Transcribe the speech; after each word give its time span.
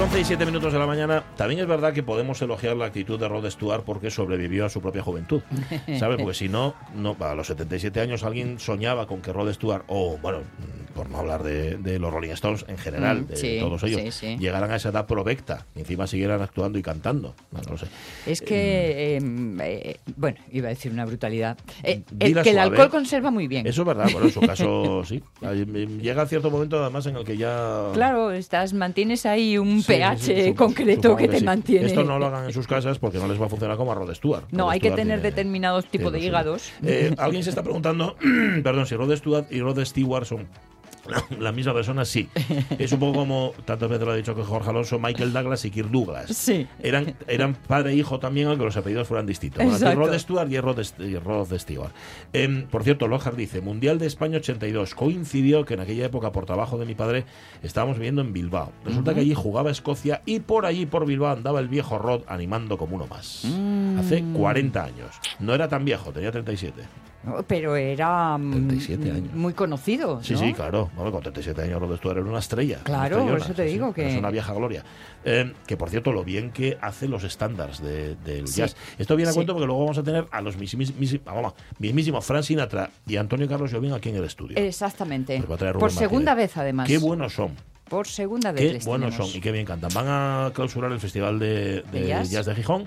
11 0.00 0.18
y 0.20 0.24
7 0.24 0.46
minutos 0.46 0.72
de 0.72 0.78
la 0.78 0.86
mañana, 0.86 1.22
también 1.36 1.60
es 1.60 1.66
verdad 1.66 1.92
que 1.92 2.02
podemos 2.02 2.40
elogiar 2.40 2.74
la 2.74 2.86
actitud 2.86 3.20
de 3.20 3.28
Rod 3.28 3.48
Stewart 3.50 3.84
porque 3.84 4.10
sobrevivió 4.10 4.64
a 4.64 4.70
su 4.70 4.80
propia 4.80 5.02
juventud. 5.02 5.42
¿Sabes? 5.98 6.16
Porque 6.18 6.32
si 6.34 6.48
no, 6.48 6.74
no, 6.94 7.16
a 7.20 7.34
los 7.34 7.46
77 7.48 8.00
años 8.00 8.24
alguien 8.24 8.58
soñaba 8.58 9.06
con 9.06 9.20
que 9.20 9.30
Rod 9.32 9.52
Stewart, 9.52 9.84
o 9.88 10.16
bueno, 10.16 10.38
por 10.94 11.10
no 11.10 11.18
hablar 11.18 11.42
de, 11.42 11.76
de 11.76 11.98
los 11.98 12.12
Rolling 12.12 12.30
Stones 12.30 12.64
en 12.66 12.78
general, 12.78 13.22
Mm, 13.22 13.26
de 13.26 13.36
sí, 13.36 13.56
todos 13.60 13.82
ellos, 13.84 14.00
sí, 14.02 14.10
sí. 14.12 14.36
llegaran 14.38 14.70
a 14.70 14.76
esa 14.76 14.88
edad 14.90 15.06
provecta 15.06 15.66
y 15.74 15.80
encima 15.80 16.06
siguieran 16.06 16.40
actuando 16.42 16.78
y 16.78 16.82
cantando. 16.82 17.34
No, 17.52 17.60
no 17.60 17.72
lo 17.72 17.78
sé. 17.78 17.86
Es 18.26 18.40
que, 18.40 19.16
eh, 19.16 19.20
eh, 19.60 19.96
bueno, 20.16 20.38
iba 20.50 20.66
a 20.66 20.70
decir 20.70 20.92
una 20.92 21.04
brutalidad. 21.04 21.58
Eh, 21.82 22.02
el, 22.18 22.28
Dila 22.28 22.42
que 22.42 22.50
el 22.50 22.56
suave. 22.56 22.70
alcohol 22.70 22.90
conserva 22.90 23.30
muy 23.30 23.48
bien. 23.48 23.66
Eso 23.66 23.82
es 23.82 23.86
verdad, 23.86 24.08
bueno, 24.12 24.26
en 24.28 24.32
su 24.32 24.40
caso 24.40 25.04
sí. 25.06 25.22
Eh, 25.42 25.66
Llega 26.00 26.26
cierto 26.26 26.50
momento 26.50 26.80
además 26.82 27.06
en 27.06 27.16
el 27.16 27.24
que 27.24 27.36
ya... 27.36 27.90
Claro, 27.92 28.30
estás, 28.32 28.72
mantienes 28.72 29.26
ahí 29.26 29.58
un 29.58 29.82
pH 29.94 30.54
concreto 30.54 31.16
que 31.16 31.28
te 31.28 31.40
mantiene. 31.42 31.86
Esto 31.86 32.04
no 32.04 32.18
lo 32.18 32.26
hagan 32.26 32.46
en 32.46 32.52
sus 32.52 32.66
casas 32.66 32.98
porque 32.98 33.18
no 33.18 33.26
les 33.28 33.40
va 33.40 33.46
a 33.46 33.48
funcionar 33.48 33.76
como 33.76 33.92
a 33.92 33.94
Rod 33.94 34.12
Stewart. 34.14 34.44
No, 34.50 34.64
Rod 34.64 34.70
hay 34.72 34.80
que 34.80 34.90
tener 34.90 35.18
tiene- 35.18 35.22
determinados 35.22 35.86
tipos 35.86 36.12
de 36.12 36.20
hígados. 36.20 36.72
Eh, 36.82 37.14
Alguien 37.18 37.42
se 37.44 37.50
está 37.50 37.62
preguntando, 37.62 38.16
perdón, 38.62 38.86
si 38.86 38.94
Rod 38.96 39.14
Stewart 39.16 39.46
y 39.50 39.60
Rod 39.60 39.84
Stewart 39.84 40.24
son 40.24 40.46
la, 41.08 41.24
la 41.38 41.52
misma 41.52 41.74
persona, 41.74 42.04
sí. 42.04 42.28
Es 42.78 42.92
un 42.92 43.00
poco 43.00 43.18
como, 43.20 43.52
tantas 43.64 43.88
veces 43.88 44.06
lo 44.06 44.12
ha 44.12 44.16
dicho 44.16 44.34
que 44.34 44.42
Jorge 44.42 44.70
Alonso, 44.70 44.98
Michael 44.98 45.32
Douglas 45.32 45.64
y 45.64 45.70
Kirk 45.70 45.90
Douglas. 45.90 46.30
Sí. 46.36 46.66
Eran, 46.80 47.14
eran 47.26 47.54
padre 47.54 47.92
e 47.92 47.96
hijo 47.96 48.18
también, 48.18 48.48
aunque 48.48 48.64
los 48.64 48.76
apellidos 48.76 49.08
fueran 49.08 49.26
distintos. 49.26 49.64
Bueno. 49.64 49.94
Rod 49.94 50.18
Stewart 50.18 50.50
y 50.50 50.60
Rod, 50.60 50.80
y 50.98 51.16
Rod 51.16 51.58
Stewart. 51.58 51.92
Em, 52.32 52.66
por 52.66 52.84
cierto, 52.84 53.08
Lojar 53.08 53.36
dice, 53.36 53.60
Mundial 53.60 53.98
de 53.98 54.06
España 54.06 54.38
82. 54.38 54.94
Coincidió 54.94 55.64
que 55.64 55.74
en 55.74 55.80
aquella 55.80 56.06
época, 56.06 56.32
por 56.32 56.46
trabajo 56.46 56.78
de 56.78 56.86
mi 56.86 56.94
padre, 56.94 57.24
estábamos 57.62 57.96
viviendo 57.98 58.22
en 58.22 58.32
Bilbao. 58.32 58.72
Resulta 58.84 59.14
que 59.14 59.20
allí 59.20 59.34
jugaba 59.34 59.70
Escocia 59.70 60.22
y 60.26 60.40
por 60.40 60.66
allí, 60.66 60.86
por 60.86 61.06
Bilbao, 61.06 61.32
andaba 61.32 61.60
el 61.60 61.68
viejo 61.68 61.98
Rod 61.98 62.22
animando 62.26 62.78
como 62.78 62.96
uno 62.96 63.06
más. 63.06 63.44
Hace 63.98 64.24
40 64.32 64.82
años. 64.82 65.16
No 65.38 65.54
era 65.54 65.68
tan 65.68 65.84
viejo, 65.84 66.12
tenía 66.12 66.32
37. 66.32 66.82
Pero 67.46 67.76
era 67.76 68.38
mm, 68.38 68.50
37 68.50 69.10
años. 69.10 69.34
muy 69.34 69.52
conocido. 69.52 70.22
Sí, 70.22 70.32
¿no? 70.32 70.38
sí, 70.38 70.54
claro. 70.54 70.90
Bueno, 70.96 71.12
con 71.12 71.20
37 71.22 71.60
años 71.62 71.78
Rod 71.80 71.96
Stewart 71.98 72.16
era 72.18 72.26
una 72.26 72.38
estrella. 72.38 72.76
una 72.76 72.84
Claro, 72.84 73.26
por 73.26 73.38
eso 73.38 73.52
te 73.52 73.66
sí. 73.66 73.72
digo 73.74 73.92
que- 73.92 74.08
Es 74.12 74.16
una 74.18 74.30
vieja 74.30 74.54
gloria. 74.54 74.82
Eh, 75.24 75.52
que 75.66 75.76
por 75.76 75.90
cierto, 75.90 76.12
lo 76.12 76.24
bien 76.24 76.50
que 76.50 76.78
hace 76.80 77.08
los 77.08 77.22
estándares 77.24 77.82
de- 77.82 78.14
del 78.16 78.48
Sí. 78.48 78.60
jazz. 78.60 78.74
Esto 78.98 79.16
viene 79.16 79.28
a 79.28 79.32
Sí. 79.32 79.36
cuento 79.36 79.52
porque 79.52 79.66
luego 79.66 79.82
vamos 79.82 79.98
a 79.98 80.02
tener 80.02 80.26
a 80.30 80.40
los 80.40 80.56
mismísimos, 80.56 81.20
vamos, 81.24 81.52
mismísimos 81.78 82.24
Frank 82.24 82.42
Sinatra 82.42 82.90
y 83.06 83.16
Antonio 83.16 83.46
Carlos 83.46 83.70
Jobim 83.70 83.92
aquí 83.92 84.08
en 84.08 84.16
el 84.16 84.24
estudio. 84.24 84.56
Exactamente. 84.56 85.42
Traer 85.58 85.76
Por 85.76 85.92
segunda 85.92 86.32
Martínez. 86.32 86.50
vez, 86.54 86.56
además. 86.56 86.88
Qué 86.88 86.96
buenos 86.96 87.34
son. 87.34 87.50
Por 87.90 88.06
segunda 88.06 88.52
vez. 88.52 88.78
Qué 88.78 88.88
buenos 88.88 89.10
tenemos. 89.10 89.30
son 89.32 89.36
y 89.38 89.40
qué 89.42 89.52
bien 89.52 89.66
cantan. 89.66 89.90
Van 89.92 90.06
a 90.08 90.52
clausurar 90.54 90.90
el 90.92 91.00
Festival 91.00 91.38
de, 91.38 91.82
de 91.82 92.00
¿De 92.00 92.06
jazz? 92.06 92.30
jazz? 92.30 92.46
de 92.46 92.54
Gijón. 92.54 92.86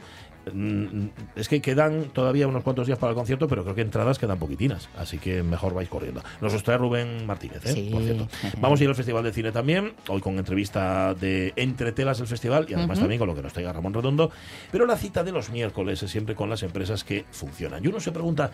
Mm, 0.51 1.07
Es 1.35 1.47
que 1.47 1.61
quedan 1.61 2.05
todavía 2.13 2.47
unos 2.47 2.63
cuantos 2.63 2.87
días 2.87 2.99
para 2.99 3.11
el 3.11 3.15
concierto, 3.15 3.47
pero 3.47 3.63
creo 3.63 3.75
que 3.75 3.81
entradas 3.81 4.19
quedan 4.19 4.39
poquitinas, 4.39 4.89
así 4.97 5.17
que 5.17 5.43
mejor 5.43 5.73
vais 5.73 5.87
corriendo. 5.89 6.21
Nos 6.41 6.53
os 6.53 6.63
trae 6.63 6.77
Rubén 6.77 7.25
Martínez, 7.25 7.65
¿eh? 7.65 7.73
Sí. 7.73 7.89
por 7.91 8.01
cierto. 8.03 8.27
Vamos 8.59 8.79
a 8.79 8.83
ir 8.83 8.89
al 8.89 8.95
Festival 8.95 9.23
de 9.23 9.31
Cine 9.31 9.51
también, 9.51 9.93
hoy 10.07 10.21
con 10.21 10.37
entrevista 10.37 11.13
de 11.13 11.53
Entre 11.55 11.91
Telas 11.91 12.17
del 12.17 12.27
Festival 12.27 12.65
y 12.69 12.73
además 12.73 12.99
también 12.99 13.19
con 13.19 13.27
lo 13.27 13.35
que 13.35 13.41
nos 13.41 13.53
traiga 13.53 13.71
Ramón 13.73 13.93
Redondo. 13.93 14.31
Pero 14.71 14.85
la 14.85 14.97
cita 14.97 15.23
de 15.23 15.31
los 15.31 15.49
miércoles 15.49 16.03
es 16.03 16.11
siempre 16.11 16.35
con 16.35 16.49
las 16.49 16.63
empresas 16.63 17.03
que 17.03 17.25
funcionan. 17.31 17.83
Y 17.83 17.87
uno 17.87 17.99
se 17.99 18.11
pregunta. 18.11 18.51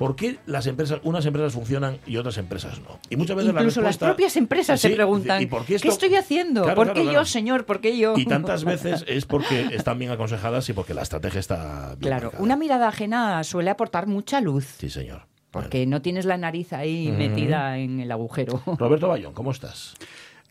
¿Por 0.00 0.16
qué 0.16 0.38
las 0.46 0.66
empresas, 0.66 0.98
unas 1.02 1.26
empresas 1.26 1.52
funcionan 1.52 1.98
y 2.06 2.16
otras 2.16 2.38
empresas 2.38 2.78
no? 2.80 2.98
Y 3.10 3.16
muchas 3.16 3.36
veces 3.36 3.52
la 3.52 3.60
Incluso 3.60 3.82
las 3.82 3.98
propias 3.98 4.34
empresas 4.38 4.80
se 4.80 4.88
preguntan, 4.88 5.42
¿y 5.42 5.46
por 5.46 5.60
qué, 5.60 5.66
¿qué, 5.66 5.74
esto- 5.74 5.88
estoy 5.90 6.14
haciendo? 6.14 6.62
Claro, 6.62 6.74
¿Por 6.74 6.86
claro, 6.86 6.94
qué 7.00 7.02
claro. 7.02 7.18
yo, 7.18 7.24
señor? 7.26 7.66
¿Por 7.66 7.82
qué 7.82 7.98
yo? 7.98 8.14
Y 8.16 8.24
tantas 8.24 8.64
veces 8.64 9.04
es 9.06 9.26
porque 9.26 9.66
están 9.72 9.98
bien 9.98 10.10
aconsejadas 10.10 10.66
y 10.70 10.72
porque 10.72 10.94
la 10.94 11.02
estrategia 11.02 11.38
está 11.38 11.88
bien 11.98 11.98
Claro, 12.00 12.22
marcada. 12.28 12.42
una 12.42 12.56
mirada 12.56 12.88
ajena 12.88 13.44
suele 13.44 13.68
aportar 13.68 14.06
mucha 14.06 14.40
luz, 14.40 14.64
Sí, 14.78 14.88
señor. 14.88 15.26
porque 15.50 15.84
no 15.84 16.00
tienes 16.00 16.24
la 16.24 16.38
nariz 16.38 16.72
ahí 16.72 17.12
metida 17.12 17.76
en 17.76 18.00
el 18.00 18.10
agujero. 18.10 18.62
Roberto 18.78 19.06
Bayón, 19.06 19.34
¿cómo 19.34 19.50
estás? 19.50 19.96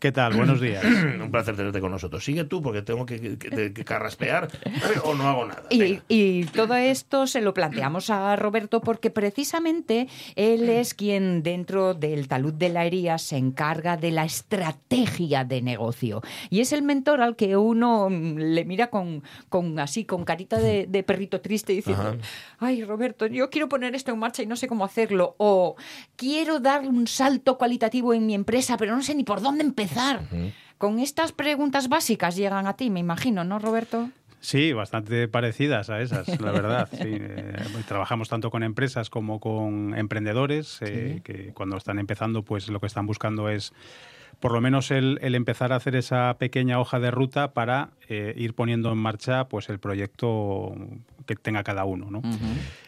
¿Qué 0.00 0.12
tal? 0.12 0.32
Buenos 0.32 0.62
días. 0.62 0.82
Un 1.22 1.30
placer 1.30 1.54
tenerte 1.56 1.78
con 1.78 1.90
nosotros. 1.90 2.24
Sigue 2.24 2.44
tú 2.44 2.62
porque 2.62 2.80
tengo 2.80 3.04
que, 3.04 3.36
que- 3.36 3.74
que 3.74 3.84
carraspear 3.84 4.48
o 5.04 5.14
no 5.14 5.28
hago 5.28 5.44
nada. 5.44 5.64
Y, 5.68 6.44
todo 6.46 6.74
esto 6.74 7.26
se 7.26 7.42
lo 7.42 7.52
planteamos 7.52 8.08
a 8.08 8.34
Roberto 8.36 8.80
porque 8.80 9.10
precisamente 9.10 10.08
él 10.36 10.70
es 10.70 10.94
quien 10.94 11.42
dentro 11.42 11.92
del 11.92 12.28
talud 12.28 12.54
de 12.54 12.70
la 12.70 12.86
herida 12.86 13.18
se 13.18 13.36
encarga 13.36 13.98
de 13.98 14.10
la 14.10 14.24
estrategia 14.24 15.44
de 15.44 15.60
negocio. 15.60 16.22
Y 16.48 16.60
es 16.60 16.72
el 16.72 16.80
mentor 16.82 17.20
al 17.20 17.36
que 17.36 17.58
uno 17.58 18.08
mm, 18.08 18.38
le 18.38 18.64
mira 18.64 18.88
con, 18.88 19.22
con 19.50 19.78
así, 19.78 20.06
con 20.06 20.24
carita 20.24 20.56
de, 20.58 20.86
de 20.86 21.02
perrito 21.02 21.42
triste 21.42 21.74
diciendo, 21.74 22.02
Ajá. 22.02 22.16
ay 22.58 22.84
Roberto, 22.84 23.26
yo 23.26 23.50
quiero 23.50 23.68
poner 23.68 23.94
esto 23.94 24.12
en 24.12 24.18
marcha 24.18 24.42
y 24.42 24.46
no 24.46 24.56
sé 24.56 24.66
cómo 24.66 24.86
hacerlo. 24.86 25.34
O 25.36 25.76
quiero 26.16 26.58
dar 26.58 26.88
un 26.88 27.06
salto 27.06 27.58
cualitativo 27.58 28.14
en 28.14 28.24
mi 28.24 28.34
empresa, 28.34 28.78
pero 28.78 28.96
no 28.96 29.02
sé 29.02 29.14
ni 29.14 29.24
por 29.24 29.42
dónde 29.42 29.62
empezar. 29.62 29.89
Con 30.78 30.98
estas 30.98 31.32
preguntas 31.32 31.88
básicas 31.88 32.36
llegan 32.36 32.66
a 32.66 32.74
ti, 32.74 32.90
me 32.90 33.00
imagino, 33.00 33.44
¿no, 33.44 33.58
Roberto? 33.58 34.10
Sí, 34.40 34.72
bastante 34.72 35.28
parecidas 35.28 35.90
a 35.90 36.00
esas, 36.00 36.40
la 36.40 36.50
verdad. 36.50 36.88
Sí, 36.90 37.08
eh, 37.10 37.52
trabajamos 37.86 38.30
tanto 38.30 38.50
con 38.50 38.62
empresas 38.62 39.10
como 39.10 39.38
con 39.38 39.94
emprendedores 39.94 40.78
eh, 40.80 41.20
que 41.22 41.52
cuando 41.52 41.76
están 41.76 41.98
empezando, 41.98 42.42
pues 42.42 42.68
lo 42.68 42.80
que 42.80 42.86
están 42.86 43.06
buscando 43.06 43.50
es 43.50 43.74
por 44.40 44.52
lo 44.52 44.60
menos 44.60 44.90
el, 44.90 45.18
el 45.22 45.34
empezar 45.34 45.72
a 45.72 45.76
hacer 45.76 45.94
esa 45.96 46.34
pequeña 46.38 46.80
hoja 46.80 46.98
de 46.98 47.10
ruta 47.10 47.52
para 47.52 47.90
eh, 48.08 48.34
ir 48.36 48.54
poniendo 48.54 48.90
en 48.90 48.98
marcha 48.98 49.44
pues 49.48 49.68
el 49.68 49.78
proyecto 49.78 50.74
que 51.26 51.36
tenga 51.36 51.62
cada 51.62 51.84
uno. 51.84 52.10
¿no? 52.10 52.22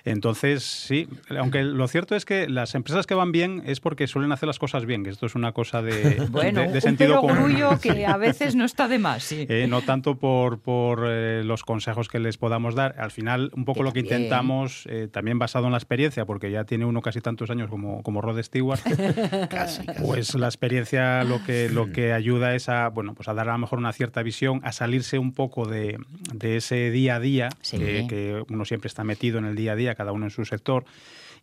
Entonces, 0.04 0.64
sí, 0.64 1.06
aunque 1.38 1.62
lo 1.62 1.86
cierto 1.86 2.16
es 2.16 2.24
que 2.24 2.48
las 2.48 2.74
empresas 2.74 3.06
que 3.06 3.14
van 3.14 3.30
bien 3.30 3.62
es 3.66 3.78
porque 3.80 4.06
suelen 4.08 4.32
hacer 4.32 4.48
las 4.48 4.58
cosas 4.58 4.84
bien, 4.84 5.04
que 5.04 5.10
esto 5.10 5.26
es 5.26 5.34
una 5.34 5.52
cosa 5.52 5.80
de, 5.82 6.26
Bueno, 6.30 6.62
de- 6.62 6.68
de 6.68 6.74
un 6.74 6.80
sentido 6.80 7.20
común. 7.20 7.56
que 7.80 8.04
a 8.06 8.16
veces 8.16 8.56
no 8.56 8.64
está 8.64 8.88
de 8.88 8.98
más, 8.98 9.22
sí. 9.22 9.46
Eh, 9.48 9.66
no 9.68 9.82
tanto 9.82 10.16
por, 10.16 10.58
por 10.58 11.04
eh, 11.06 11.44
los 11.44 11.62
consejos 11.62 12.08
que 12.08 12.18
les 12.18 12.36
podamos 12.38 12.74
dar. 12.74 12.96
Al 12.98 13.10
final, 13.12 13.52
un 13.54 13.64
poco 13.64 13.80
Que 13.80 13.84
lo 13.84 13.92
que 13.92 14.00
también. 14.02 14.22
intentamos, 14.22 14.88
también 15.12 15.38
basado 15.38 15.66
en 15.66 15.72
la 15.72 15.78
experiencia, 15.78 16.24
porque 16.24 16.50
ya 16.50 16.64
tiene 16.64 16.84
uno 16.84 17.00
casi 17.00 17.20
tantos 17.20 17.50
años 17.50 17.70
como, 17.70 18.02
como 18.02 18.20
Rod 18.22 18.42
Stewart, 18.42 18.80
Casi, 19.50 19.86
casi. 19.86 20.02
pues 20.02 20.34
la 20.34 20.46
experiencia 20.46 21.22
lo 21.24 21.41
que, 21.46 21.68
lo 21.68 21.90
que 21.92 22.12
ayuda 22.12 22.54
es 22.54 22.68
a, 22.68 22.88
bueno, 22.88 23.14
pues 23.14 23.28
a 23.28 23.34
dar 23.34 23.48
a 23.48 23.52
lo 23.52 23.58
mejor 23.58 23.78
una 23.78 23.92
cierta 23.92 24.22
visión, 24.22 24.60
a 24.64 24.72
salirse 24.72 25.18
un 25.18 25.32
poco 25.32 25.66
de, 25.66 25.98
de 26.34 26.56
ese 26.56 26.90
día 26.90 27.16
a 27.16 27.20
día, 27.20 27.48
Sí. 27.60 27.78
que, 27.78 28.06
que 28.08 28.42
uno 28.48 28.64
siempre 28.64 28.88
está 28.88 29.04
metido 29.04 29.38
en 29.38 29.44
el 29.46 29.56
día 29.56 29.72
a 29.72 29.76
día, 29.76 29.94
cada 29.94 30.12
uno 30.12 30.26
en 30.26 30.30
su 30.30 30.44
sector. 30.44 30.84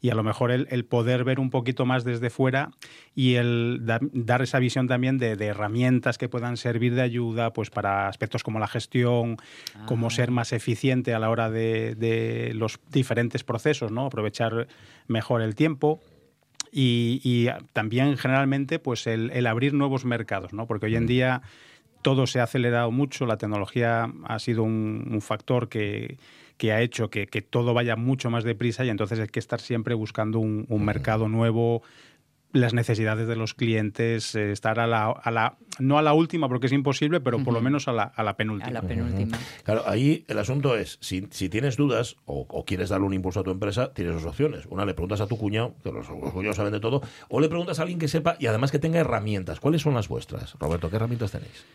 Y 0.01 0.11
a 0.11 0.15
lo 0.15 0.23
mejor 0.23 0.51
el, 0.51 0.65
el 0.71 0.85
poder 0.85 1.25
ver 1.25 1.41
un 1.41 1.49
poquito 1.49 1.85
más 1.85 2.05
desde 2.05 2.29
fuera 2.29 2.71
y 3.15 3.35
el 3.35 3.79
da- 3.81 3.99
dar 4.13 4.41
esa 4.41 4.57
visión 4.57 4.87
también 4.87 5.17
de, 5.17 5.35
de 5.35 5.47
herramientas 5.47 6.17
que 6.17 6.29
puedan 6.29 6.55
servir 6.55 6.95
de 6.95 7.01
ayuda 7.01 7.51
pues 7.51 7.69
para 7.69 8.07
aspectos 8.07 8.41
como 8.41 8.59
la 8.59 8.67
gestión, 8.67 9.35
cómo 9.87 10.09
ser 10.09 10.31
más 10.31 10.53
eficiente 10.53 11.13
a 11.13 11.19
la 11.19 11.29
hora 11.29 11.49
de, 11.51 11.95
de 11.95 12.53
los 12.55 12.79
diferentes 12.93 13.43
procesos, 13.43 13.91
¿no? 13.91 14.05
aprovechar 14.05 14.69
mejor 15.09 15.41
el 15.41 15.53
tiempo. 15.53 15.99
Y, 16.71 17.21
y 17.23 17.47
también 17.73 18.17
generalmente 18.17 18.79
pues 18.79 19.07
el, 19.07 19.31
el 19.31 19.47
abrir 19.47 19.73
nuevos 19.73 20.05
mercados, 20.05 20.53
¿no? 20.53 20.67
porque 20.67 20.85
hoy 20.85 20.95
en 20.95 21.07
día 21.07 21.41
todo 22.01 22.27
se 22.27 22.39
ha 22.39 22.43
acelerado 22.43 22.91
mucho, 22.91 23.25
la 23.25 23.37
tecnología 23.37 24.11
ha 24.25 24.39
sido 24.39 24.63
un, 24.63 25.07
un 25.11 25.21
factor 25.21 25.67
que, 25.67 26.17
que 26.57 26.71
ha 26.71 26.81
hecho 26.81 27.09
que, 27.09 27.27
que 27.27 27.41
todo 27.41 27.73
vaya 27.73 27.95
mucho 27.95 28.29
más 28.29 28.43
deprisa 28.43 28.85
y 28.85 28.89
entonces 28.89 29.19
hay 29.19 29.27
que 29.27 29.39
estar 29.39 29.59
siempre 29.59 29.93
buscando 29.95 30.39
un, 30.39 30.65
un 30.69 30.85
mercado 30.85 31.27
nuevo, 31.27 31.81
las 32.51 32.73
necesidades 32.73 33.27
de 33.27 33.35
los 33.35 33.53
clientes, 33.53 34.33
eh, 34.35 34.51
estar 34.51 34.79
a 34.79 34.87
la, 34.87 35.11
a 35.11 35.31
la, 35.31 35.57
no 35.77 35.97
a 35.97 36.01
la 36.01 36.13
última 36.13 36.47
porque 36.49 36.67
es 36.67 36.73
imposible, 36.73 37.19
pero 37.19 37.43
por 37.43 37.53
lo 37.53 37.61
menos 37.61 37.87
a 37.87 37.93
la, 37.93 38.03
a 38.03 38.23
la 38.23 38.35
penúltima. 38.35 38.69
A 38.69 38.73
la 38.73 38.81
penúltima. 38.81 39.37
Claro, 39.63 39.83
ahí 39.85 40.25
el 40.27 40.39
asunto 40.39 40.75
es, 40.75 40.97
si, 41.01 41.27
si 41.29 41.49
tienes 41.49 41.77
dudas 41.77 42.15
o, 42.25 42.45
o 42.49 42.65
quieres 42.65 42.89
darle 42.89 43.05
un 43.05 43.13
impulso 43.13 43.41
a 43.41 43.43
tu 43.43 43.51
empresa, 43.51 43.93
tienes 43.93 44.15
dos 44.15 44.25
opciones. 44.25 44.65
Una, 44.67 44.85
le 44.85 44.93
preguntas 44.93 45.21
a 45.21 45.27
tu 45.27 45.37
cuñado, 45.37 45.75
que 45.83 45.91
los, 45.91 46.09
los 46.09 46.31
cuñados 46.31 46.57
saben 46.57 46.73
de 46.73 46.79
todo, 46.79 47.01
o 47.29 47.39
le 47.39 47.49
preguntas 47.49 47.79
a 47.79 47.83
alguien 47.83 47.99
que 47.99 48.07
sepa 48.07 48.35
y 48.39 48.47
además 48.47 48.71
que 48.71 48.79
tenga 48.79 48.99
herramientas. 48.99 49.59
¿Cuáles 49.59 49.81
son 49.81 49.93
las 49.93 50.07
vuestras? 50.07 50.55
Roberto, 50.59 50.89
¿qué 50.89 50.95
herramientas 50.95 51.31
tenéis? 51.31 51.65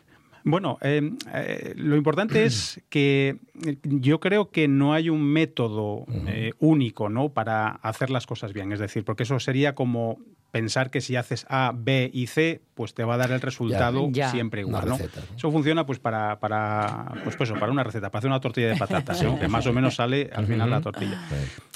Bueno, 0.44 0.76
eh, 0.82 1.10
eh, 1.32 1.72
lo 1.76 1.96
importante 1.96 2.44
es 2.44 2.80
que 2.90 3.38
yo 3.82 4.20
creo 4.20 4.50
que 4.50 4.68
no 4.68 4.92
hay 4.92 5.08
un 5.08 5.24
método 5.24 6.04
eh, 6.26 6.52
único 6.58 7.08
¿no? 7.08 7.30
para 7.30 7.68
hacer 7.68 8.10
las 8.10 8.26
cosas 8.26 8.52
bien. 8.52 8.70
Es 8.70 8.78
decir, 8.78 9.04
porque 9.04 9.22
eso 9.22 9.40
sería 9.40 9.74
como 9.74 10.18
pensar 10.54 10.92
que 10.92 11.00
si 11.00 11.16
haces 11.16 11.46
A, 11.48 11.72
B 11.74 12.08
y 12.14 12.28
C, 12.28 12.62
pues 12.74 12.94
te 12.94 13.02
va 13.02 13.14
a 13.14 13.16
dar 13.16 13.32
el 13.32 13.40
resultado 13.40 14.08
Ya. 14.12 14.30
siempre 14.30 14.60
igual. 14.60 14.86
¿no? 14.86 14.96
receta, 14.96 15.20
¿no? 15.28 15.36
Eso 15.36 15.50
funciona 15.50 15.84
pues 15.84 15.98
para, 15.98 16.38
para, 16.38 17.06
pues, 17.24 17.34
pues 17.34 17.50
eso, 17.50 17.58
para 17.58 17.72
una 17.72 17.82
receta, 17.82 18.08
para 18.08 18.20
hacer 18.20 18.30
una 18.30 18.38
tortilla 18.38 18.68
de 18.68 18.76
patatas, 18.76 19.20
¿no? 19.24 19.36
que 19.36 19.48
más 19.48 19.66
o 19.66 19.72
menos 19.72 19.96
sale 19.96 20.30
al 20.32 20.46
final 20.46 20.70
la 20.70 20.80
tortilla. 20.80 21.20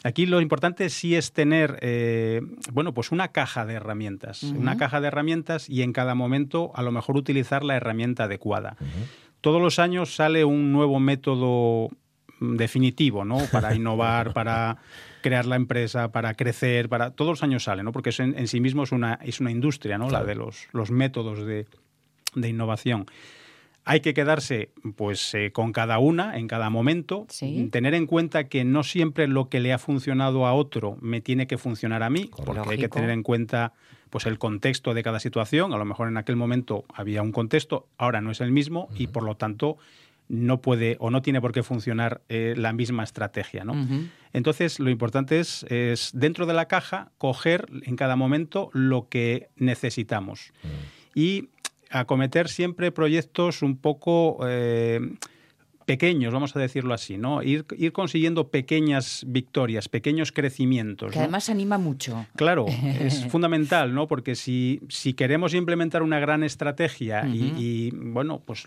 Aquí 0.04 0.26
lo 0.26 0.40
importante 0.40 0.90
sí 0.90 1.16
es 1.16 1.32
tener, 1.32 1.80
eh, 1.82 2.40
bueno, 2.72 2.94
pues 2.94 3.10
una 3.10 3.32
caja 3.32 3.66
de 3.66 3.74
herramientas, 3.74 4.44
una 4.44 4.76
caja 4.76 5.00
de 5.00 5.08
herramientas 5.08 5.68
y 5.68 5.82
en 5.82 5.92
cada 5.92 6.14
momento 6.14 6.70
a 6.76 6.82
lo 6.82 6.92
mejor 6.92 7.16
utilizar 7.16 7.64
la 7.64 7.74
herramienta 7.74 8.24
adecuada. 8.24 8.76
Todos 9.40 9.60
los 9.60 9.80
años 9.80 10.14
sale 10.14 10.44
un 10.44 10.70
nuevo 10.72 11.00
método 11.00 11.88
mm, 12.38 12.54
definitivo, 12.54 13.24
¿no? 13.24 13.38
Para 13.50 13.74
innovar, 13.74 14.32
para 14.32 14.76
crear 15.20 15.46
la 15.46 15.56
empresa, 15.56 16.10
para 16.12 16.34
crecer, 16.34 16.88
para 16.88 17.10
todos 17.10 17.30
los 17.30 17.42
años 17.42 17.64
sale, 17.64 17.82
¿no? 17.82 17.92
Porque 17.92 18.10
eso 18.10 18.22
en, 18.22 18.38
en 18.38 18.48
sí 18.48 18.60
mismo 18.60 18.82
es 18.84 18.92
una 18.92 19.14
es 19.22 19.40
una 19.40 19.50
industria, 19.50 19.98
¿no? 19.98 20.10
La 20.10 20.24
de 20.24 20.34
los, 20.34 20.68
los 20.72 20.90
métodos 20.90 21.44
de, 21.46 21.66
de 22.34 22.48
innovación. 22.48 23.06
Hay 23.84 24.00
que 24.00 24.12
quedarse 24.12 24.70
pues 24.96 25.32
eh, 25.34 25.50
con 25.50 25.72
cada 25.72 25.98
una 25.98 26.36
en 26.38 26.46
cada 26.46 26.68
momento, 26.68 27.24
Sí. 27.30 27.68
tener 27.72 27.94
en 27.94 28.06
cuenta 28.06 28.44
que 28.44 28.62
no 28.62 28.82
siempre 28.82 29.26
lo 29.28 29.48
que 29.48 29.60
le 29.60 29.72
ha 29.72 29.78
funcionado 29.78 30.46
a 30.46 30.52
otro 30.52 30.98
me 31.00 31.22
tiene 31.22 31.46
que 31.46 31.56
funcionar 31.56 32.02
a 32.02 32.10
mí, 32.10 32.30
porque 32.44 32.60
hay 32.68 32.78
que 32.78 32.90
tener 32.90 33.08
en 33.08 33.22
cuenta 33.22 33.72
pues 34.10 34.26
el 34.26 34.38
contexto 34.38 34.92
de 34.92 35.02
cada 35.02 35.20
situación. 35.20 35.72
A 35.72 35.78
lo 35.78 35.86
mejor 35.86 36.08
en 36.08 36.18
aquel 36.18 36.36
momento 36.36 36.84
había 36.92 37.22
un 37.22 37.32
contexto, 37.32 37.86
ahora 37.96 38.20
no 38.20 38.30
es 38.30 38.42
el 38.42 38.52
mismo 38.52 38.88
y 38.94 39.06
por 39.06 39.22
lo 39.22 39.36
tanto 39.36 39.78
no 40.28 40.60
puede 40.60 40.96
o 41.00 41.10
no 41.10 41.22
tiene 41.22 41.40
por 41.40 41.52
qué 41.52 41.62
funcionar 41.62 42.22
eh, 42.28 42.54
la 42.56 42.72
misma 42.72 43.04
estrategia, 43.04 43.64
¿no? 43.64 43.74
Entonces, 44.32 44.78
lo 44.78 44.90
importante 44.90 45.40
es, 45.40 45.64
es, 45.68 46.10
dentro 46.12 46.46
de 46.46 46.54
la 46.54 46.66
caja, 46.66 47.10
coger 47.18 47.66
en 47.82 47.96
cada 47.96 48.14
momento 48.16 48.70
lo 48.72 49.08
que 49.08 49.48
necesitamos. 49.56 50.52
Y 51.14 51.48
acometer 51.90 52.48
siempre 52.48 52.92
proyectos 52.92 53.62
un 53.62 53.78
poco 53.78 54.38
eh, 54.46 55.00
pequeños, 55.88 56.34
vamos 56.34 56.54
a 56.54 56.58
decirlo 56.58 56.92
así, 56.92 57.16
¿no? 57.16 57.42
Ir, 57.42 57.64
ir 57.78 57.92
consiguiendo 57.92 58.48
pequeñas 58.48 59.24
victorias, 59.26 59.88
pequeños 59.88 60.32
crecimientos. 60.32 61.12
Que 61.12 61.16
¿no? 61.16 61.22
además 61.22 61.48
anima 61.48 61.78
mucho. 61.78 62.26
Claro, 62.36 62.66
es 62.68 63.24
fundamental, 63.30 63.94
¿no? 63.94 64.06
Porque 64.06 64.34
si, 64.34 64.82
si 64.90 65.14
queremos 65.14 65.54
implementar 65.54 66.02
una 66.02 66.20
gran 66.20 66.44
estrategia 66.44 67.26
y, 67.26 67.90
bueno, 67.94 68.42
pues 68.44 68.64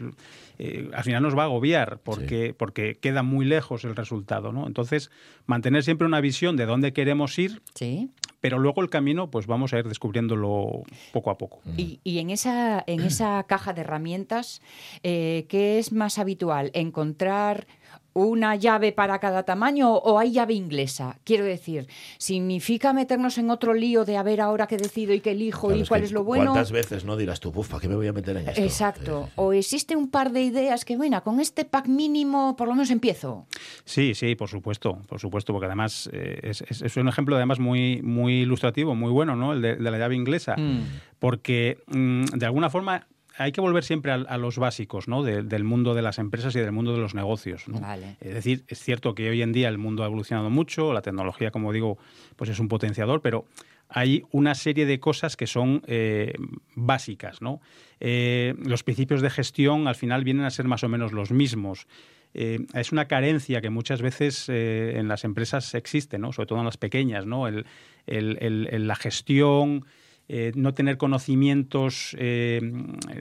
eh, 0.58 0.90
al 0.96 1.04
final 1.04 1.22
nos 1.22 1.38
va 1.38 1.44
a 1.44 1.46
agobiar 1.46 2.00
porque, 2.04 2.56
porque 2.58 2.98
queda 3.00 3.22
muy 3.22 3.46
lejos 3.46 3.84
el 3.84 3.96
resultado, 3.96 4.52
¿no? 4.52 4.66
Entonces, 4.66 5.12
mantener 5.46 5.84
siempre 5.84 6.08
una 6.08 6.22
visión 6.22 6.58
de 6.58 6.66
dónde 6.66 6.92
queremos 6.92 7.38
ir, 7.38 7.62
Sí. 7.76 8.10
Pero 8.42 8.58
luego 8.58 8.82
el 8.82 8.90
camino, 8.90 9.30
pues 9.30 9.46
vamos 9.46 9.74
a 9.74 9.80
ir 9.80 9.88
descubriéndolo 9.88 10.84
poco 11.14 11.30
a 11.30 11.38
poco. 11.38 11.62
Y, 11.78 12.00
y 12.04 12.18
en 12.20 12.32
esa, 12.32 12.84
en 12.88 13.02
esa 13.02 13.44
caja 13.44 13.72
de 13.74 13.82
herramientas, 13.82 14.62
eh, 15.04 15.46
¿qué 15.48 15.78
es 15.78 15.92
más 15.94 16.18
habitual? 16.18 16.72
¿Encontrar 16.74 17.68
una 18.14 18.56
llave 18.56 18.92
para 18.92 19.20
cada 19.20 19.44
tamaño 19.44 19.94
o 19.94 20.20
hay 20.20 20.32
llave 20.32 20.54
inglesa? 20.54 21.18
Quiero 21.24 21.46
decir, 21.46 21.88
¿significa 22.18 22.94
meternos 22.94 23.38
en 23.38 23.50
otro 23.50 23.74
lío 23.74 24.06
de 24.06 24.18
a 24.18 24.24
ver 24.24 24.42
ahora 24.42 24.68
qué 24.68 24.78
decido 24.78 25.14
y 25.14 25.20
qué 25.22 25.32
elijo 25.32 25.68
Claro, 25.68 25.80
y 25.80 25.82
es 25.84 25.88
cuál 25.90 26.02
que 26.02 26.06
es 26.08 26.12
lo 26.12 26.24
bueno? 26.24 26.52
¿Cuántas 26.52 26.72
veces 26.72 27.06
no 27.06 27.18
dirás 27.18 27.40
tú, 27.40 27.52
pufa, 27.52 27.80
qué 27.80 27.88
me 27.88 27.96
voy 27.96 28.08
a 28.08 28.14
meter 28.14 28.38
en 28.38 28.48
esto? 28.48 28.62
Exacto. 28.62 29.26
Eh, 29.28 29.32
O 29.36 29.54
existe 29.54 29.96
un 29.96 30.10
par 30.10 30.32
de 30.32 30.42
ideas 30.44 30.86
que, 30.86 30.98
bueno, 30.98 31.22
con 31.24 31.40
este 31.40 31.66
pack 31.66 31.88
mínimo 31.88 32.56
por 32.56 32.68
lo 32.68 32.74
menos 32.76 32.92
empiezo. 32.92 33.48
Sí, 33.86 34.14
sí, 34.16 34.36
por 34.36 34.50
supuesto, 34.50 35.00
por 35.08 35.20
supuesto, 35.20 35.54
porque 35.54 35.66
además 35.68 36.10
eh, 36.14 36.40
es, 36.44 36.62
es- 36.68 36.82
es 36.82 36.98
un 36.98 37.08
ejemplo 37.08 37.36
además 37.36 37.60
muy, 37.60 38.02
muy 38.02 38.42
ilustrativo, 38.42 38.94
muy 38.96 39.12
bueno, 39.12 39.36
¿no? 39.36 39.54
El 39.54 39.62
de, 39.62 39.76
de 39.76 39.92
la 39.92 39.98
llave 39.98 40.16
inglesa, 40.16 40.56
Mm. 40.58 40.82
porque 41.20 41.78
mm, 41.88 42.26
de 42.26 42.46
alguna 42.46 42.70
forma 42.70 43.08
hay 43.42 43.52
que 43.52 43.62
volver 43.62 43.84
siempre 43.84 44.12
a, 44.12 44.16
a 44.16 44.38
los 44.38 44.58
básicos, 44.58 45.08
¿no? 45.08 45.24
De- 45.24 45.44
del 45.44 45.64
mundo 45.64 45.94
de 45.94 46.02
las 46.02 46.18
empresas 46.20 46.56
y 46.56 46.60
del 46.60 46.72
mundo 46.72 46.94
de 46.94 47.00
los 47.00 47.14
negocios. 47.16 47.68
¿no? 47.68 47.80
Vale. 47.80 48.18
Es 48.22 48.34
decir, 48.34 48.64
es 48.68 48.80
cierto 48.80 49.14
que 49.16 49.30
hoy 49.30 49.42
en 49.42 49.52
día 49.52 49.68
el 49.70 49.78
mundo 49.78 50.04
ha 50.04 50.06
evolucionado 50.08 50.50
mucho, 50.50 50.94
la 50.94 51.02
tecnología, 51.02 51.52
como 51.52 51.74
digo, 51.74 51.98
pues 52.36 52.50
es 52.50 52.60
un 52.60 52.68
potenciador, 52.68 53.22
pero 53.22 53.46
hay 53.90 54.24
una 54.32 54.56
serie 54.56 54.86
de 54.86 55.00
cosas 55.00 55.36
que 55.36 55.48
son 55.48 55.82
eh, 55.86 56.34
básicas, 56.76 57.42
¿no? 57.42 57.60
Eh, 58.00 58.56
los 58.66 58.84
principios 58.84 59.22
de 59.22 59.30
gestión 59.30 59.88
al 59.88 59.96
final 59.96 60.24
vienen 60.24 60.46
a 60.46 60.50
ser 60.50 60.66
más 60.68 60.84
o 60.84 60.90
menos 60.90 61.12
los 61.12 61.32
mismos. 61.32 61.88
Eh, 62.34 62.60
es 62.74 62.94
una 62.94 63.10
carencia 63.10 63.60
que 63.60 63.70
muchas 63.70 64.02
veces 64.02 64.48
en 64.48 65.10
las 65.10 65.26
empresas 65.26 65.76
existe, 65.76 66.18
¿no? 66.18 66.32
sobre 66.32 66.48
todo 66.48 66.60
en 66.60 66.66
las 66.66 66.78
pequeñas, 66.78 67.26
¿no? 67.26 67.48
El- 67.50 67.66
el- 68.08 68.38
el- 68.40 68.70
el- 68.72 68.88
la 68.88 68.96
gestión, 68.96 69.86
eh, 70.34 70.54
no 70.56 70.74
tener 70.74 70.98
conocimientos, 70.98 72.16
eh, 72.18 72.62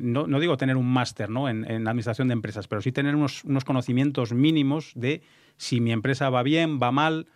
no, 0.01 0.29
no 0.29 0.39
digo 0.39 0.57
tener 0.57 0.77
un 0.77 0.87
máster 0.87 1.29
¿no? 1.29 1.49
en, 1.49 1.69
en 1.69 1.89
administración 1.89 2.29
de 2.29 2.35
empresas, 2.35 2.69
pero 2.69 2.81
sí 2.83 2.93
tener 2.93 3.17
unos, 3.17 3.43
unos 3.43 3.65
conocimientos 3.65 4.33
mínimos 4.33 4.93
de 4.95 5.21
si 5.57 5.81
mi 5.81 5.91
empresa 5.91 6.31
va 6.31 6.45
bien, 6.45 6.79
va 6.81 6.93
mal, 6.93 7.27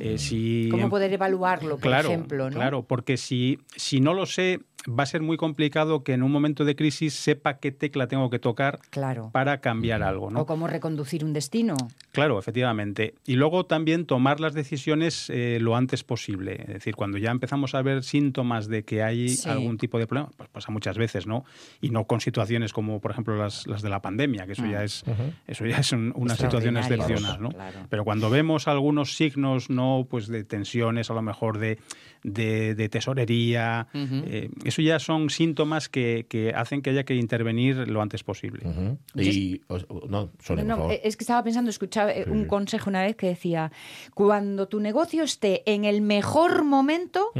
Eh, 0.00 0.18
si... 0.18 0.68
¿Cómo 0.70 0.88
poder 0.90 1.12
evaluarlo, 1.12 1.76
por 1.76 1.80
claro, 1.80 2.08
ejemplo? 2.08 2.50
¿no? 2.50 2.56
Claro, 2.56 2.82
porque 2.82 3.16
si, 3.16 3.58
si 3.76 4.00
no 4.00 4.12
lo 4.14 4.26
sé, 4.26 4.60
va 4.86 5.04
a 5.04 5.06
ser 5.06 5.22
muy 5.22 5.38
complicado 5.38 6.04
que 6.04 6.12
en 6.12 6.22
un 6.22 6.30
momento 6.30 6.64
de 6.66 6.76
crisis 6.76 7.14
sepa 7.14 7.54
qué 7.58 7.72
tecla 7.72 8.06
tengo 8.06 8.28
que 8.28 8.38
tocar 8.38 8.80
Claro. 8.90 9.30
para 9.32 9.60
cambiar 9.62 10.02
algo. 10.02 10.30
¿no? 10.30 10.42
O 10.42 10.46
cómo 10.46 10.66
reconducir 10.66 11.24
un 11.24 11.32
destino. 11.32 11.74
Claro, 12.12 12.38
efectivamente. 12.38 13.14
Y 13.26 13.36
luego 13.36 13.64
también 13.64 14.04
tomar 14.04 14.40
las 14.40 14.52
decisiones 14.52 15.30
eh, 15.30 15.58
lo 15.60 15.74
antes 15.76 16.04
posible. 16.04 16.56
Es 16.60 16.74
decir, 16.74 16.94
cuando 16.96 17.16
ya 17.16 17.30
empezamos 17.30 17.74
a 17.74 17.80
ver 17.80 18.02
síntomas 18.02 18.68
de 18.68 18.82
que 18.84 19.02
hay 19.02 19.30
Sí. 19.30 19.48
algún 19.48 19.78
tipo 19.78 19.98
de 19.98 20.06
problema, 20.06 20.30
pues 20.36 20.50
pasa 20.50 20.70
muchas 20.70 20.98
veces, 20.98 21.26
¿no? 21.26 21.44
Y 21.80 21.88
no 21.88 22.04
con 22.04 22.20
situaciones 22.20 22.72
como, 22.74 23.00
por 23.00 23.10
ejemplo, 23.12 23.36
las, 23.36 23.66
las 23.66 23.80
de 23.80 23.88
la 23.88 24.02
pandemia, 24.02 24.44
que 24.46 24.52
eso 24.52 24.66
ya 24.66 24.84
es, 24.84 25.02
eso 25.46 25.64
ya 25.64 25.78
es 25.78 25.92
un- 25.92 26.12
una 26.14 26.34
situación 26.36 26.76
excepcional, 26.76 27.40
¿no? 27.40 27.48
claro. 27.50 27.78
Pero 27.88 28.04
cuando 28.04 28.28
vemos 28.28 28.68
algunos 28.68 29.16
signos, 29.16 29.53
¿no? 29.70 30.06
Pues 30.08 30.26
de 30.28 30.44
tensiones, 30.44 31.10
a 31.10 31.14
lo 31.14 31.22
mejor 31.22 31.58
de, 31.58 31.78
de, 32.22 32.74
de 32.74 32.88
tesorería, 32.88 33.86
eh, 33.94 34.50
eso 34.64 34.82
ya 34.82 34.98
son 34.98 35.30
síntomas 35.30 35.88
que, 35.88 36.26
que 36.28 36.50
hacen 36.54 36.82
que 36.82 36.90
haya 36.90 37.04
que 37.04 37.14
intervenir 37.14 37.88
lo 37.88 38.02
antes 38.02 38.22
posible. 38.24 38.64
Y, 39.16 39.60
os- 39.68 39.86
no, 40.08 40.30
por 40.46 40.64
No, 40.64 40.76
favor. 40.76 40.94
es 41.02 41.16
que 41.16 41.24
estaba 41.24 41.42
pensando, 41.42 41.70
escuchaba 41.70 42.12
eh, 42.12 42.26
un 42.28 42.44
consejo 42.46 42.90
una 42.90 43.02
vez 43.02 43.16
que 43.16 43.28
decía, 43.28 43.70
cuando 44.14 44.68
tu 44.68 44.80
negocio 44.80 45.22
esté 45.22 45.62
en 45.72 45.84
el 45.84 46.00
mejor 46.02 46.64
momento, 46.64 47.30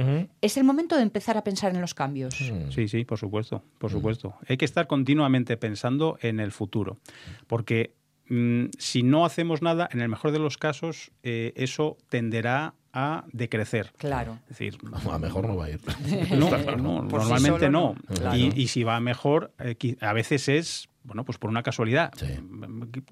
es 0.41 0.57
el 0.57 0.65
momento 0.65 0.97
de 0.97 1.03
empezar 1.03 1.37
a 1.37 1.45
pensar 1.45 1.75
en 1.75 1.81
los 1.81 1.95
cambios. 1.95 2.35
Sí, 2.71 2.89
sí, 2.89 3.05
por 3.05 3.19
supuesto, 3.19 3.63
por 3.79 3.91
supuesto. 3.91 4.35
Hay 4.49 4.57
que 4.57 4.65
estar 4.65 4.87
continuamente 4.87 5.57
pensando 5.57 6.19
en 6.21 6.41
el 6.41 6.53
futuro, 6.53 6.99
porque 7.47 7.95
mm, 8.29 8.67
si 8.79 9.03
no 9.03 9.25
hacemos 9.25 9.63
nada, 9.63 9.89
en 9.93 10.01
el 10.01 10.09
mejor 10.09 10.33
de 10.33 10.39
los 10.39 10.57
casos, 10.59 11.13
eh, 11.23 11.53
eso 11.57 11.97
tenderá 12.09 12.75
a 12.93 13.25
decrecer. 13.33 13.93
Claro. 13.99 14.39
Es 14.45 14.59
decir, 14.59 14.79
A 15.11 15.19
mejor 15.19 15.49
no 15.49 15.57
va 15.57 15.67
a 15.67 15.71
ir. 15.71 15.81
no, 16.37 16.47
Está 16.47 16.63
claro. 16.63 16.79
no, 16.79 17.09
Por 17.09 17.23
sí 17.23 17.29
normalmente 17.29 17.67
solo 17.67 17.71
no. 17.71 17.95
no, 18.09 18.15
claro. 18.15 18.37
Y, 18.37 18.53
y 18.55 18.69
si 18.69 18.85
va 18.85 19.01
mejor, 19.01 19.53
eh, 19.59 19.97
a 20.01 20.13
veces 20.13 20.49
es, 20.49 20.89
bueno, 21.05 21.25
pues 21.25 21.39
por 21.39 21.51
una 21.51 21.63
casualidad. 21.63 22.13
Sí. 22.17 22.27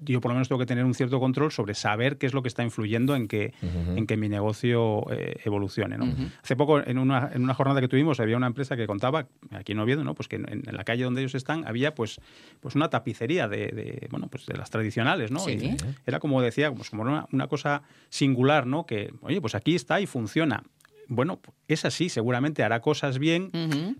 Yo 0.01 0.19
por 0.19 0.29
lo 0.31 0.35
menos 0.35 0.49
tengo 0.49 0.59
que 0.59 0.65
tener 0.65 0.83
un 0.83 0.95
cierto 0.95 1.19
control 1.19 1.51
sobre 1.51 1.75
saber 1.75 2.17
qué 2.17 2.25
es 2.25 2.33
lo 2.33 2.41
que 2.41 2.47
está 2.47 2.63
influyendo 2.63 3.15
en 3.15 3.27
que, 3.27 3.53
en 3.61 4.07
que 4.07 4.17
mi 4.17 4.29
negocio 4.29 5.05
eh, 5.11 5.35
evolucione. 5.45 5.97
¿no? 5.97 6.13
Hace 6.41 6.55
poco, 6.55 6.85
en 6.85 6.97
una, 6.97 7.29
en 7.33 7.43
una 7.43 7.53
jornada 7.53 7.81
que 7.81 7.87
tuvimos, 7.87 8.19
había 8.19 8.35
una 8.35 8.47
empresa 8.47 8.75
que 8.75 8.87
contaba, 8.87 9.27
aquí 9.51 9.73
en 9.73 9.79
Oviedo, 9.79 10.03
¿no? 10.03 10.15
pues 10.15 10.27
que 10.27 10.37
en, 10.37 10.63
en 10.67 10.75
la 10.75 10.83
calle 10.83 11.03
donde 11.03 11.21
ellos 11.21 11.35
están 11.35 11.67
había 11.67 11.93
pues, 11.93 12.19
pues 12.59 12.75
una 12.75 12.89
tapicería 12.89 13.47
de, 13.47 13.67
de, 13.67 14.07
bueno, 14.09 14.27
pues 14.27 14.47
de 14.47 14.57
las 14.57 14.71
tradicionales. 14.71 15.29
¿no? 15.29 15.39
Sí. 15.39 15.51
Y 15.51 15.77
era 16.07 16.19
como 16.19 16.41
decía, 16.41 16.73
pues 16.73 16.89
como 16.89 17.03
una, 17.03 17.27
una 17.31 17.47
cosa 17.47 17.83
singular, 18.09 18.65
¿no? 18.65 18.87
que, 18.87 19.13
oye, 19.21 19.39
pues 19.39 19.53
aquí 19.53 19.75
está 19.75 20.01
y 20.01 20.07
funciona. 20.07 20.63
Bueno, 21.07 21.39
es 21.67 21.85
así, 21.85 22.09
seguramente 22.09 22.63
hará 22.63 22.79
cosas 22.81 23.19
bien, 23.19 23.51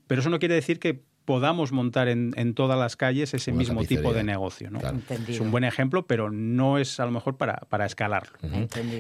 pero 0.08 0.22
eso 0.22 0.30
no 0.30 0.40
quiere 0.40 0.56
decir 0.56 0.80
que 0.80 1.04
podamos 1.26 1.72
montar 1.72 2.08
en, 2.08 2.34
en 2.36 2.54
todas 2.54 2.78
las 2.78 2.96
calles 2.96 3.34
ese 3.34 3.52
Una 3.52 3.60
mismo 3.60 3.86
tipo 3.86 4.14
de 4.14 4.24
negocio. 4.24 4.70
¿no? 4.70 4.80
Claro. 4.80 5.00
Es 5.28 5.40
un 5.40 5.52
buen 5.52 5.64
ejemplo, 5.64 6.06
pero 6.06 6.30
no 6.30 6.78
es 6.78 7.00
a 7.00 7.06
lo 7.06 7.12
mejor 7.12 7.38
para, 7.38 7.56
para 7.70 7.86
escalarlo. 7.86 8.38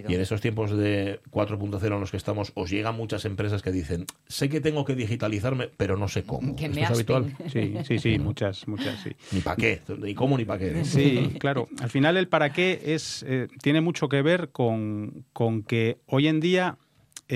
Y 0.08 0.14
en 0.14 0.22
esos 0.22 0.42
tiempos 0.42 0.72
de 0.72 1.20
4.0 1.32 1.84
en 1.86 2.00
los 2.00 2.12
que 2.12 2.18
estamos, 2.18 2.52
os 2.56 2.70
llegan 2.70 2.96
muchas 2.96 3.26
empresas 3.26 3.62
que 3.62 3.72
dicen, 3.72 4.06
sé 4.28 4.50
que 4.50 4.62
tengo 4.62 4.86
que 4.86 4.96
digitalizarme, 4.96 5.70
pero 5.76 5.98
no 5.98 6.08
sé 6.08 6.24
cómo. 6.24 6.56
Que 6.56 6.66
¿Esto 6.66 6.76
me 6.76 6.84
es 6.84 6.92
habitual? 6.92 7.38
Sí, 7.54 7.76
sí, 7.86 8.00
sí, 8.00 8.20
muchas, 8.20 8.68
muchas, 8.68 9.00
sí. 9.02 9.12
Ni 9.32 9.42
para 9.42 9.58
qué, 9.58 9.82
ni 10.00 10.14
cómo 10.14 10.38
ni 10.38 10.46
para 10.46 10.60
qué. 10.60 10.86
Sí, 10.86 11.36
claro. 11.40 11.68
Al 11.82 11.90
final 11.90 12.18
el 12.18 12.28
para 12.28 12.52
qué 12.52 12.82
es, 12.86 13.24
eh, 13.28 13.48
tiene 13.62 13.82
mucho 13.82 14.10
que 14.10 14.22
ver 14.22 14.50
con, 14.50 15.26
con 15.34 15.64
que 15.64 15.98
hoy 16.08 16.28
en 16.28 16.40
día 16.40 16.78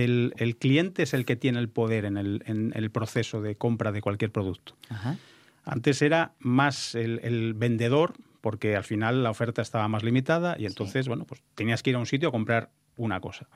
el, 0.03 0.33
el 0.37 0.57
cliente 0.57 1.03
es 1.03 1.13
el 1.13 1.25
que 1.25 1.35
tiene 1.35 1.59
el 1.59 1.69
poder 1.69 2.05
en 2.05 2.17
el, 2.17 2.43
en 2.45 2.71
el 2.75 2.91
proceso 2.91 3.41
de 3.41 3.55
compra 3.55 3.91
de 3.91 4.01
cualquier 4.01 4.31
producto. 4.31 4.75
Ajá. 4.89 5.17
Antes 5.63 6.01
era 6.01 6.33
más 6.39 6.95
el, 6.95 7.19
el 7.23 7.53
vendedor, 7.53 8.13
porque 8.41 8.75
al 8.75 8.83
final 8.83 9.23
la 9.23 9.31
oferta 9.31 9.61
estaba 9.61 9.87
más 9.87 10.03
limitada 10.03 10.55
y 10.57 10.65
entonces, 10.65 11.07
bueno, 11.07 11.25
pues 11.25 11.41
tenías 11.55 11.83
que 11.83 11.89
ir 11.89 11.95
a 11.95 11.99
un 11.99 12.05
sitio 12.05 12.29
a 12.29 12.31
comprar 12.31 12.69
una 12.95 13.19
cosa. 13.19 13.47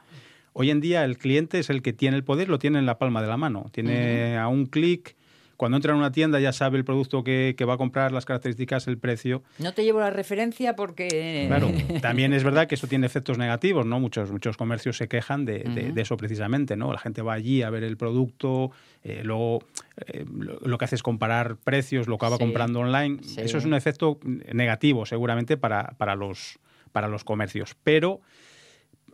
Hoy 0.54 0.70
en 0.70 0.82
día 0.82 1.06
el 1.06 1.18
cliente 1.18 1.60
es 1.60 1.70
el 1.70 1.82
que 1.82 1.94
tiene 1.94 2.18
el 2.18 2.24
poder, 2.24 2.50
lo 2.50 2.60
tiene 2.60 2.80
en 2.80 2.86
la 2.86 2.98
palma 2.98 3.22
de 3.22 3.28
la 3.28 3.38
mano. 3.38 3.70
Tiene 3.72 4.38
a 4.38 4.50
un 4.50 4.66
clic, 4.66 5.16
cuando 5.62 5.77
entra 5.77 5.91
en 5.94 6.00
una 6.00 6.12
tienda 6.12 6.39
ya 6.39 6.53
sabe 6.53 6.80
el 6.80 6.84
producto 6.84 7.24
que, 7.24 7.53
que 7.56 7.65
va 7.65 7.75
a 7.75 7.77
comprar, 7.77 8.12
las 8.12 8.25
características, 8.25 8.88
el 8.88 8.98
precio. 8.98 9.44
No 9.60 9.75
te 9.75 9.84
llevo 9.84 10.00
la 10.00 10.10
referencia 10.10 10.75
porque... 10.75 11.46
Claro, 11.48 11.70
también 12.01 12.34
es 12.34 12.44
verdad 12.44 12.65
que 12.65 12.74
eso 12.74 12.88
tiene 12.88 13.06
efectos 13.06 13.38
negativos, 13.38 13.86
¿no? 13.86 14.00
Muchos, 14.00 14.32
muchos 14.32 14.58
comercios 14.58 14.98
se 14.98 15.08
quejan 15.08 15.46
de, 15.46 15.60
de- 15.60 15.84
Ujú. 15.86 15.94
de 15.94 16.01
eso 16.01 16.18
precisamente, 16.18 16.75
¿no? 16.75 16.91
La 16.91 16.98
gente 16.98 17.22
va 17.22 17.34
allí 17.34 17.62
a 17.62 17.70
ver 17.70 17.84
el 17.84 17.96
producto, 17.96 18.72
eh, 19.03 19.22
luego 19.24 19.60
eh, 20.08 20.25
lo, 20.36 20.60
lo 20.62 20.77
que 20.80 20.86
hace 20.86 20.96
es 20.96 21.03
comparar 21.03 21.58
precios, 21.58 22.08
lo 22.08 22.15
acaba 22.15 22.38
Sí. 22.38 22.44
comprando 22.44 22.80
online. 22.80 23.20
Sí. 23.22 23.41
Eso 23.41 23.60
es 23.60 23.65
un 23.65 23.75
efecto 23.75 24.18
negativo 24.24 25.06
seguramente 25.06 25.58
para, 25.58 25.94
para, 26.00 26.15
los, 26.15 26.58
para 26.91 27.08
los 27.08 27.24
comercios, 27.24 27.75
pero 27.84 28.20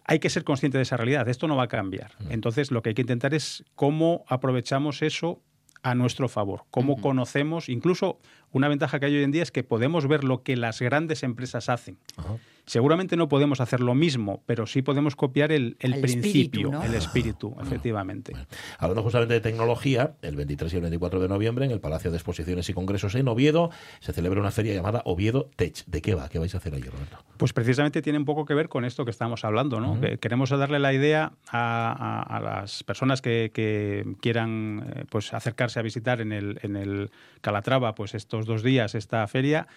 hay 0.06 0.20
que 0.20 0.30
ser 0.30 0.46
consciente 0.46 0.77
de 0.77 0.84
esa 0.84 0.96
realidad. 0.96 1.27
Esto 1.27 1.50
no 1.50 1.58
va 1.58 1.63
a 1.63 1.68
cambiar. 1.68 2.12
Entonces, 2.30 2.72
lo 2.72 2.82
que 2.82 2.92
hay 2.92 2.96
que 2.96 3.01
intentar 3.01 3.34
es 3.34 3.66
cómo 3.75 4.24
aprovechamos 4.30 5.01
eso 5.01 5.42
a 5.89 5.96
nuestro 5.96 6.27
favor, 6.27 6.63
cómo 6.70 7.00
conocemos, 7.00 7.70
incluso 7.70 8.20
una 8.51 8.67
ventaja 8.67 9.00
que 9.00 9.06
hay 9.06 9.15
hoy 9.15 9.24
en 9.24 9.32
día 9.32 9.44
es 9.44 9.51
que 9.51 9.63
podemos 9.63 10.08
ver 10.08 10.24
lo 10.24 10.44
que 10.44 10.58
las 10.58 10.82
grandes 10.82 11.24
empresas 11.24 11.70
hacen. 11.70 11.98
Seguramente 12.68 13.16
no 13.16 13.30
podemos 13.30 13.62
hacer 13.62 13.80
lo 13.80 13.96
mismo, 13.96 14.44
pero 14.46 14.68
sí 14.68 14.82
podemos 14.82 15.16
copiar 15.16 15.52
el, 15.54 15.78
el 15.80 15.94
El 15.94 16.02
principio, 16.02 16.30
espíritu, 16.30 16.72
¿no? 16.72 16.84
el 16.84 16.94
espíritu, 16.96 17.56
efectivamente. 17.62 18.34
Hablando 18.78 19.02
justamente 19.04 19.34
de 19.36 19.40
tecnología, 19.40 20.16
el 20.22 20.36
23 20.36 20.74
y 20.74 20.76
el 20.76 20.82
24 20.82 21.20
de 21.22 21.28
noviembre 21.30 21.66
en 21.66 21.72
el 21.72 21.80
Palacio 21.80 22.12
de 22.12 22.18
Exposiciones 22.18 22.70
y 22.70 22.74
Congresos 22.74 23.16
en 23.16 23.28
Oviedo 23.30 23.72
se 24.02 24.12
celebra 24.12 24.42
una 24.42 24.52
feria 24.52 24.74
llamada 24.74 25.02
Oviedo 25.06 25.50
Tech. 25.56 25.86
¿De 25.86 26.02
qué 26.02 26.14
va? 26.14 26.28
¿Qué 26.28 26.40
vais 26.40 26.54
a 26.54 26.58
hacer 26.58 26.74
allí, 26.76 26.84
Roberto? 26.84 27.18
Pues 27.38 27.54
precisamente 27.54 28.02
tiene 28.02 28.20
un 28.20 28.26
poco 28.26 28.44
que 28.46 28.54
ver 28.54 28.68
con 28.68 28.84
esto 28.84 29.06
que 29.06 29.12
estamos 29.12 29.46
hablando, 29.46 29.80
¿no? 29.80 29.98
Queremos 30.20 30.50
darle 30.50 30.80
la 30.80 30.92
idea 30.94 31.32
a, 31.50 32.22
a- 32.28 32.38
a 32.38 32.40
las 32.42 32.84
personas 32.84 33.22
que, 33.22 33.52
que 33.54 34.06
quieran 34.22 34.92
eh, 34.94 35.06
pues 35.10 35.34
acercarse 35.34 35.80
a 35.80 35.84
visitar 35.84 36.20
en 36.20 36.34
el, 36.34 36.60
en 36.64 36.76
el 36.76 37.12
Calatrava 37.40 37.96
pues 37.96 38.14
estos 38.14 38.46
dos 38.46 38.62
días 38.62 38.94
esta 38.94 39.26
feria. 39.28 39.68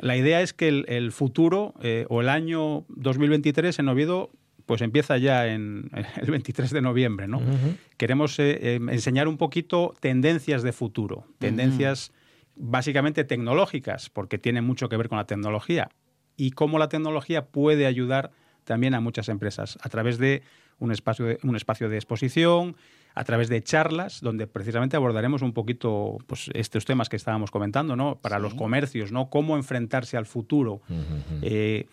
La 0.00 0.16
idea 0.16 0.40
es 0.42 0.52
que 0.52 0.68
el, 0.68 0.84
el 0.88 1.12
futuro 1.12 1.74
eh, 1.82 2.06
o 2.08 2.20
el 2.20 2.28
año 2.28 2.84
2023 2.88 3.78
en 3.78 3.88
Oviedo 3.88 4.30
pues 4.68 4.82
empieza 4.82 5.16
ya 5.16 5.46
en 5.46 5.90
el 6.16 6.30
23 6.30 6.70
de 6.70 6.82
noviembre, 6.82 7.26
¿no? 7.26 7.40
Queremos 7.96 8.38
eh, 8.38 8.58
eh, 8.60 8.74
enseñar 8.74 9.26
un 9.26 9.38
poquito 9.38 9.94
tendencias 9.98 10.62
de 10.62 10.72
futuro, 10.72 11.26
tendencias 11.38 12.12
básicamente 12.54 13.24
tecnológicas, 13.24 14.10
porque 14.10 14.36
tienen 14.36 14.64
mucho 14.64 14.90
que 14.90 14.98
ver 14.98 15.08
con 15.08 15.16
la 15.16 15.24
tecnología, 15.24 15.88
y 16.36 16.50
cómo 16.50 16.78
la 16.78 16.90
tecnología 16.90 17.46
puede 17.46 17.86
ayudar 17.86 18.30
también 18.64 18.94
a 18.94 19.00
muchas 19.00 19.30
empresas 19.30 19.78
a 19.80 19.88
través 19.88 20.18
de 20.18 20.42
un 20.78 20.92
espacio 20.92 21.24
de, 21.24 21.38
un 21.42 21.56
espacio 21.56 21.88
de 21.88 21.96
exposición, 21.96 22.76
a 23.18 23.24
través 23.24 23.48
de 23.48 23.62
charlas, 23.62 24.20
donde 24.20 24.46
precisamente 24.46 24.96
abordaremos 24.96 25.42
un 25.42 25.52
poquito 25.52 26.18
pues, 26.26 26.50
estos 26.54 26.84
temas 26.84 27.08
que 27.08 27.16
estábamos 27.16 27.50
comentando, 27.50 27.96
¿no? 27.96 28.16
Para 28.16 28.36
Sí. 28.36 28.42
los 28.42 28.54
comercios, 28.54 29.10
¿no? 29.12 29.28
Cómo 29.28 29.56
enfrentarse 29.56 30.16
al 30.16 30.26
futuro. 30.26 30.80
Eh, 31.42 31.86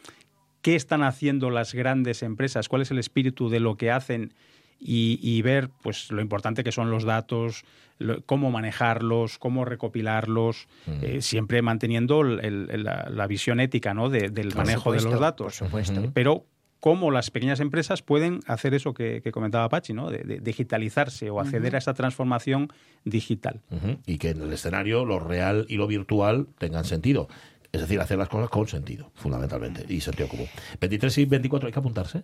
qué 0.62 0.76
están 0.76 1.02
haciendo 1.04 1.50
las 1.50 1.74
grandes 1.74 2.22
empresas, 2.24 2.70
cuál 2.70 2.82
es 2.84 2.92
el 2.92 3.00
espíritu 3.00 3.50
de 3.50 3.60
lo 3.60 3.76
que 3.76 3.90
hacen 3.92 4.34
y, 4.80 5.20
y 5.22 5.42
ver 5.42 5.70
pues 5.82 6.12
lo 6.12 6.22
importante 6.22 6.64
que 6.64 6.72
son 6.72 6.92
los 6.92 7.04
datos, 7.06 7.64
lo- 7.98 8.22
cómo 8.26 8.52
manejarlos, 8.52 9.40
cómo 9.40 9.64
recopilarlos, 9.66 10.68
eh, 11.02 11.22
siempre 11.22 11.62
manteniendo 11.62 12.22
el- 12.22 12.70
el- 12.70 12.84
la, 12.84 13.08
la 13.10 13.26
visión 13.28 13.60
ética 13.60 13.94
¿no? 13.94 14.10
de- 14.10 14.30
del 14.30 14.50
Por 14.50 14.58
manejo 14.58 14.92
de 14.92 15.02
los 15.02 15.20
datos. 15.20 15.46
Por 15.60 15.68
supuesto. 15.68 16.12
Pero 16.14 16.46
cómo 16.86 17.10
las 17.10 17.32
pequeñas 17.32 17.60
empresas 17.62 18.04
pueden 18.04 18.42
hacer 18.46 18.76
eso 18.76 18.94
que, 18.94 19.20
que 19.24 19.32
comentaba 19.32 19.68
Pachi, 19.70 19.94
¿no? 19.94 20.12
de, 20.12 20.20
de 20.20 20.40
digitalizarse 20.40 21.32
o 21.32 21.40
acceder 21.40 21.74
a 21.74 21.80
esa 21.80 21.96
transformación 21.96 22.68
digital. 23.04 23.62
Y 24.06 24.20
que 24.20 24.30
en 24.30 24.42
el 24.44 24.54
escenario 24.54 25.04
lo 25.04 25.18
real 25.20 25.66
y 25.68 25.78
lo 25.78 25.88
virtual 25.88 26.46
tengan 26.60 26.86
sentido. 26.86 27.28
Es 27.72 27.82
decir, 27.82 28.00
hacer 28.00 28.20
las 28.20 28.30
cosas 28.30 28.52
con 28.52 28.68
sentido, 28.68 29.10
fundamentalmente, 29.16 29.84
y 29.92 30.00
sentido 30.00 30.30
común. 30.30 30.46
23 30.80 31.18
y 31.18 31.26
24 31.26 31.66
hay 31.66 31.74
que 31.74 31.80
apuntarse. 31.80 32.20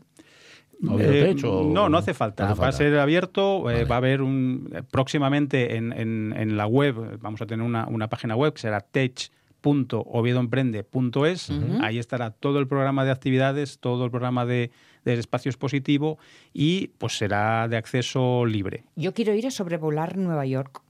Eh, 0.99 1.33
Tech 1.35 1.43
no, 1.43 1.89
no 1.89 1.97
hace 1.97 2.13
falta. 2.13 2.45
No 2.45 2.51
hace 2.51 2.61
Va 2.61 2.67
a 2.67 2.71
ser 2.71 2.99
abierto. 2.99 3.69
eh, 3.71 3.85
va 3.85 3.95
a 3.95 3.97
haber 3.97 4.21
un 4.21 4.69
eh, 4.75 4.83
próximamente 4.83 5.75
en, 5.75 5.91
en- 5.91 6.35
en 6.37 6.55
la 6.55 6.67
web. 6.67 7.19
Vamos 7.19 7.41
a 7.41 7.47
tener 7.47 7.65
una, 7.65 7.87
una 7.87 8.09
página 8.09 8.35
web 8.35 8.53
que 8.53 8.61
será 8.61 8.81
tech.oviedoemprende.es. 9.61 11.51
Ahí 11.81 11.99
estará 11.99 12.31
todo 12.31 12.59
el 12.59 12.67
programa 12.67 13.05
de 13.05 13.11
actividades, 13.11 13.79
todo 13.79 14.05
el 14.05 14.11
programa 14.11 14.45
de, 14.45 14.71
del 15.05 15.19
espacio 15.19 15.49
expositivo 15.49 16.17
y 16.53 16.87
pues 16.97 17.17
será 17.17 17.67
de 17.67 17.77
acceso 17.77 18.45
libre. 18.45 18.83
Yo 18.95 19.13
quiero 19.13 19.33
ir 19.33 19.47
a 19.47 19.51
sobrevolar 19.51 20.17
Nueva 20.17 20.45
York. 20.45 20.81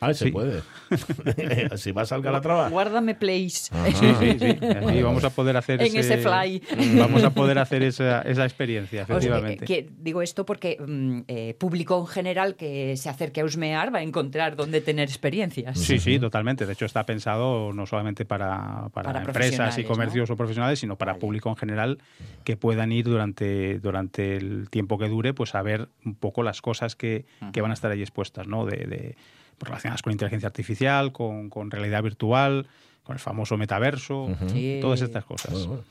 Ah, 0.00 0.14
se 0.14 0.26
Sí. 0.26 0.30
puede. 0.30 0.62
si 1.76 1.92
vas 1.92 2.12
al 2.12 2.22
Calatrava. 2.22 2.68
Guárdame. 2.68 3.16
Ajá. 3.18 3.86
Sí, 3.86 3.92
sí, 4.20 4.38
sí. 4.38 4.58
Vale, 4.60 5.02
vamos 5.02 5.24
a 5.24 5.30
poder 5.30 5.56
hacer 5.56 5.82
En 5.82 5.96
ese 5.96 6.18
fly. 6.18 6.62
Vamos 6.98 7.24
a 7.24 7.30
poder 7.30 7.58
hacer 7.58 7.82
esa, 7.82 8.22
esa 8.22 8.44
experiencia, 8.44 9.02
O 9.02 9.06
sea, 9.06 9.16
efectivamente. 9.16 9.64
que 9.64 9.88
digo 9.98 10.22
esto 10.22 10.44
porque 10.46 10.76
mm, 10.80 11.20
eh, 11.28 11.54
público 11.58 11.98
en 12.00 12.06
general 12.06 12.54
que 12.56 12.96
se 12.96 13.08
acerque 13.08 13.40
a 13.40 13.44
Usmear 13.44 13.94
va 13.94 13.98
a 13.98 14.02
encontrar 14.02 14.56
dónde 14.56 14.80
tener 14.80 15.08
experiencias. 15.08 15.78
Sí, 15.78 15.98
sí, 15.98 16.18
totalmente. 16.18 16.66
De 16.66 16.72
hecho, 16.72 16.84
está 16.84 17.04
pensado 17.06 17.72
no 17.72 17.86
solamente 17.86 18.24
para, 18.24 18.88
para 18.92 19.12
Para 19.12 19.24
empresas 19.24 19.78
y 19.78 19.84
comercios 19.84 20.30
o 20.30 20.36
profesionales, 20.36 20.78
sino 20.78 20.96
para 20.96 21.12
Vale. 21.12 21.20
público 21.20 21.48
en 21.50 21.56
general 21.56 21.98
que 22.44 22.56
puedan 22.56 22.92
ir 22.92 23.04
durante, 23.06 23.78
durante 23.80 24.36
el 24.36 24.70
tiempo 24.70 24.98
que 24.98 25.08
dure, 25.08 25.34
pues 25.34 25.54
a 25.54 25.62
ver 25.62 25.88
un 26.04 26.14
poco 26.14 26.42
las 26.42 26.62
cosas 26.62 26.94
que, 26.96 27.26
que 27.52 27.60
van 27.60 27.70
a 27.70 27.74
estar 27.74 27.90
ahí 27.90 28.00
expuestas, 28.00 28.46
¿no? 28.46 28.64
De, 28.64 28.76
de- 28.86 29.16
relacionadas 29.60 30.02
con 30.02 30.12
inteligencia 30.12 30.46
artificial, 30.46 31.12
con, 31.12 31.50
con 31.50 31.70
realidad 31.70 32.02
virtual, 32.02 32.66
con 33.02 33.14
el 33.14 33.20
famoso 33.20 33.56
metaverso, 33.56 34.28
Sí. 34.48 34.78
todas 34.80 35.00
estas 35.00 35.24
cosas. 35.24 35.52
Bueno, 35.52 35.66
bueno. 35.68 35.82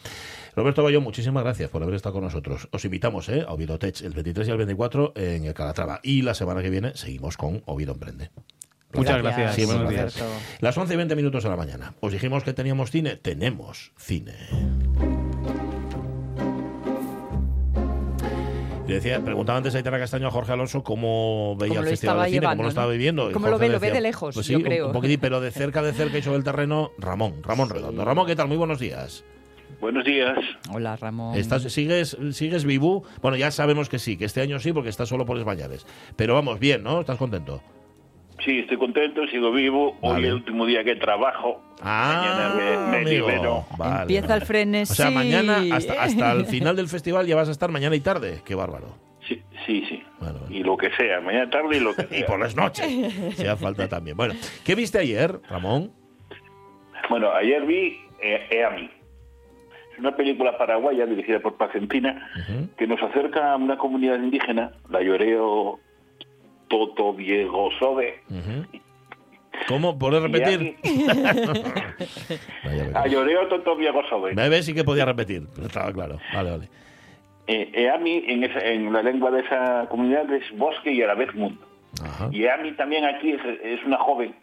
Roberto 0.55 0.83
Bayón, 0.83 1.03
muchísimas 1.03 1.43
gracias 1.43 1.69
por 1.69 1.81
haber 1.83 1.95
estado 1.95 2.13
con 2.13 2.24
nosotros. 2.24 2.67
Os 2.71 2.86
invitamos 2.86 3.29
¿eh? 3.29 3.43
a 3.47 3.53
Oviedo 3.53 3.77
Tech 3.79 4.01
el 4.01 4.13
23 4.13 4.47
y 4.47 4.51
el 4.51 4.57
24 4.57 5.13
en 5.15 5.45
el 5.45 5.53
Calatrava. 5.53 6.00
Y 6.03 6.21
la 6.21 6.33
semana 6.33 6.62
que 6.62 6.69
viene 6.69 6.95
seguimos 6.95 7.38
con 7.38 7.62
Oviedo 7.65 7.93
Emprende. 7.93 8.29
Muchas 8.93 9.21
gracias. 9.21 9.55
Sí, 9.55 9.65
Buenos 9.65 9.89
días. 9.89 10.24
Las 10.62 10.77
11 10.77 10.93
y 10.93 10.97
20 10.97 11.15
minutos 11.15 11.43
de 11.43 11.50
la 11.50 11.57
mañana. 11.57 11.93
Os 12.00 12.12
dijimos 12.13 12.43
que 12.43 12.53
teníamos 12.53 12.89
cine. 12.89 13.15
Tenemos 13.17 13.91
cine. 13.97 14.87
Decía, 18.94 19.22
preguntaba 19.22 19.58
antes 19.58 19.75
a 19.75 19.79
Itara 19.79 20.00
Castaño 20.00 20.27
a 20.27 20.32
Jorge 20.32 20.53
Alonso 20.53 20.84
cómo 20.84 21.56
veía 21.58 21.75
Cómo 21.75 21.82
el 21.84 21.89
Festival 21.89 22.20
de 22.20 22.25
Cine, 22.25 22.39
llevando, 22.39 22.58
cómo 22.58 22.63
lo 22.63 22.70
estaba 22.70 22.91
viviendo. 22.91 23.32
Cómo 23.32 23.48
lo 23.50 23.58
ve, 23.58 23.70
lo 23.70 23.79
ve 23.79 23.91
de 23.91 24.01
lejos, 24.01 24.36
pues 24.36 24.48
yo 24.48 24.58
sí, 24.58 24.63
creo. 24.63 24.88
Un 24.88 24.94
poquitín, 24.94 25.20
pero 25.20 25.41
de 25.41 25.51
cerca, 25.51 25.82
de 25.82 25.94
cerca 25.94 26.17
y 26.17 26.22
sobre 26.22 26.38
el 26.38 26.44
terreno, 26.44 26.91
Ramón, 26.98 27.44
Ramón 27.44 27.70
Redondo. 27.70 28.06
Ramón, 28.06 28.25
¿qué 28.25 28.36
tal? 28.36 28.48
Muy 28.48 28.58
buenos 28.58 28.79
días. 28.79 29.24
Buenos 29.79 30.06
días. 30.06 30.38
Hola, 30.74 30.96
Ramón. 30.96 31.36
¿Estás, 31.36 31.63
sigues, 31.63 32.17
¿Sigues 32.32 32.65
vivo? 32.65 33.03
Bueno, 33.22 33.38
ya 33.38 33.51
sabemos 33.51 33.89
que 33.89 34.00
sí, 34.00 34.17
que 34.17 34.25
este 34.25 34.41
año 34.41 34.60
sí, 34.60 34.74
porque 34.74 34.89
estás 34.89 35.10
solo 35.10 35.25
por 35.25 35.38
Españoles. 35.38 35.86
Pero 36.15 36.34
vamos, 36.34 36.60
bien, 36.60 36.82
¿no? 36.82 37.01
¿Estás 37.01 37.17
contento? 37.17 37.62
Sí, 38.46 38.60
estoy 38.60 38.77
contento, 38.77 39.25
sigo 39.27 39.51
vivo. 39.51 39.98
Hoy 40.01 40.12
Vale. 40.13 40.20
es 40.24 40.27
el 40.29 40.34
último 40.36 40.65
día 40.65 40.84
que 40.84 40.96
trabajo. 40.96 41.62
Ah, 41.82 42.51
Mañana 42.56 42.91
me, 42.91 43.03
libero. 43.06 43.65
Vale, 43.77 44.01
Empieza 44.03 44.36
el 44.36 44.41
frenesí. 44.44 44.91
O 44.94 44.96
sea, 44.96 45.10
mañana, 45.12 45.63
hasta, 45.75 45.94
hasta 46.03 46.32
el 46.34 46.46
final 46.46 46.75
del 46.75 46.88
festival 46.88 47.25
ya 47.27 47.36
vas 47.36 47.48
a 47.50 47.51
estar 47.51 47.72
mañana 47.72 47.96
y 47.96 48.00
tarde. 48.00 48.41
Qué 48.46 48.53
bárbaro. 48.56 48.96
Sí, 49.27 49.41
sí, 49.65 49.84
sí. 49.89 50.03
Bueno, 50.20 50.39
bueno. 50.39 50.56
Y 50.56 50.63
lo 50.63 50.77
que 50.77 50.89
sea, 50.91 51.20
mañana 51.20 51.50
tarde 51.50 51.77
y 51.77 51.79
lo 51.79 51.94
que 51.96 52.03
Y 52.12 52.20
sea. 52.20 52.27
por 52.27 52.39
las 52.39 52.56
noches. 52.56 52.86
Si 53.36 53.46
hace 53.48 53.56
falta 53.63 53.88
también. 53.89 54.15
Bueno, 54.15 54.36
¿qué 54.63 54.75
viste 54.75 55.00
ayer, 55.00 55.39
Ramón? 55.50 55.91
Bueno, 57.10 57.32
ayer 57.32 57.65
vi 57.65 58.00
eh, 58.22 58.48
Eami. 58.51 58.89
Es 59.94 60.00
una 60.00 60.15
película 60.15 60.58
paraguaya 60.58 61.06
dirigida 61.08 61.39
por 61.39 61.58
Pacentina 61.58 62.29
Ujú. 62.39 62.70
que 62.77 62.86
nos 62.86 63.01
acerca 63.01 63.53
a 63.53 63.56
una 63.56 63.77
comunidad 63.77 64.17
indígena, 64.17 64.74
la 64.89 65.01
Lloreo 65.01 65.79
Toto 66.67 67.13
Diego 67.13 67.69
Sobe. 67.79 68.21
Ujú. 68.29 68.79
¿Cómo? 69.67 69.97
¿Puedes 69.97 70.21
repetir? 70.21 70.77
A 72.95 73.07
Lloreo 73.07 73.47
Toto 73.47 73.75
Diego 73.75 74.01
Sobe. 74.09 74.33
Bebé 74.33 74.62
sí 74.63 74.74
que 74.74 74.83
podía 74.83 75.05
repetir, 75.05 75.43
pero 75.55 75.67
estaba 75.67 75.91
claro. 75.91 76.19
Vale, 76.33 76.51
vale. 76.51 76.69
Eh, 77.47 77.71
Eami 77.74 78.24
en, 78.27 78.43
esa- 78.43 78.65
en 78.65 78.91
la 78.91 79.01
lengua 79.01 79.31
de 79.31 79.41
esa 79.41 79.88
comunidad 79.89 80.31
es 80.33 80.43
bosque 80.57 80.91
y 80.91 81.01
a 81.01 81.07
la 81.07 81.15
vez 81.15 81.33
mundo. 81.33 81.65
Ajá. 82.03 82.29
Y 82.31 82.43
Eami 82.43 82.74
también 82.74 83.05
aquí 83.05 83.31
es, 83.31 83.41
es 83.63 83.83
una 83.86 83.97
joven 83.97 84.36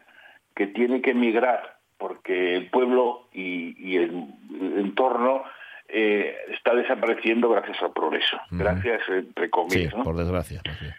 que 0.56 0.66
tiene 0.68 1.02
que 1.02 1.10
emigrar 1.10 1.76
porque 1.98 2.56
el 2.56 2.70
pueblo 2.70 3.28
y, 3.32 3.74
y 3.78 3.96
el, 3.96 4.26
el 4.60 4.78
entorno 4.78 5.42
eh, 5.88 6.34
está 6.54 6.74
desapareciendo 6.74 7.48
gracias 7.50 7.80
al 7.82 7.92
progreso. 7.92 8.38
Gracias, 8.50 9.02
entre 9.08 9.44
Sí, 9.44 9.50
comillas. 9.50 9.94
¿no? 9.94 10.02
por 10.02 10.16
desgracia. 10.16 10.62
bien. 10.80 10.94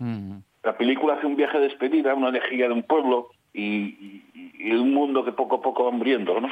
Mm. 0.00 0.42
La 0.62 0.76
película 0.76 1.14
hace 1.14 1.26
un 1.26 1.36
viaje 1.36 1.58
de 1.58 1.68
despedida, 1.68 2.14
una 2.14 2.28
elegía 2.28 2.66
de 2.68 2.72
un 2.74 2.82
pueblo 2.84 3.28
y, 3.52 3.62
y- 3.64 4.22
y 4.58 4.72
un 4.72 4.92
mundo 4.94 5.24
que 5.24 5.32
poco 5.32 5.56
a 5.56 5.60
poco 5.62 5.84
va 5.84 5.90
muriendo, 5.90 6.40
¿no? 6.40 6.48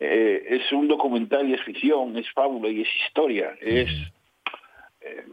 Eh, 0.00 0.46
es 0.50 0.72
un 0.72 0.86
documental 0.88 1.48
y 1.48 1.54
es 1.54 1.62
ficción, 1.62 2.16
es 2.16 2.30
fábula 2.32 2.68
y 2.68 2.82
es 2.82 2.88
historia, 3.06 3.52
es 3.60 3.90
eh, 5.00 5.24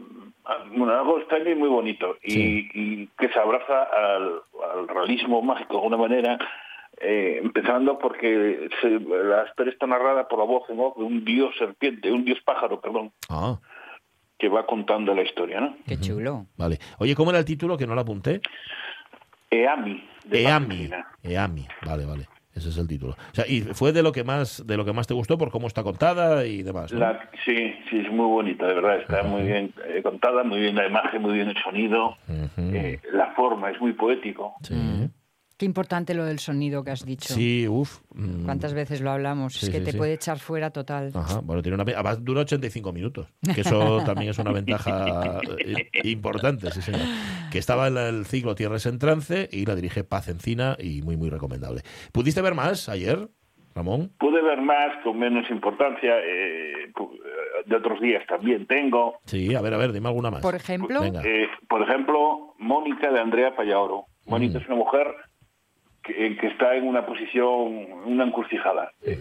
bueno, 0.76 0.94
algo 0.94 1.20
extraño 1.20 1.50
y 1.52 1.56
muy 1.56 1.70
bonito 1.70 2.18
y, 2.24 2.32
Sí. 2.32 2.70
y 2.74 3.08
que 3.18 3.30
se 3.30 3.40
abraza 3.40 3.84
al, 3.84 4.42
al 4.74 4.88
realismo 4.88 5.42
mágico 5.42 5.74
de 5.74 5.78
alguna 5.80 5.98
manera, 5.98 6.38
eh, 7.02 7.40
empezando 7.44 7.98
porque 8.00 8.70
se- 8.82 9.00
la 9.00 9.46
historia 9.48 9.74
está 9.74 9.86
narrada 9.88 10.28
por 10.28 10.40
la 10.40 10.46
voz 10.46 10.70
en 10.70 10.80
off 10.80 10.98
de 10.98 11.04
un 11.04 11.26
dios 11.26 11.54
serpiente, 11.58 12.12
un 12.12 12.26
dios 12.26 12.40
pájaro, 12.42 12.80
perdón, 12.80 13.12
Ah, 13.30 13.58
que 14.38 14.50
va 14.50 14.65
contando 14.65 15.13
la 15.15 15.22
historia, 15.24 15.60
¿no? 15.62 15.75
Qué 15.88 15.98
chulo. 16.00 16.48
vale. 16.58 16.77
Oye, 17.00 17.15
¿cómo 17.15 17.32
era 17.32 17.39
el 17.39 17.46
título 17.46 17.77
que 17.77 17.88
no 17.88 17.96
lo 17.96 18.01
apunté? 18.01 18.42
Eami. 19.50 20.04
de 20.25 20.42
Eami. 20.44 20.89
Eami. 21.24 21.68
Vale, 21.86 22.06
vale. 22.06 22.27
Ese 22.54 22.70
es 22.70 22.77
el 22.77 22.88
título. 22.88 23.13
O 23.13 23.36
sea, 23.36 23.46
y 23.48 23.62
fue 23.62 23.92
de 23.92 24.01
lo 24.01 24.13
que 24.13 24.24
más 24.24 24.65
de 24.65 24.77
lo 24.77 24.86
que 24.86 24.94
más 24.94 25.08
te 25.08 25.13
gustó 25.13 25.38
por 25.38 25.51
cómo 25.51 25.68
está 25.68 25.84
contada 25.84 26.46
y 26.46 26.63
demás. 26.63 26.92
¿no? 26.94 27.00
La- 27.00 27.30
sí, 27.44 27.74
sí, 27.89 28.00
es 28.00 28.10
muy 28.10 28.25
bonita, 28.27 28.65
de 28.65 28.74
verdad. 28.75 29.00
Está 29.01 29.24
muy 29.24 29.44
bien 29.44 29.74
eh, 29.88 30.01
contada, 30.01 30.44
muy 30.44 30.62
bien 30.62 30.75
la 30.75 30.88
imagen, 30.88 31.22
muy 31.22 31.34
bien 31.34 31.50
el 31.50 31.58
sonido. 31.62 32.15
Eh, 32.58 33.00
la 33.12 33.34
forma 33.36 33.72
es 33.72 33.82
muy 33.82 33.92
poético. 33.94 34.56
Sí. 34.62 34.74
Qué 35.58 35.66
importante 35.66 36.14
lo 36.14 36.26
del 36.26 36.40
sonido 36.40 36.84
que 36.84 36.92
has 36.92 37.06
dicho. 37.06 37.34
Sí, 37.34 37.66
uff. 37.68 38.02
mm. 38.14 38.44
¿Cuántas 38.44 38.74
veces 38.74 39.00
lo 39.00 39.12
hablamos? 39.12 39.54
Sí, 39.54 39.68
es 39.68 39.72
que 39.72 39.80
sí, 39.80 39.86
te 39.86 39.92
sí. 39.94 39.98
puede 39.98 40.14
echar 40.14 40.38
fuera 40.40 40.70
total. 40.72 41.12
Ajá, 41.14 41.40
bueno, 41.42 41.62
tiene 41.62 41.76
una. 41.82 41.84
Además, 41.94 42.24
dura 42.26 42.42
85 42.42 42.92
minutos. 42.92 43.28
Que 43.54 43.62
eso 43.62 44.02
también 44.06 44.32
es 44.32 44.38
una 44.40 44.52
ventaja 44.52 45.40
eh, 45.60 45.90
importante, 46.04 46.70
sí, 46.72 46.82
señor. 46.82 47.02
Que 47.52 47.58
estaba 47.60 47.88
en 47.88 47.98
el 47.98 48.26
ciclo 48.26 48.54
Tierras 48.56 48.86
en 48.86 49.00
Trance 49.00 49.48
y 49.52 49.66
la 49.66 49.76
dirige 49.76 50.04
Paz 50.04 50.28
Encina 50.28 50.76
y 50.80 51.02
muy, 51.04 51.16
muy 51.16 51.30
recomendable. 51.30 51.84
¿Pudiste 52.12 52.42
ver 52.42 52.54
más 52.54 52.90
ayer, 52.90 53.30
Ramón? 53.74 54.12
Pude 54.20 54.42
ver 54.42 54.62
más 54.62 54.92
con 55.06 55.18
menos 55.18 55.50
importancia. 55.50 56.16
eh, 56.20 56.92
pu- 56.94 57.12
de 57.66 57.76
otros 57.78 58.00
días 58.02 58.24
también 58.28 58.68
tengo. 58.68 59.20
Sí, 59.26 59.56
a 59.56 59.62
ver, 59.62 59.74
a 59.74 59.78
ver, 59.78 59.92
dime 59.94 60.08
alguna 60.10 60.30
más. 60.30 60.42
Por 60.42 60.54
ejemplo, 60.54 61.00
Venga. 61.02 61.22
Eh, 61.24 61.48
por 61.68 61.82
ejemplo, 61.82 62.54
Mónica 62.60 63.10
de 63.12 63.20
Andrea 63.22 63.56
Pallaoro. 63.56 64.06
Mónica 64.28 64.60
Mm. 64.60 64.62
es 64.62 64.68
una 64.68 64.76
mujer 64.78 65.08
que, 66.06 66.38
que 66.38 66.48
está 66.48 66.76
en 66.76 66.88
una 66.88 67.06
posición, 67.06 67.88
una 68.06 68.24
encrucijada. 68.26 68.92
Eh, 69.04 69.20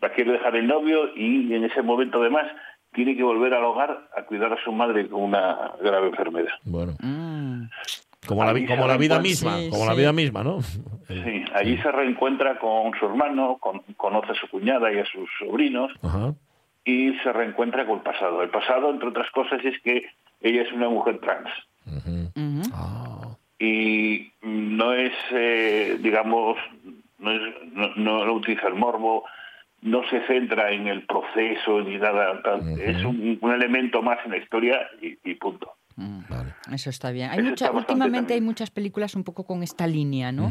La 0.00 0.10
quiere 0.12 0.32
dejar 0.32 0.56
el 0.56 0.66
novio 0.66 1.14
y 1.14 1.52
en 1.54 1.64
ese 1.64 1.82
momento 1.82 2.20
además 2.20 2.46
tiene 2.92 3.14
que 3.16 3.22
volver 3.22 3.54
al 3.54 3.64
hogar 3.64 4.08
a 4.16 4.22
cuidar 4.22 4.52
a 4.52 4.62
su 4.64 4.72
madre 4.72 5.08
con 5.08 5.22
una 5.22 5.72
grave 5.82 6.08
enfermedad. 6.08 6.52
Bueno, 6.64 6.94
mm, 7.00 7.62
como 8.26 8.44
la, 8.44 8.66
como 8.66 8.86
la 8.88 8.96
vida 8.96 9.18
misma, 9.20 9.58
Sí, 9.58 9.70
como 9.70 9.84
la 9.86 9.92
sí. 9.92 9.98
vida 10.00 10.12
misma, 10.12 10.42
¿no? 10.42 10.60
Sí, 10.62 11.44
allí 11.54 11.76
se 11.78 11.90
reencuentra 11.92 12.58
con 12.58 12.92
su 12.98 13.06
hermano, 13.06 13.58
con- 13.60 13.80
conoce 13.96 14.32
a 14.32 14.34
su 14.34 14.48
cuñada 14.48 14.92
y 14.92 14.98
a 14.98 15.04
sus 15.06 15.28
sobrinos 15.38 15.92
Ajá. 16.02 16.34
y 16.84 17.12
se 17.22 17.32
reencuentra 17.32 17.86
con 17.86 17.96
el 17.98 18.02
pasado. 18.02 18.42
El 18.42 18.50
pasado, 18.50 18.90
entre 18.90 19.08
otras 19.08 19.30
cosas, 19.30 19.64
es 19.64 19.80
que 19.82 20.06
ella 20.40 20.62
es 20.62 20.72
una 20.72 20.88
mujer 20.88 21.18
trans 21.20 21.48
Ujú. 21.86 22.30
ujú. 22.34 22.62
Ah, 22.74 23.36
y 23.58 23.99
no 24.80 24.92
es, 24.94 25.12
eh, 25.32 25.96
digamos, 26.00 26.56
no, 27.18 27.30
es- 27.32 27.54
no, 27.72 27.88
no- 27.96 28.24
no 28.24 28.32
utiliza 28.32 28.66
el 28.68 28.74
morbo, 28.74 29.24
no 29.82 30.02
se 30.10 30.20
centra 30.26 30.70
en 30.72 30.86
el 30.88 31.02
proceso 31.06 31.80
ni 31.82 31.96
nada, 31.98 32.40
tal. 32.42 32.60
Es 32.80 33.04
un, 33.04 33.38
un 33.40 33.52
elemento 33.52 34.00
más 34.02 34.18
en 34.24 34.30
la 34.32 34.38
historia 34.38 34.76
y, 35.02 35.18
y 35.30 35.34
punto. 35.34 35.74
Vale. 36.28 36.50
Eso 36.72 36.90
está 36.90 37.10
bien. 37.10 37.30
Hay 37.30 37.42
mucha, 37.42 37.66
está 37.66 37.76
últimamente 37.76 38.34
hay 38.34 38.40
muchas 38.40 38.70
películas 38.70 39.14
un 39.14 39.24
poco 39.24 39.44
con 39.44 39.62
esta 39.62 39.86
línea, 39.86 40.32
¿no? 40.32 40.50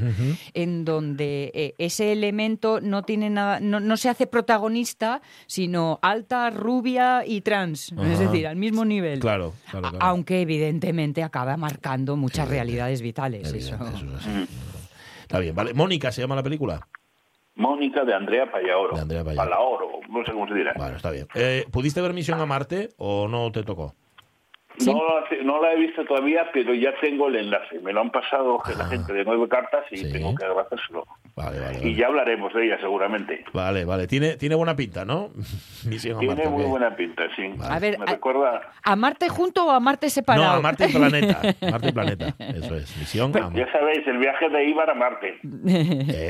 En 0.53 0.85
donde 0.85 1.51
eh, 1.53 1.75
ese 1.77 2.11
elemento 2.11 2.81
no 2.81 3.03
tiene 3.03 3.29
nada, 3.29 3.59
no, 3.59 3.79
no 3.79 3.97
se 3.97 4.09
hace 4.09 4.27
protagonista, 4.27 5.21
sino 5.47 5.99
alta, 6.01 6.49
rubia 6.49 7.23
y 7.25 7.41
trans. 7.41 7.91
Es 7.91 8.19
decir, 8.19 8.47
al 8.47 8.55
mismo 8.55 8.85
nivel. 8.85 9.19
Claro, 9.19 9.53
claro. 9.69 9.97
Aunque 9.99 10.41
evidentemente 10.41 11.23
acaba 11.23 11.57
marcando 11.57 12.15
muchas 12.15 12.47
realidades 12.49 13.01
vitales. 13.01 13.53
Eso. 13.53 13.75
eso 13.75 13.85
es 13.85 14.13
así. 14.27 14.47
Está 15.21 15.39
bien, 15.39 15.53
vale. 15.53 15.73
Mónica 15.73 16.11
se 16.11 16.21
llama 16.21 16.35
la 16.35 16.43
película. 16.43 16.87
Mónica 17.55 18.03
de 18.05 18.13
Andrea 18.15 18.49
Pallaoro. 18.49 18.95
De 18.95 19.01
Andrea 19.01 19.23
Pallaoro. 19.23 19.49
Pallaoro, 19.49 19.87
no 20.09 20.25
sé 20.25 20.31
cómo 20.31 20.47
se 20.47 20.53
dirá. 20.53 20.73
Bueno, 20.75 20.95
está 20.95 21.11
bien. 21.11 21.27
Eh, 21.35 21.65
¿Pudiste 21.69 22.01
ver 22.01 22.13
Misión 22.13 22.39
a 22.39 22.45
Marte 22.45 22.89
o 22.97 23.27
no 23.27 23.51
te 23.51 23.63
tocó? 23.63 23.93
Sí. 24.79 24.93
No, 24.93 25.01
no 25.43 25.61
la 25.61 25.73
he 25.73 25.75
visto 25.75 26.05
todavía, 26.05 26.49
pero 26.53 26.73
ya 26.73 26.93
tengo 27.01 27.27
el 27.27 27.35
enlace. 27.35 27.79
Me 27.81 27.91
lo 27.93 27.99
han 28.01 28.11
pasado 28.11 28.59
la 28.77 28.85
gente 28.85 29.11
de 29.13 29.25
nueve 29.25 29.47
cartas 29.49 29.83
y 29.91 29.97
Sí. 29.97 30.11
tengo 30.13 30.33
que 30.35 30.45
agradecérselo. 30.45 31.05
Vale, 31.39 31.59
vale. 31.59 31.77
Y 31.77 31.81
Vale, 31.81 31.95
ya 31.95 32.07
hablaremos 32.07 32.53
de 32.53 32.65
ella 32.65 32.77
seguramente. 32.81 33.45
vale. 33.53 33.85
vale. 33.85 34.07
Tiene, 34.07 34.35
tiene 34.35 34.55
buena 34.55 34.75
pinta, 34.75 35.05
¿no? 35.05 35.29
Misión 35.85 36.17
a 36.17 36.19
Tiene 36.19 36.35
Marte. 36.35 36.49
muy 36.49 36.63
buena 36.65 36.95
pinta, 36.95 37.23
sí. 37.35 37.43
Vale. 37.55 37.73
A 37.73 37.79
ver, 37.79 37.97
Me 37.97 38.03
a- 38.03 38.07
recuerda... 38.13 38.61
¿A 38.83 38.95
Marte 38.97 39.29
junto 39.29 39.65
o 39.67 39.71
a 39.71 39.79
Marte 39.79 40.09
separado? 40.09 40.45
No, 40.45 40.51
a 40.57 40.61
Marte 40.61 40.87
y 40.89 40.93
Planeta. 40.93 41.41
Marte 41.71 41.87
y 41.87 41.91
Planeta. 41.93 42.35
Eso 42.39 42.75
es. 42.75 42.97
Misión 42.97 43.35
a 43.37 43.41
Marte. 43.41 43.59
Ya 43.59 43.71
sabéis, 43.71 44.05
el 44.07 44.17
viaje 44.17 44.49
de 44.49 44.69
Ibar 44.69 44.89
a 44.89 44.93
Marte. 44.95 45.39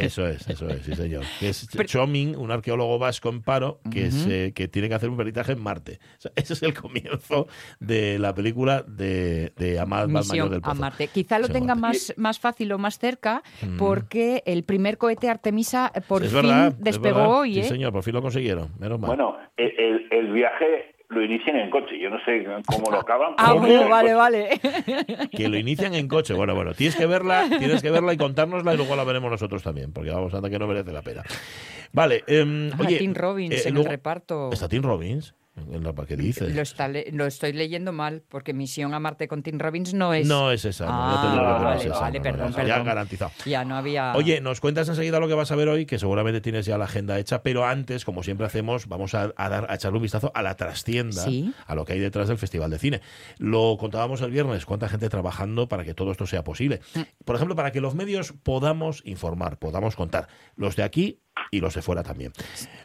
Eso 0.05 0.27
es, 0.27 0.47
eso 0.47 0.67
es, 0.69 0.83
sí 0.85 0.93
señor. 0.95 1.23
Que 1.39 1.49
es 1.49 1.67
Choming, 1.85 2.35
un 2.37 2.51
arqueólogo 2.51 2.99
vasco 2.99 3.29
en 3.29 3.41
paro, 3.41 3.79
que, 3.91 4.11
se- 4.11 4.53
que 4.53 4.67
tiene 4.67 4.89
que 4.89 4.95
hacer 4.95 5.09
un 5.09 5.17
peritaje 5.17 5.53
en 5.53 5.61
Marte. 5.63 5.99
O 6.17 6.21
sea, 6.21 6.31
ese 6.35 6.53
es 6.53 6.63
el 6.63 6.73
comienzo 6.73 7.47
de 7.79 8.19
la 8.19 8.33
película 8.35 8.83
de, 8.87 9.53
de 9.57 9.79
Amad 9.79 10.07
Misión 10.07 10.49
del 10.49 10.59
a 10.59 10.61
Pozo. 10.61 10.81
Marte. 10.81 11.07
Quizá 11.07 11.39
lo 11.39 11.47
Misión 11.47 11.55
a 11.57 11.59
tenga 11.59 11.75
Marte. 11.75 11.97
más, 11.97 12.13
más 12.17 12.39
fácil 12.39 12.71
o 12.71 12.77
más 12.77 12.99
cerca 12.99 13.41
porque 13.77 14.43
el 14.45 14.63
primer 14.63 14.97
cohete 14.99 15.27
Artemisa 15.29 15.91
eh, 15.95 16.01
por 16.07 16.23
es 16.23 16.29
fin 16.31 16.41
verdad, 16.43 16.73
despegó 16.77 17.15
verdad. 17.19 17.37
hoy. 17.39 17.53
Sí, 17.55 17.59
¿eh? 17.61 17.63
señor, 17.63 17.91
por 17.91 18.03
fin 18.03 18.13
lo 18.13 18.21
consiguieron. 18.21 18.69
Menos 18.77 18.99
mal. 18.99 19.07
Bueno, 19.07 19.37
el, 19.57 20.31
viaje 20.31 20.93
lo 21.09 21.23
inician 21.23 21.55
en 21.55 21.71
coche. 21.71 21.99
Yo 21.99 22.11
no 22.11 22.17
sé 22.23 22.45
cómo 22.67 22.91
lo 22.91 22.99
acaban. 22.99 23.33
Ah, 23.37 23.47
pero 23.53 23.61
bueno, 23.61 23.81
en 23.81 23.89
vale, 23.89 24.13
vale. 24.13 24.49
Que 25.31 25.47
lo 25.49 25.57
inician 25.57 25.95
en 25.95 26.07
coche. 26.07 26.35
Bueno, 26.35 26.53
bueno, 26.53 26.73
tienes 26.75 26.95
que 26.95 27.07
verla, 27.07 27.47
tienes 27.57 27.81
que 27.81 27.89
verla 27.89 28.13
y 28.13 28.17
contárnosla 28.17 28.75
y 28.75 28.77
luego 28.77 28.95
la 28.95 29.03
veremos 29.03 29.31
nosotros 29.31 29.63
también, 29.63 29.91
porque 29.91 30.11
vamos 30.11 30.33
a 30.35 30.41
que 30.47 30.59
no 30.59 30.67
merece 30.67 30.91
la 30.91 31.01
pena. 31.01 31.23
Vale, 31.91 32.23
oye, 32.27 32.97
Tim 32.99 33.15
Robbins 33.15 33.65
eh, 33.65 33.69
en 33.69 33.73
luego- 33.73 33.87
el 33.89 33.91
reparto. 33.95 34.49
¿Está 34.51 34.69
Tim 34.69 34.83
Robbins? 34.83 35.33
En 35.55 35.83
la, 35.83 35.93
¿Qué 35.93 36.15
dices? 36.15 36.55
Lo, 36.55 36.61
está 36.61 36.87
lo 37.11 37.25
estoy 37.25 37.51
leyendo 37.53 37.91
mal 37.91 38.23
porque 38.29 38.53
Misión 38.53 38.93
a 38.93 38.99
Marte 38.99 39.27
con 39.27 39.43
Tim 39.43 39.59
Robbins 39.59 39.93
no 39.93 40.13
es. 40.13 40.25
No 40.25 40.51
es 40.51 40.63
esa, 40.63 40.85
Ah, 40.87 41.77
vale, 41.99 42.21
perdón, 42.21 42.53
ya- 42.65 42.81
garantizado. 42.83 43.31
Ya 43.45 43.65
no 43.65 43.75
había. 43.75 44.13
Oye, 44.15 44.39
nos 44.41 44.61
cuentas 44.61 44.87
enseguida 44.87 45.19
lo 45.19 45.27
que 45.27 45.33
vas 45.33 45.51
a 45.51 45.55
ver 45.55 45.67
hoy, 45.67 45.85
que 45.85 45.99
seguramente 45.99 46.39
tienes 46.39 46.65
ya 46.65 46.77
la 46.77 46.85
agenda 46.85 47.19
hecha, 47.19 47.43
pero 47.43 47.65
antes, 47.65 48.05
como 48.05 48.23
siempre 48.23 48.45
hacemos, 48.45 48.87
vamos 48.87 49.13
a, 49.15 49.33
a 49.35 49.49
dar 49.49 49.67
a 49.69 49.75
echarle 49.75 49.97
un 49.97 50.03
vistazo 50.03 50.31
a 50.33 50.41
la 50.41 50.55
trastienda, 50.55 51.23
Sí. 51.23 51.53
a 51.67 51.75
lo 51.75 51.83
que 51.85 51.93
hay 51.93 51.99
detrás 51.99 52.27
del 52.29 52.37
Festival 52.37 52.69
de 52.71 52.79
Cine. 52.79 53.01
Lo 53.37 53.75
contábamos 53.77 54.21
el 54.21 54.31
viernes, 54.31 54.65
cuánta 54.65 54.87
gente 54.87 55.09
trabajando 55.09 55.67
para 55.67 55.83
que 55.83 55.93
todo 55.93 56.11
esto 56.11 56.25
sea 56.25 56.43
posible. 56.43 56.79
Mm. 56.95 57.01
Por 57.25 57.35
ejemplo, 57.35 57.55
para 57.55 57.71
que 57.71 57.81
los 57.81 57.95
medios 57.95 58.33
podamos 58.43 59.01
informar, 59.05 59.57
podamos 59.57 59.95
contar, 59.95 60.27
los 60.55 60.75
de 60.77 60.83
aquí 60.83 61.19
y 61.51 61.59
los 61.59 61.73
de 61.75 61.81
fuera 61.81 62.03
también. 62.03 62.31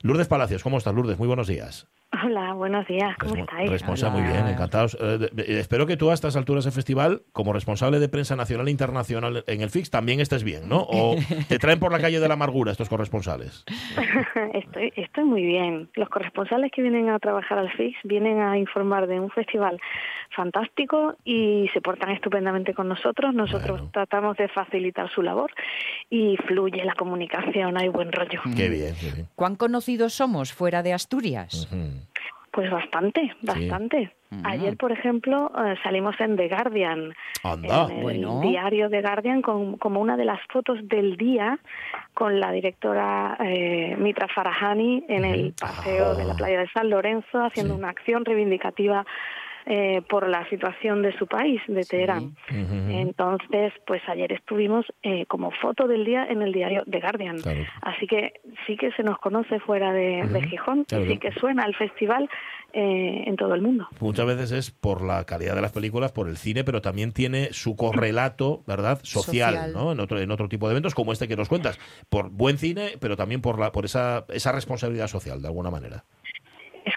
Lourdes 0.02 0.28
Palacios, 0.28 0.62
¿cómo 0.62 0.78
estás, 0.78 0.94
Lourdes? 0.94 1.18
Muy 1.18 1.26
buenos 1.28 1.46
días. 1.48 1.86
Hola, 2.24 2.52
buenos 2.52 2.86
días, 2.86 3.16
¿cómo 3.18 3.34
Respo- 3.34 3.40
estáis? 3.50 3.70
Responsa, 3.70 4.08
muy 4.08 4.22
bien, 4.22 4.46
encantados. 4.46 4.96
Eh, 5.00 5.28
espero 5.48 5.84
que 5.84 5.96
tú 5.96 6.10
a 6.10 6.14
estas 6.14 6.36
alturas 6.36 6.62
del 6.64 6.72
festival, 6.72 7.22
como 7.32 7.52
responsable 7.52 7.98
de 7.98 8.08
prensa 8.08 8.36
nacional 8.36 8.68
e 8.68 8.70
internacional 8.70 9.42
en 9.48 9.60
el 9.62 9.68
FIX, 9.70 9.90
también 9.90 10.20
estés 10.20 10.44
bien, 10.44 10.68
¿no? 10.68 10.86
O 10.88 11.16
te 11.48 11.58
traen 11.58 11.80
por 11.80 11.90
la 11.90 11.98
calle 11.98 12.20
de 12.20 12.28
la 12.28 12.34
amargura 12.34 12.70
estos 12.70 12.88
corresponsales. 12.88 13.64
estoy, 14.54 14.92
estoy 14.96 15.24
muy 15.24 15.42
bien. 15.44 15.90
Los 15.94 16.08
corresponsales 16.08 16.70
que 16.72 16.82
vienen 16.82 17.08
a 17.10 17.18
trabajar 17.18 17.58
al 17.58 17.70
FIX 17.72 17.96
vienen 18.04 18.40
a 18.40 18.58
informar 18.58 19.06
de 19.08 19.18
un 19.18 19.30
festival 19.30 19.80
fantástico 20.34 21.16
y 21.24 21.68
se 21.72 21.80
portan 21.80 22.10
estupendamente 22.10 22.74
con 22.74 22.88
nosotros. 22.88 23.34
Nosotros 23.34 23.78
Bueno. 23.78 23.90
tratamos 23.92 24.36
de 24.36 24.48
facilitar 24.48 25.08
su 25.10 25.22
labor 25.22 25.50
y 26.10 26.36
fluye 26.46 26.84
la 26.84 26.94
comunicación, 26.94 27.76
hay 27.78 27.88
buen 27.88 28.12
rollo. 28.12 28.40
Qué 28.56 28.68
bien, 28.68 28.94
qué 29.00 29.10
bien. 29.12 29.26
¿Cuán 29.34 29.56
conocidos 29.56 30.12
somos 30.14 30.52
fuera 30.52 30.82
de 30.82 30.92
Asturias? 30.92 31.68
Pues 32.50 32.70
bastante, 32.70 33.34
bastante. 33.42 34.12
Ayer, 34.44 34.76
por 34.76 34.90
ejemplo, 34.90 35.50
eh, 35.64 35.74
salimos 35.84 36.14
en 36.20 36.36
The 36.36 36.48
Guardian, 36.48 37.14
Anda. 37.44 37.84
en 37.88 37.96
el 37.98 38.02
Bueno. 38.02 38.40
diario 38.40 38.90
The 38.90 39.00
Guardian, 39.00 39.42
con, 39.42 39.76
como 39.76 40.00
una 40.00 40.16
de 40.16 40.24
las 40.24 40.40
fotos 40.52 40.78
del 40.88 41.16
día 41.16 41.58
con 42.14 42.40
la 42.40 42.50
directora 42.50 43.36
eh, 43.44 43.96
Mitra 43.96 44.26
Farahani 44.28 45.04
en 45.08 45.24
el 45.24 45.54
paseo 45.60 46.16
de 46.16 46.24
la 46.24 46.34
playa 46.34 46.60
de 46.60 46.68
San 46.70 46.90
Lorenzo, 46.90 47.44
haciendo 47.44 47.74
Sí. 47.74 47.78
una 47.78 47.90
acción 47.90 48.24
reivindicativa 48.24 49.04
eh, 49.66 50.02
por 50.08 50.28
la 50.28 50.46
situación 50.50 51.00
de 51.00 51.16
su 51.16 51.26
país, 51.26 51.60
de 51.66 51.84
Teherán. 51.84 52.36
Entonces, 52.50 53.72
pues 53.86 54.02
ayer 54.08 54.32
estuvimos 54.32 54.84
eh, 55.02 55.24
como 55.26 55.50
foto 55.52 55.88
del 55.88 56.04
día 56.04 56.26
en 56.28 56.42
el 56.42 56.52
diario 56.52 56.82
The 56.90 57.00
Guardian. 57.00 57.36
Así 57.80 58.06
que 58.06 58.40
sí 58.66 58.76
que 58.76 58.92
se 58.92 59.02
nos 59.02 59.18
conoce 59.18 59.60
fuera 59.60 59.92
de, 59.92 60.46
Gijón 60.50 60.84
y 60.90 61.06
sí 61.06 61.18
que 61.18 61.32
suena 61.32 61.64
el 61.64 61.74
festival 61.74 62.28
eh, 62.74 63.24
en 63.26 63.36
todo 63.36 63.54
el 63.54 63.62
mundo. 63.62 63.88
Muchas 64.00 64.26
veces 64.26 64.52
es 64.52 64.70
por 64.70 65.02
la 65.02 65.24
calidad 65.24 65.54
de 65.54 65.62
las 65.62 65.72
películas, 65.72 66.12
por 66.12 66.28
el 66.28 66.36
cine, 66.36 66.64
pero 66.64 66.82
también 66.82 67.12
tiene 67.12 67.52
su 67.52 67.76
correlato, 67.76 68.64
¿verdad? 68.66 68.98
Social, 69.02 69.72
¿no? 69.72 69.92
En 69.92 70.00
otro, 70.00 70.20
en 70.20 70.30
otro 70.30 70.48
tipo 70.48 70.68
de 70.68 70.72
eventos 70.72 70.94
como 70.94 71.12
este 71.12 71.26
que 71.26 71.36
nos 71.36 71.48
cuentas. 71.48 71.78
Por 72.10 72.30
buen 72.30 72.58
cine, 72.58 72.98
pero 73.00 73.16
también 73.16 73.40
por, 73.40 73.58
la, 73.58 73.72
por 73.72 73.84
esa, 73.84 74.26
esa 74.28 74.52
responsabilidad 74.52 75.06
social, 75.06 75.40
de 75.40 75.48
alguna 75.48 75.70
manera. 75.70 76.04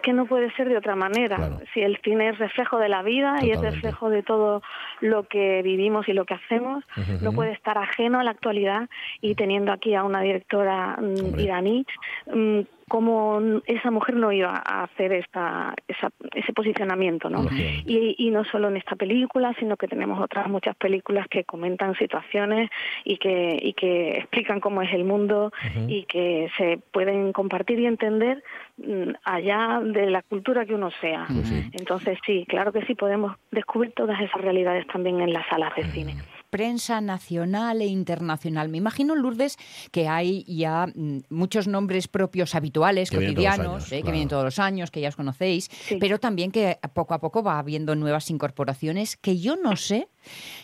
Que 0.08 0.14
no 0.14 0.26
puede 0.26 0.50
ser 0.54 0.70
de 0.70 0.78
otra 0.78 0.96
manera. 0.96 1.60
Si 1.74 1.82
el 1.82 1.98
cine 1.98 2.30
es 2.30 2.38
reflejo 2.38 2.80
de 2.80 2.88
la 2.88 3.04
vida 3.04 3.44
y 3.44 3.52
es 3.52 3.60
reflejo 3.60 4.10
de 4.10 4.24
todo 4.24 4.62
lo 5.02 5.24
que 5.24 5.62
vivimos 5.64 6.08
y 6.08 6.14
lo 6.14 6.24
que 6.24 6.36
hacemos, 6.36 6.86
no 7.22 7.34
puede 7.34 7.52
estar 7.52 7.78
ajeno 7.78 8.22
a 8.22 8.24
la 8.24 8.32
actualidad 8.32 8.88
y 9.20 9.36
teniendo 9.36 9.74
aquí 9.74 9.96
a 9.96 10.06
una 10.06 10.22
directora 10.22 10.96
mm, 10.96 11.38
iraní 11.42 11.86
mm, 12.34 12.62
cómo 12.88 13.42
esa 13.66 13.92
mujer 13.92 14.16
no 14.16 14.32
iba 14.32 14.64
a 14.66 14.84
hacer 14.84 15.12
esta, 15.12 15.76
ese 15.88 16.54
posicionamiento, 16.54 17.30
¿no? 17.30 17.46
Y, 17.86 18.16
y, 18.18 18.30
no 18.30 18.46
solo 18.46 18.70
en 18.70 18.78
esta 18.78 18.96
película, 18.96 19.54
sino 19.60 19.76
que 19.76 19.88
tenemos 19.88 20.22
otras 20.22 20.48
muchas 20.48 20.76
películas 20.78 21.28
que 21.28 21.44
comentan 21.44 21.96
situaciones 21.96 22.70
y 23.04 23.18
que, 23.18 23.60
y 23.62 23.74
que 23.74 24.12
explican 24.12 24.62
cómo 24.62 24.82
es 24.82 24.94
el 24.94 25.04
mundo 25.04 25.52
y 25.88 26.04
que 26.04 26.50
se 26.58 26.80
pueden 26.92 27.34
compartir 27.34 27.80
y 27.80 27.88
entender 27.88 28.42
mm, 28.78 29.12
allá 29.26 29.82
de 30.02 30.12
la 30.12 30.22
cultura 30.22 30.66
que 30.66 30.76
uno 30.76 30.90
sea. 31.02 31.28
Entonces 31.74 32.18
sí, 32.26 32.46
claro 32.48 32.72
que 32.72 32.86
sí, 32.86 32.96
podemos 32.96 33.36
descubrir 33.52 33.94
todas 33.94 34.20
esas 34.22 34.42
realidades 34.42 34.86
también 34.88 35.22
en 35.22 35.34
las 35.34 35.48
salas 35.48 35.76
de 35.76 35.84
cine 35.86 36.16
prensa 36.50 37.02
nacional 37.02 37.82
e 37.82 37.88
internacional. 37.88 38.70
Me 38.70 38.78
imagino, 38.78 39.16
Lourdes, 39.16 39.58
que 39.92 40.08
hay 40.08 40.44
ya 40.46 40.88
mm, 40.88 41.20
muchos 41.30 41.68
nombres 41.68 42.08
propios 42.08 42.56
habituales, 42.56 43.12
cotidianos, 43.12 43.92
eh, 43.92 44.02
que 44.02 44.12
vienen 44.12 44.30
todos 44.30 44.44
los 44.44 44.60
años, 44.60 44.92
que 44.92 45.02
ya 45.02 45.10
os 45.10 45.16
conocéis, 45.16 45.70
pero 46.00 46.20
también 46.20 46.52
que 46.52 46.78
poco 46.94 47.14
a 47.14 47.20
poco 47.20 47.44
va 47.44 47.60
habiendo 47.60 47.96
nuevas 47.96 48.30
incorporaciones 48.30 49.18
que 49.18 49.38
yo 49.38 49.56
no 49.56 49.76
sé 49.76 50.08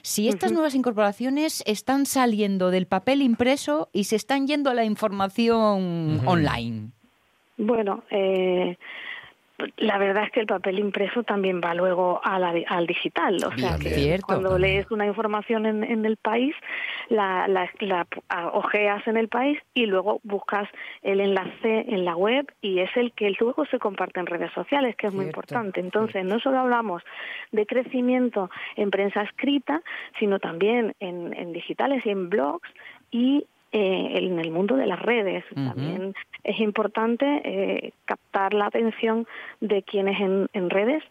si 0.01 0.27
estas 0.27 0.51
nuevas 0.51 0.75
incorporaciones 0.75 1.63
están 1.65 2.05
saliendo 2.05 2.71
del 2.71 2.87
papel 2.87 3.21
impreso 3.21 3.89
y 3.93 4.05
se 4.05 4.15
están 4.15 4.47
yendo 4.47 4.69
a 4.69 4.73
la 4.73 4.85
información 4.85 6.21
online. 6.25 6.91
Bueno, 7.57 8.03
eh, 8.09 8.77
la 9.77 9.97
verdad 9.97 10.23
es 10.25 10.31
que 10.31 10.39
el 10.39 10.47
papel 10.47 10.79
impreso 10.79 11.23
también 11.23 11.61
va 11.63 11.73
luego 11.73 12.21
al 12.23 12.87
digital. 12.87 13.37
O 13.45 13.57
sea, 13.57 13.77
que 13.77 14.19
cuando 14.25 14.57
lees 14.57 14.89
una 14.91 15.05
información 15.05 15.65
en, 15.65 16.05
el 16.05 16.17
país, 16.17 16.55
la, 17.09 17.47
la, 17.47 18.07
ojeas 18.53 19.05
en 19.07 19.17
el 19.17 19.27
país 19.27 19.59
y 19.73 19.85
luego 19.85 20.19
buscas 20.23 20.69
el 21.01 21.19
enlace 21.19 21.85
en 21.87 22.05
la 22.05 22.15
web 22.15 22.51
y 22.61 22.79
es 22.79 22.89
el 22.95 23.11
que 23.13 23.33
luego 23.39 23.65
se 23.65 23.79
comparte 23.79 24.19
en 24.19 24.25
redes 24.25 24.51
sociales, 24.53 24.95
que 24.95 25.07
es 25.07 25.13
muy 25.13 25.25
importante. 25.25 25.79
Entonces, 25.79 26.25
no 26.25 26.39
solo 26.39 26.59
hablamos 26.59 27.03
de 27.51 27.65
crecimiento 27.65 28.49
en 28.75 28.91
prensa 28.91 29.21
escrita, 29.21 29.81
sino 30.19 30.39
también 30.39 30.95
en, 30.99 31.33
en 31.33 31.53
digitales 31.53 32.05
y 32.05 32.09
en 32.09 32.29
blogs 32.29 32.69
y 33.11 33.45
eh, 33.75 34.19
en 34.19 34.37
el 34.37 34.51
mundo 34.51 34.75
de 34.75 34.85
las 34.85 35.01
redes. 35.01 35.43
También 35.55 36.13
es 36.43 36.59
importante 36.59 37.25
eh, 37.43 37.93
captar 38.05 38.53
la 38.53 38.67
atención 38.67 39.25
de 39.61 39.81
quienes 39.81 40.19
en, 40.21 40.69
redes 40.69 41.03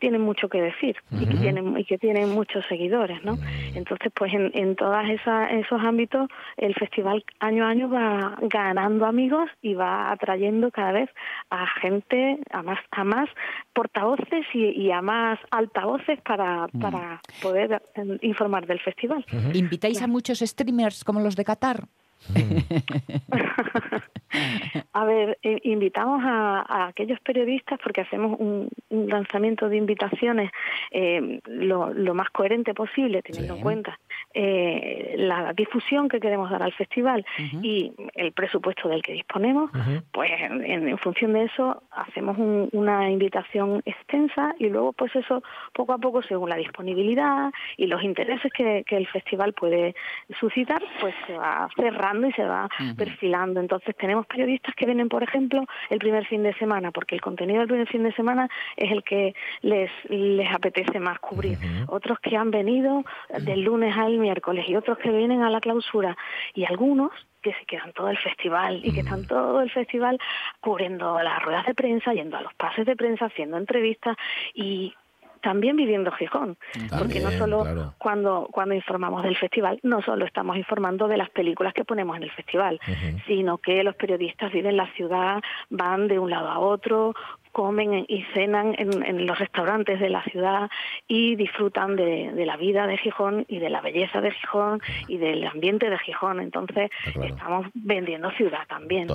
tienen 0.00 0.22
mucho 0.22 0.48
que 0.48 0.60
decir 0.60 0.96
y, 1.12 1.26
que 1.26 1.36
tienen, 1.36 1.78
y 1.78 1.84
que 1.84 1.96
tienen 1.96 2.30
muchos 2.30 2.64
seguidores, 2.68 3.22
¿no? 3.22 3.38
Entonces, 3.72 4.10
pues 4.12 4.34
en, 4.34 4.50
en 4.54 4.74
todos 4.74 4.96
esos 5.08 5.80
ámbitos, 5.80 6.28
el 6.56 6.74
festival 6.74 7.24
año 7.38 7.64
a 7.64 7.68
año 7.68 7.88
va 7.88 8.36
ganando 8.42 9.06
amigos 9.06 9.48
y 9.62 9.74
va 9.74 10.10
atrayendo 10.10 10.72
cada 10.72 10.90
vez 10.90 11.10
a 11.50 11.68
gente, 11.80 12.40
a 12.50 12.64
más, 12.64 12.80
a 12.90 13.04
más 13.04 13.28
portavoces 13.72 14.44
y, 14.54 14.90
a 14.90 15.02
más 15.02 15.38
altavoces 15.52 16.20
para, 16.22 16.66
para 16.80 17.20
poder 17.40 17.80
eh, 17.94 18.18
informar 18.22 18.66
del 18.66 18.80
festival. 18.80 19.24
¿Invitáis 19.54 20.02
a 20.02 20.08
muchos 20.08 20.40
streamers 20.40 21.04
como 21.04 21.20
los 21.20 21.36
de 21.36 21.44
Qatar? 21.44 21.86
Mm. 22.26 24.02
a 24.92 25.04
ver, 25.04 25.38
eh, 25.42 25.60
invitamos 25.64 26.22
a, 26.24 26.88
aquellos 26.88 27.20
periodistas 27.20 27.78
porque 27.82 28.02
hacemos 28.02 28.38
un, 28.38 28.68
lanzamiento 28.90 29.68
de 29.68 29.76
invitaciones 29.76 30.50
eh, 30.90 31.40
lo, 31.46 32.14
más 32.14 32.30
coherente 32.30 32.74
posible, 32.74 33.22
teniendo 33.22 33.56
en 33.56 33.60
cuenta 33.60 33.98
eh, 34.34 35.14
la 35.16 35.52
difusión 35.52 36.08
que 36.08 36.20
queremos 36.20 36.50
dar 36.50 36.62
al 36.62 36.72
festival 36.72 37.24
y 37.62 37.92
el 38.14 38.32
presupuesto 38.32 38.88
del 38.88 39.02
que 39.02 39.12
disponemos, 39.12 39.70
pues 40.12 40.30
en, 40.40 40.98
función 40.98 41.32
de 41.32 41.44
eso 41.44 41.82
hacemos 41.90 42.36
una 42.72 43.10
invitación 43.10 43.82
extensa 43.84 44.54
y 44.58 44.68
luego 44.68 44.92
pues 44.92 45.14
eso 45.14 45.42
poco 45.72 45.92
a 45.92 45.98
poco 45.98 46.22
según 46.22 46.50
la 46.50 46.56
disponibilidad 46.56 47.52
y 47.76 47.86
los 47.86 48.02
intereses 48.02 48.50
que, 48.52 48.84
que 48.86 48.96
el 48.96 49.06
festival 49.06 49.52
puede 49.52 49.94
suscitar, 50.40 50.82
pues 51.00 51.14
se 51.26 51.34
va 51.34 51.68
cerrando 51.76 52.26
y 52.28 52.32
se 52.32 52.44
va 52.44 52.68
perfilando. 52.96 53.60
Entonces 53.60 53.94
tenemos 53.96 54.17
periodistas 54.26 54.74
que 54.74 54.86
vienen, 54.86 55.08
por 55.08 55.22
ejemplo, 55.22 55.64
el 55.90 55.98
primer 55.98 56.26
fin 56.26 56.42
de 56.42 56.54
semana, 56.54 56.90
porque 56.90 57.14
el 57.14 57.20
contenido 57.20 57.60
del 57.60 57.68
primer 57.68 57.88
fin 57.88 58.02
de 58.02 58.12
semana 58.12 58.48
es 58.76 58.90
el 58.90 59.02
que 59.02 59.34
les, 59.62 59.90
les 60.08 60.50
apetece 60.52 61.00
más 61.00 61.18
cubrir. 61.18 61.58
Otros 61.86 62.18
que 62.20 62.36
han 62.36 62.50
venido 62.50 63.04
del 63.40 63.62
lunes 63.62 63.96
al 63.96 64.18
miércoles 64.18 64.64
y 64.68 64.76
otros 64.76 64.98
que 64.98 65.10
vienen 65.10 65.42
a 65.42 65.50
la 65.50 65.60
clausura 65.60 66.16
y 66.54 66.64
algunos 66.64 67.10
que 67.42 67.52
se 67.54 67.64
quedan 67.66 67.92
todo 67.92 68.08
el 68.08 68.18
festival 68.18 68.80
y 68.84 68.92
que 68.92 69.00
están 69.00 69.26
todo 69.26 69.60
el 69.60 69.70
festival 69.70 70.18
cubriendo 70.60 71.20
las 71.22 71.42
ruedas 71.42 71.66
de 71.66 71.74
prensa, 71.74 72.12
yendo 72.12 72.36
a 72.36 72.42
los 72.42 72.54
pases 72.54 72.84
de 72.86 72.96
prensa, 72.96 73.26
haciendo 73.26 73.56
entrevistas 73.56 74.16
y 74.54 74.94
también 75.40 75.76
viviendo 75.76 76.10
Gijón, 76.12 76.56
porque 76.98 77.20
no 77.20 77.30
solo 77.32 77.94
cuando 77.98 78.48
cuando 78.50 78.74
informamos 78.74 79.22
del 79.22 79.36
festival, 79.36 79.78
no 79.82 80.02
solo 80.02 80.24
estamos 80.24 80.56
informando 80.56 81.08
de 81.08 81.16
las 81.16 81.30
películas 81.30 81.74
que 81.74 81.84
ponemos 81.84 82.16
en 82.16 82.24
el 82.24 82.30
festival, 82.30 82.80
sino 83.26 83.58
que 83.58 83.82
los 83.82 83.96
periodistas 83.96 84.52
viven 84.52 84.76
la 84.76 84.90
ciudad, 84.94 85.40
van 85.70 86.08
de 86.08 86.18
un 86.18 86.30
lado 86.30 86.48
a 86.48 86.58
otro, 86.58 87.14
comen 87.52 88.04
y 88.08 88.24
cenan 88.34 88.74
en, 88.78 89.26
los 89.26 89.38
restaurantes 89.38 90.00
de 90.00 90.08
la 90.08 90.22
ciudad 90.24 90.70
y 91.06 91.36
disfrutan 91.36 91.96
de, 91.96 92.32
la 92.46 92.56
vida 92.56 92.86
de 92.86 92.96
Gijón 92.98 93.44
y 93.48 93.58
de 93.58 93.70
la 93.70 93.80
belleza 93.80 94.20
de 94.20 94.30
Gijón 94.30 94.80
y 95.06 95.18
del 95.18 95.46
ambiente 95.46 95.90
de 95.90 95.98
Gijón. 95.98 96.40
Entonces 96.40 96.90
estamos 97.22 97.66
vendiendo 97.74 98.30
ciudad 98.32 98.66
también, 98.68 99.08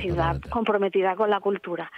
ciudad 0.00 0.40
comprometida 0.50 1.16
con 1.16 1.30
la 1.30 1.40
cultura. 1.40 1.90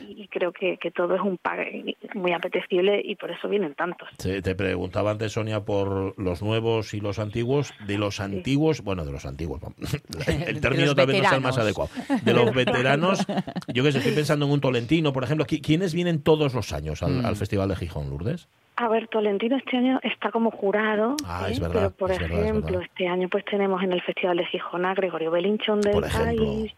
Y 0.00 0.28
creo 0.28 0.52
que, 0.52 0.78
todo 0.94 1.16
es 1.16 1.20
un 1.20 1.38
pague 1.38 1.96
muy 2.14 2.32
apetecible 2.32 3.00
y 3.04 3.16
por 3.16 3.30
eso 3.30 3.48
vienen 3.48 3.74
tantos. 3.74 4.08
te 4.18 4.54
preguntaba 4.54 5.10
antes, 5.10 5.32
Sonia, 5.32 5.64
por 5.64 6.18
los 6.18 6.42
nuevos 6.42 6.94
y 6.94 7.00
los 7.00 7.18
antiguos. 7.18 7.72
De 7.86 7.98
los 7.98 8.20
antiguos, 8.20 8.82
bueno, 8.82 9.04
de 9.04 9.12
los 9.12 9.26
antiguos, 9.26 9.60
el 10.46 10.60
término 10.60 10.94
también 10.94 11.22
no 11.22 11.28
es 11.28 11.34
el 11.34 11.40
más 11.40 11.58
adecuado. 11.58 11.90
De 12.22 12.32
los 12.32 12.54
veteranos, 12.54 13.26
yo 13.72 13.82
que 13.82 13.92
sé, 13.92 13.98
estoy 13.98 14.12
pensando 14.12 14.46
en 14.46 14.52
un 14.52 14.60
Tolentino, 14.60 15.12
por 15.14 15.24
ejemplo, 15.24 15.46
¿quiénes 15.46 15.94
vienen 15.94 16.22
todos 16.22 16.52
los 16.52 16.72
años 16.74 17.02
al, 17.02 17.12
mm. 17.12 17.36
Festival 17.36 17.70
de 17.70 17.76
Gijón, 17.76 18.10
Lourdes? 18.10 18.48
A 18.76 18.88
ver, 18.88 19.06
Tolentino 19.08 19.56
este 19.56 19.76
año 19.76 20.00
está 20.02 20.30
como 20.30 20.50
jurado, 20.50 21.16
ah, 21.24 21.46
es 21.48 21.60
verdad, 21.60 21.92
pero 21.96 21.96
por 21.96 22.10
ejemplo, 22.10 22.80
este 22.80 23.06
año 23.06 23.28
pues 23.28 23.44
tenemos 23.44 23.82
en 23.82 23.92
el 23.92 24.02
Festival 24.02 24.36
de 24.36 24.46
Gijón 24.46 24.84
a 24.84 24.94
Gregorio 24.94 25.30
Belinchón 25.30 25.80
del 25.80 26.00
país, 26.00 26.74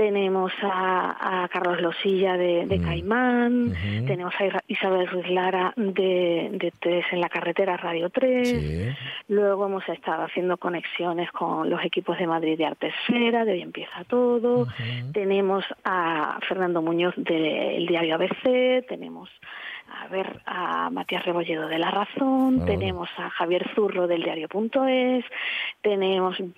tenemos 0.00 0.50
a, 0.62 1.46
Carlos 1.52 1.78
Losilla 1.82 2.38
de, 2.38 2.64
mm. 2.64 2.82
Caimán, 2.82 3.74
tenemos 4.06 4.32
a 4.40 4.62
Isabel 4.66 5.06
Ruiz 5.08 5.28
Lara 5.28 5.74
de, 5.76 6.48
de 6.52 6.72
Tres 6.80 7.04
en 7.12 7.20
la 7.20 7.28
Carretera 7.28 7.76
Radio 7.76 8.08
3, 8.08 8.96
luego 9.28 9.66
hemos 9.66 9.86
estado 9.90 10.22
haciendo 10.22 10.56
conexiones 10.56 11.30
con 11.32 11.68
los 11.68 11.84
equipos 11.84 12.16
de 12.16 12.26
Madrid 12.26 12.56
de 12.56 12.64
Artesfera, 12.64 13.44
de 13.44 13.52
Hoy 13.52 13.60
Empieza 13.60 14.04
Todo, 14.04 14.68
tenemos 15.12 15.66
a 15.84 16.38
Fernando 16.48 16.80
Muñoz 16.80 17.14
del 17.18 17.86
diario 17.86 18.14
ABC, 18.14 18.86
tenemos 18.88 19.28
a 19.90 20.08
ver 20.08 20.40
a 20.46 20.90
Matías 20.90 21.24
Rebolledo 21.24 21.68
de 21.68 21.78
La 21.78 21.90
Razón, 21.90 22.64
tenemos 22.64 23.08
a 23.18 23.30
Javier 23.30 23.68
Zurro 23.74 24.06
del 24.06 24.22
diario.es, 24.22 25.24
tenemos 25.82 26.38
un 26.40 26.54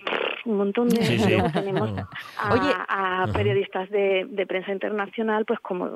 montón 0.57 0.89
de... 0.89 1.03
Sí, 1.03 1.19
sí. 1.19 1.29
luego 1.33 1.49
tenemos 1.51 1.91
No. 1.93 2.07
a, 2.39 2.53
Oye. 2.53 2.73
a 2.87 3.25
periodistas 3.33 3.89
de, 3.89 4.25
de 4.29 4.45
prensa 4.45 4.71
internacional, 4.71 5.45
pues 5.45 5.59
como 5.59 5.87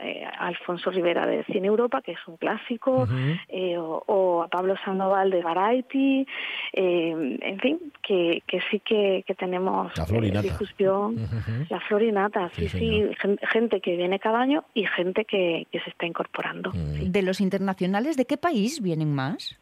eh, 0.00 0.24
Alfonso 0.38 0.90
Rivera 0.90 1.26
de 1.26 1.44
Cine 1.44 1.68
Europa, 1.68 2.02
que 2.02 2.12
es 2.12 2.18
un 2.26 2.36
clásico, 2.36 3.06
eh, 3.48 3.76
o, 3.78 4.02
o 4.06 4.42
a 4.42 4.48
Pablo 4.48 4.74
Sandoval 4.84 5.30
de 5.30 5.42
Variety, 5.42 6.26
eh, 6.72 7.38
en 7.40 7.58
fin, 7.60 7.78
que, 8.02 8.42
que 8.46 8.60
sí 8.70 8.80
que, 8.80 9.24
que 9.26 9.34
tenemos 9.34 9.96
La 9.96 10.04
eh, 10.04 10.06
florinata. 10.06 10.42
difusión. 10.42 11.14
Ujú. 11.14 11.66
La 11.70 11.80
florinata, 11.80 12.50
Sí, 12.52 12.68
sí, 12.68 13.04
gente 13.50 13.80
que 13.80 13.96
viene 13.96 14.18
cada 14.18 14.40
año 14.40 14.64
y 14.74 14.84
gente 14.86 15.24
que, 15.24 15.66
que 15.70 15.80
se 15.80 15.90
está 15.90 16.06
incorporando. 16.06 16.70
Mm. 16.82 17.12
De 17.12 17.22
los 17.22 17.40
internacionales, 17.40 18.16
¿de 18.16 18.26
qué 18.26 18.36
país 18.36 18.80
vienen 18.80 19.14
más? 19.14 19.58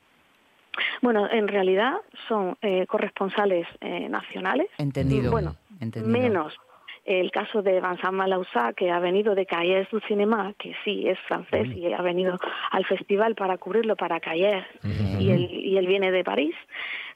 Bueno, 1.03 1.29
en 1.31 1.49
realidad 1.49 1.95
son 2.29 2.57
eh, 2.63 2.87
corresponsales 2.87 3.67
eh, 3.81 4.09
nacionales. 4.09 4.69
Entendido. 4.79 5.31
Bueno, 5.31 5.57
entendido. 5.81 6.19
menos 6.19 6.55
el 7.05 7.31
caso 7.31 7.63
de 7.63 7.81
Vincent 7.81 8.13
Malausa, 8.13 8.73
que 8.75 8.91
ha 8.91 9.01
venido 9.01 9.35
de 9.35 9.47
Cahiers 9.47 9.91
du 9.91 10.01
Cinéma, 10.01 10.55
que 10.59 10.75
sí 10.85 11.09
es 11.09 11.19
francés 11.21 11.69
y 11.75 11.93
ha 11.93 12.03
venido 12.03 12.39
al 12.71 12.85
festival 12.85 13.35
para 13.35 13.59
cubrirlo 13.59 13.97
para 13.97 14.21
Cahiers, 14.21 14.67
y, 15.19 15.31
él, 15.31 15.51
y 15.51 15.77
él 15.77 15.87
viene 15.87 16.13
de 16.13 16.23
París. 16.23 16.55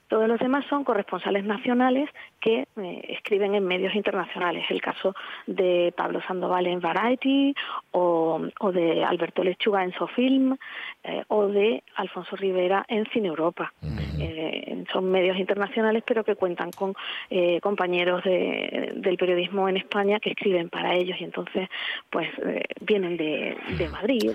Todos 0.09 0.29
los 0.29 0.39
demás 0.39 0.65
son 0.69 0.85
corresponsales 0.85 1.45
nacionales 1.45 2.09
que 2.45 2.67
eh, 2.77 3.05
escriben 3.09 3.55
en 3.55 3.65
medios 3.67 3.95
internacionales. 3.95 4.65
El 4.69 4.83
caso 4.83 5.15
de 5.47 5.95
Pablo 5.97 6.21
Sandoval 6.29 6.67
en 6.67 6.79
Variety, 6.81 7.55
o, 7.93 8.41
o 8.61 8.73
de 8.73 9.03
Alberto 9.03 9.43
Lechuga 9.43 9.83
en 9.83 9.93
Sofilm, 9.95 10.57
eh, 11.03 11.23
o 11.29 11.47
de 11.49 11.83
Alfonso 11.97 12.37
Rivera 12.37 12.85
en 12.89 13.07
Cine 13.13 13.29
Europa. 13.29 13.73
Eh, 14.21 14.85
son 14.93 15.11
medios 15.11 15.39
internacionales, 15.39 16.03
pero 16.07 16.23
que 16.23 16.37
cuentan 16.37 16.71
con 16.71 16.95
eh, 17.31 17.61
compañeros 17.63 18.23
de- 18.25 18.93
del 18.95 19.17
periodismo 19.17 19.69
en 19.69 19.77
España 19.79 20.21
que 20.21 20.31
escriben 20.31 20.69
para 20.69 20.95
ellos 20.95 21.17
y 21.21 21.25
entonces, 21.25 21.69
pues, 22.11 22.29
eh, 22.47 22.63
vienen 22.81 23.17
de, 23.17 23.57
de 23.79 23.89
Madrid 23.89 24.31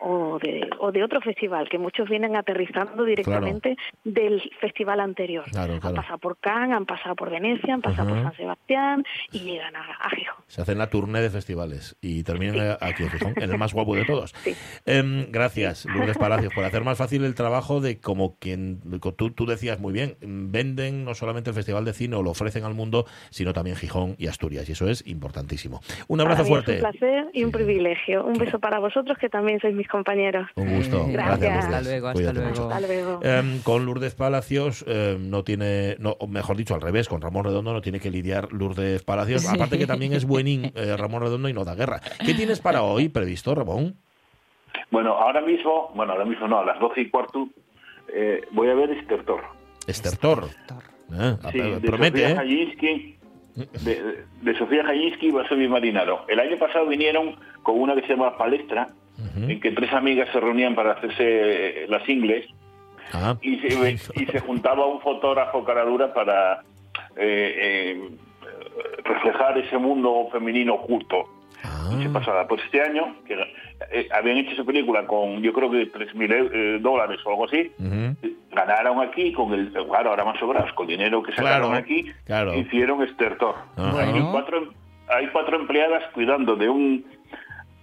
o, 0.00 0.34
o 0.34 0.38
de, 0.40 0.68
o 0.78 0.90
de 0.92 1.04
otro 1.04 1.20
festival, 1.20 1.68
que 1.68 1.78
muchos 1.78 2.08
vienen 2.08 2.34
aterrizando 2.36 3.04
directamente 3.04 3.76
del 4.04 4.40
festival 4.60 4.98
anterior. 5.00 5.44
Claro, 5.50 5.74
Han 5.82 5.94
pasado 5.94 6.18
por 6.18 6.36
Cannes, 6.38 6.76
han 6.76 6.86
pasado 6.86 7.14
por 7.14 7.27
Venecia, 7.28 7.74
han 7.74 7.80
pasado 7.82 8.08
por 8.10 8.22
San 8.22 8.36
Sebastián 8.36 9.04
y 9.32 9.40
llegan 9.40 9.74
a, 9.76 9.80
a 9.80 10.10
Gijón. 10.10 10.36
Se 10.46 10.62
hacen 10.62 10.78
la 10.78 10.88
tournée 10.90 11.20
de 11.22 11.30
festivales 11.30 11.96
y 12.00 12.22
terminan 12.22 12.76
aquí 12.80 13.02
en 13.04 13.10
Gijón, 13.10 13.34
en 13.36 13.50
el 13.50 13.58
más 13.58 13.72
guapo 13.74 13.94
de 13.96 14.04
todos. 14.04 14.34
Sí. 14.44 14.54
Em, 14.86 15.30
gracias, 15.30 15.84
Lourdes 15.86 16.18
Palacios, 16.18 16.52
por 16.54 16.64
hacer 16.64 16.84
más 16.84 16.98
fácil 16.98 17.24
el 17.24 17.34
trabajo 17.34 17.80
de 17.80 17.98
como 18.00 18.36
quien 18.38 18.80
tú, 19.16 19.30
tú 19.30 19.46
decías 19.46 19.78
muy 19.80 19.92
bien, 19.92 20.16
venden 20.20 21.04
no 21.04 21.14
solamente 21.14 21.50
el 21.50 21.54
Festival 21.56 21.84
de 21.84 21.92
Cine 21.92 22.16
o 22.16 22.22
lo 22.22 22.30
ofrecen 22.30 22.64
al 22.64 22.74
mundo, 22.74 23.06
sino 23.30 23.52
también 23.52 23.76
Gijón 23.76 24.14
y 24.18 24.26
Asturias, 24.28 24.68
y 24.68 24.72
eso 24.72 24.88
es 24.88 25.06
importantísimo. 25.06 25.80
Un 26.08 26.20
abrazo 26.20 26.42
Para 26.42 26.48
mí 26.48 26.50
fuerte. 26.50 26.76
Es 26.78 26.82
un 26.84 26.90
placer 26.90 27.24
y 27.32 27.44
un 27.44 27.50
Sí. 27.50 27.52
privilegio. 27.52 28.24
Un 28.24 28.34
beso 28.38 28.58
para 28.58 28.78
vosotros, 28.78 29.18
que 29.18 29.28
también 29.28 29.60
sois 29.60 29.74
mis 29.74 29.88
compañeros. 29.88 30.48
Un 30.56 30.76
gusto. 30.76 31.06
Eh, 31.08 31.12
Gracias. 31.12 31.64
Hasta 31.64 31.80
luego, 31.82 32.08
hasta 32.08 32.32
luego. 32.32 32.48
mucho. 32.48 32.70
Hasta 32.70 32.86
luego. 32.86 33.20
Em, 33.22 33.60
con 33.62 33.84
Lourdes 33.84 34.14
Palacios 34.14 34.84
em, 34.86 35.28
no 35.30 35.44
tiene, 35.44 35.96
no, 35.98 36.16
o 36.20 36.26
mejor 36.26 36.56
dicho, 36.56 36.74
al 36.74 36.80
revés, 36.80 37.08
con 37.08 37.17
Ramón 37.20 37.44
Redondo 37.44 37.72
no 37.72 37.80
tiene 37.80 38.00
que 38.00 38.10
lidiar 38.10 38.52
Lourdes 38.52 39.02
Palacios, 39.02 39.42
Sí. 39.42 39.54
aparte 39.54 39.78
que 39.78 39.86
también 39.86 40.12
es 40.12 40.24
buenín 40.24 40.72
eh, 40.74 40.96
Ramón 40.98 41.22
Redondo 41.22 41.48
y 41.48 41.52
no 41.52 41.64
da 41.64 41.74
guerra. 41.74 42.00
¿Qué 42.24 42.34
tienes 42.34 42.60
para 42.60 42.82
hoy 42.82 43.08
previsto, 43.08 43.54
Ramón? 43.54 43.96
Bueno, 44.90 45.12
ahora 45.12 45.40
mismo, 45.40 45.90
bueno, 45.94 46.12
ahora 46.12 46.24
mismo 46.24 46.48
no, 46.48 46.58
a 46.60 46.64
las 46.64 46.78
doce 46.80 47.02
y 47.02 47.10
cuarto, 47.10 47.48
eh, 48.12 48.42
voy 48.52 48.68
a 48.68 48.74
ver 48.74 48.90
Estertor. 48.92 49.42
Estertor. 49.86 50.44
Eh, 51.12 51.36
Sí, 51.52 51.58
de 51.60 51.80
promete, 51.80 52.18
Sofía 52.20 52.30
¿eh? 52.30 52.36
Jayinsky, 52.36 53.16
de, 53.84 54.24
de 54.42 54.58
Sofía 54.58 54.84
Jayinsky 54.84 55.26
y 55.28 55.30
Vasovi 55.30 55.68
Marinaro. 55.68 56.24
El 56.28 56.38
año 56.40 56.56
pasado 56.58 56.86
vinieron 56.86 57.36
con 57.62 57.80
una 57.80 57.94
que 57.94 58.02
se 58.02 58.08
llama 58.08 58.36
Palestra, 58.36 58.88
en 59.36 59.58
que 59.60 59.72
tres 59.72 59.92
amigas 59.92 60.28
se 60.32 60.38
reunían 60.38 60.74
para 60.76 60.92
hacerse 60.92 61.84
eh, 61.84 61.86
las 61.88 62.08
ingles 62.08 62.46
Ah. 63.12 63.36
y 63.40 63.58
se, 63.60 63.92
y 64.16 64.26
se 64.26 64.40
juntaba 64.40 64.84
un 64.86 65.00
fotógrafo 65.00 65.64
cara 65.64 65.82
dura 65.86 66.12
para 66.12 66.62
eh, 67.18 67.98
eh, 68.00 68.10
reflejar 69.04 69.58
ese 69.58 69.78
mundo 69.78 70.28
femenino 70.32 70.74
oculto. 70.74 71.24
Ah. 71.64 71.90
Y 71.98 72.02
se 72.04 72.08
pasaba. 72.10 72.46
Pues 72.46 72.62
este 72.64 72.80
año, 72.80 73.16
que 73.26 73.34
eh, 73.90 74.08
habían 74.12 74.36
hecho 74.38 74.52
esa 74.52 74.64
película 74.64 75.06
con 75.06 75.42
yo 75.42 75.52
creo 75.52 75.70
que 75.70 75.90
3.000 75.92 76.50
eh, 76.52 76.78
dólares 76.80 77.18
o 77.24 77.30
algo 77.30 77.46
así, 77.46 77.72
ganaron 78.52 79.00
aquí 79.00 79.32
con 79.32 79.52
el 79.54 79.72
claro 79.72 80.10
ahora 80.10 80.24
más 80.24 80.38
sobrados 80.38 80.72
con 80.74 80.86
dinero 80.86 81.22
que 81.22 81.32
sacaron 81.32 81.70
Claro, 81.70 81.84
aquí 81.84 82.04
claro. 82.24 82.54
hicieron 82.54 83.02
estertor 83.02 83.54
hay 83.76 84.20
cuatro 84.32 84.72
hay 85.08 85.28
cuatro 85.28 85.60
empleadas 85.60 86.02
cuidando 86.12 86.56
de 86.56 86.68
un 86.68 87.04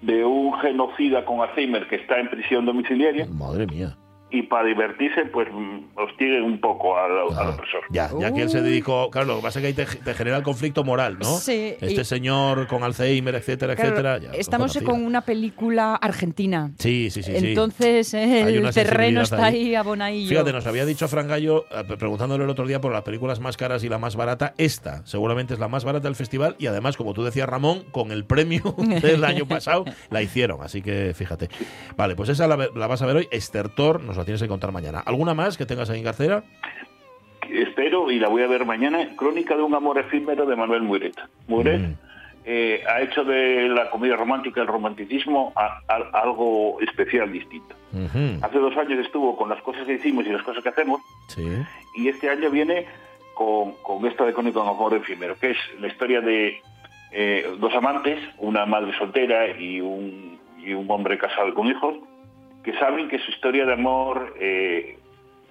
de 0.01 0.25
un 0.25 0.53
genocida 0.59 1.23
con 1.23 1.39
Alzheimer 1.41 1.87
que 1.87 1.95
está 1.95 2.19
en 2.19 2.29
prisión 2.29 2.65
domiciliaria 2.65 3.25
Madre 3.31 3.67
mía. 3.67 3.95
Y 4.31 4.41
para 4.43 4.65
divertirse 4.67 5.25
pues 5.25 5.47
mm, 5.51 5.97
hostiguen 5.97 6.43
un 6.43 6.59
poco 6.59 6.97
al, 6.97 7.11
al 7.11 7.27
Ah, 7.37 7.49
opresor 7.51 7.81
ya, 7.91 8.09
ya 8.19 8.33
que 8.33 8.41
él 8.41 8.49
se 8.49 8.61
dedicó. 8.61 9.09
Claro, 9.11 9.27
lo 9.27 9.35
que 9.37 9.41
pasa 9.43 9.59
es 9.59 9.63
que 9.63 9.67
ahí 9.67 9.73
te, 9.73 9.85
te 9.85 10.13
genera 10.13 10.37
el 10.37 10.43
conflicto 10.43 10.83
moral, 10.83 11.17
¿no? 11.19 11.25
Sí, 11.37 11.75
Este 11.79 12.01
y- 12.01 12.05
señor 12.05 12.67
con 12.67 12.83
Alzheimer, 12.83 13.35
etcétera, 13.35 13.75
Claro, 13.75 13.89
etcétera. 13.91 14.17
ya, 14.17 14.31
estamos 14.31 14.77
con 14.83 15.05
una 15.05 15.21
película 15.21 15.95
argentina. 15.95 16.71
Sí, 16.79 17.09
sí, 17.11 17.21
sí. 17.23 17.37
sí. 17.37 17.47
Entonces 17.49 18.13
eh, 18.15 18.43
Hay 18.43 18.55
el 18.55 18.73
terreno 18.73 19.21
está 19.21 19.45
ahí. 19.45 19.67
ahí 19.67 19.75
abonadillo. 19.75 20.29
Fíjate, 20.29 20.51
nos 20.53 20.65
había 20.67 20.85
dicho 20.85 21.07
Fran 21.07 21.27
Gallo, 21.27 21.65
eh, 21.71 21.83
preguntándole 21.97 22.43
el 22.43 22.49
otro 22.49 22.65
día 22.67 22.81
por 22.81 22.91
las 22.91 23.03
películas 23.03 23.39
más 23.39 23.57
caras 23.57 23.83
y 23.83 23.89
la 23.89 23.99
más 23.99 24.15
barata. 24.15 24.53
Esta 24.57 25.05
seguramente 25.05 25.53
es 25.53 25.59
la 25.59 25.67
más 25.67 25.85
barata 25.85 26.07
del 26.07 26.15
festival 26.15 26.55
y 26.59 26.65
además, 26.67 26.97
como 26.97 27.13
tú 27.13 27.23
decías, 27.23 27.47
Ramón, 27.47 27.83
con 27.91 28.11
el 28.11 28.25
premio 28.25 28.75
del 29.01 29.23
año 29.23 29.45
pasado 29.45 29.85
la 30.09 30.21
hicieron. 30.21 30.61
Así 30.61 30.81
que 30.81 31.13
fíjate. 31.15 31.49
Vale, 31.95 32.15
pues 32.15 32.29
esa 32.29 32.47
la, 32.47 32.55
ve- 32.55 32.69
la 32.75 32.87
vas 32.87 33.01
a 33.01 33.05
ver 33.05 33.17
hoy. 33.17 33.27
Estertor, 33.31 34.01
nos 34.01 34.14
la 34.17 34.23
tienes 34.25 34.41
que 34.41 34.47
contar 34.47 34.71
mañana. 34.71 34.99
¿Alguna 35.05 35.33
más 35.33 35.57
que 35.57 35.65
tengas 35.65 35.89
ahí 35.89 35.99
en 35.99 36.05
cartera? 36.05 36.43
espero 37.49 38.11
y 38.11 38.19
la 38.19 38.27
voy 38.27 38.41
a 38.41 38.47
ver 38.47 38.65
mañana 38.65 39.07
Crónica 39.15 39.55
de 39.55 39.61
un 39.61 39.75
amor 39.75 39.97
efímero 39.99 40.45
de 40.45 40.55
Manuel 40.55 40.81
Muret 40.81 41.15
Muret 41.47 41.79
Mm. 41.79 41.93
eh, 42.43 42.83
ha 42.89 43.01
hecho 43.01 43.23
de 43.23 43.69
la 43.69 43.89
comedia 43.91 44.15
romántica 44.15 44.61
el 44.61 44.67
romanticismo 44.67 45.53
a- 45.55 45.79
a- 45.87 46.19
algo 46.21 46.79
especial 46.81 47.31
distinto 47.31 47.75
Ujú. 47.93 48.43
hace 48.43 48.57
dos 48.59 48.75
años 48.77 48.99
estuvo 49.05 49.37
con 49.37 49.49
las 49.49 49.61
cosas 49.61 49.85
que 49.85 49.93
hicimos 49.93 50.25
y 50.25 50.29
las 50.29 50.41
cosas 50.43 50.63
que 50.63 50.69
hacemos 50.69 51.01
Sí. 51.27 51.47
y 51.95 52.07
este 52.09 52.29
año 52.29 52.49
viene 52.49 52.87
con, 53.35 53.73
con 53.83 54.05
esta 54.07 54.25
de 54.25 54.33
Crónica 54.33 54.59
de 54.59 54.65
un 54.65 54.71
amor 54.71 54.93
efímero 54.95 55.35
que 55.39 55.51
es 55.51 55.57
la 55.79 55.87
historia 55.87 56.21
de 56.21 56.61
eh, 57.11 57.47
dos 57.59 57.73
amantes 57.75 58.19
una 58.39 58.65
madre 58.65 58.91
soltera 58.97 59.47
y 59.57 59.79
un, 59.81 60.39
y 60.63 60.73
un 60.73 60.89
hombre 60.89 61.17
casado 61.17 61.53
con 61.53 61.67
hijos 61.67 61.95
que 62.65 62.73
saben 62.79 63.07
que 63.07 63.19
su 63.19 63.31
historia 63.31 63.65
de 63.65 63.73
amor 63.73 64.33
eh, 64.39 64.97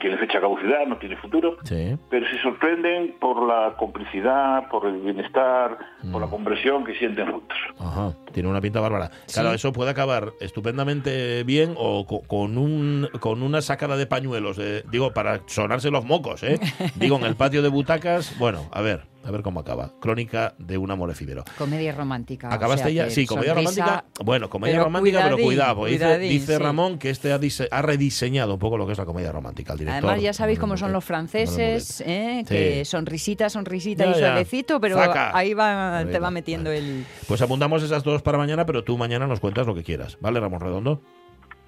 tiene 0.01 0.19
fecha 0.19 0.35
de 0.35 0.41
caducidad, 0.43 0.85
no 0.87 0.99
tiene 0.99 1.17
futuro, 1.17 1.57
Sí. 1.65 1.97
pero 2.11 2.27
se 2.29 2.39
sorprenden 2.43 3.15
por 3.21 3.47
la 3.47 3.75
complicidad, 3.79 4.69
por 4.69 4.87
el 4.87 5.01
bienestar, 5.01 5.79
por 6.13 6.21
Mm. 6.21 6.25
la 6.25 6.29
compresión 6.29 6.85
que 6.85 6.95
sienten 6.97 7.31
juntos. 7.31 7.57
Ajá, 7.79 8.13
tiene 8.33 8.49
una 8.51 8.61
pinta 8.61 8.81
bárbara. 8.81 9.11
Claro, 9.33 9.53
eso 9.55 9.73
puede 9.73 9.91
acabar 9.93 10.33
estupendamente 10.41 11.45
bien 11.45 11.75
o 11.79 12.05
co- 12.07 12.23
con 12.27 12.59
un 12.59 13.09
con 13.21 13.43
una 13.43 13.63
sacada 13.63 13.97
de 13.97 14.07
pañuelos, 14.07 14.57
de- 14.57 14.83
digo, 14.91 15.13
para 15.13 15.41
sonarse 15.47 15.91
los 15.91 16.05
mocos, 16.05 16.43
¿eh? 16.43 16.59
Digo, 16.97 17.17
en 17.17 17.25
el 17.25 17.37
patio 17.37 17.63
de 17.63 17.69
butacas, 17.69 18.37
bueno, 18.39 18.63
a 18.73 18.83
ver, 18.83 19.03
a 19.25 19.31
ver 19.31 19.43
cómo 19.43 19.61
acaba. 19.61 19.93
Crónica 20.01 20.55
de 20.59 20.79
un 20.79 20.91
amor 20.91 21.11
efímero. 21.11 21.45
Comedia 21.59 21.93
romántica. 21.93 22.49
o 22.49 22.53
¿Acabaste 22.53 22.91
sea 22.91 23.07
ya? 23.07 23.11
Sí, 23.11 23.27
comedia 23.27 23.55
sonrisa- 23.55 23.85
romántica. 23.85 24.05
Bueno, 24.25 24.51
comedia 24.51 24.75
pero 24.75 24.85
romántica, 24.85 25.21
pero 25.25 25.37
cuidado. 25.39 25.85
dice, 25.87 25.99
cuidadín, 26.05 26.29
dice 26.31 26.57
sí. 26.57 26.63
Ramón 26.63 26.99
que 26.99 27.11
este 27.11 27.33
ha, 27.33 27.39
dise- 27.39 27.69
ha 27.71 27.83
rediseñado 27.83 28.55
un 28.55 28.59
poco 28.59 28.77
lo 28.79 28.87
que 28.87 28.93
es 28.93 28.99
la 28.99 29.05
comedia 29.05 29.33
romántica. 29.33 29.73
El 29.73 29.79
director. 29.81 30.05
Además, 30.05 30.23
ya 30.23 30.33
sabéis 30.33 30.59
cómo 30.59 30.77
son 30.77 30.93
los 30.93 31.05
franceses, 31.05 32.03
¿eh? 32.07 32.45
Sí. 32.47 32.55
que 32.55 32.85
sonrisita, 32.85 33.49
sonrisita 33.51 34.05
Ya, 34.05 34.11
y 34.11 34.15
suavecito, 34.15 34.81
pero 34.81 34.97
Zaca. 34.97 35.37
ahí 35.37 35.55
va, 35.55 36.05
te 36.11 36.19
va 36.19 36.31
metiendo 36.31 36.71
Vale. 36.71 36.79
el... 36.79 37.07
Pues 37.27 37.41
apuntamos 37.43 37.83
esas 37.83 38.03
dos 38.05 38.23
para 38.23 38.39
mañana, 38.39 38.67
pero 38.67 38.85
tú 38.85 38.99
mañana 38.99 39.27
nos 39.27 39.41
cuentas 39.41 39.67
lo 39.67 39.75
que 39.75 39.83
quieras. 39.83 40.19
¿Vale, 40.21 40.41
Ramón 40.41 40.61
Redondo? 40.61 41.01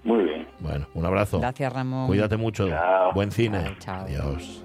Muy 0.05 0.23
bien. 0.25 0.47
Bueno, 0.61 0.87
un 0.95 1.05
abrazo. 1.05 1.40
Gracias, 1.40 1.73
Ramón. 1.73 2.07
Cuídate 2.07 2.37
mucho. 2.37 2.69
Chao. 2.69 3.12
Buen 3.12 3.31
cine. 3.33 3.77
Chao. 3.81 4.03
Adiós. 4.05 4.62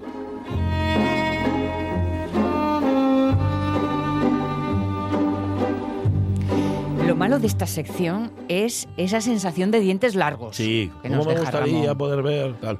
Lo 7.06 7.16
malo 7.16 7.38
de 7.40 7.46
esta 7.48 7.66
sección 7.66 8.32
es 8.48 8.88
esa 8.96 9.20
sensación 9.20 9.70
de 9.70 9.80
dientes 9.80 10.14
largos. 10.14 10.56
Sí, 10.56 10.90
que 11.02 11.08
¿cómo 11.08 11.16
nos 11.16 11.26
me 11.26 11.32
deja 11.32 11.44
gustaría 11.44 11.80
Ramón. 11.82 11.98
poder 11.98 12.22
ver 12.22 12.54
tal? 12.60 12.78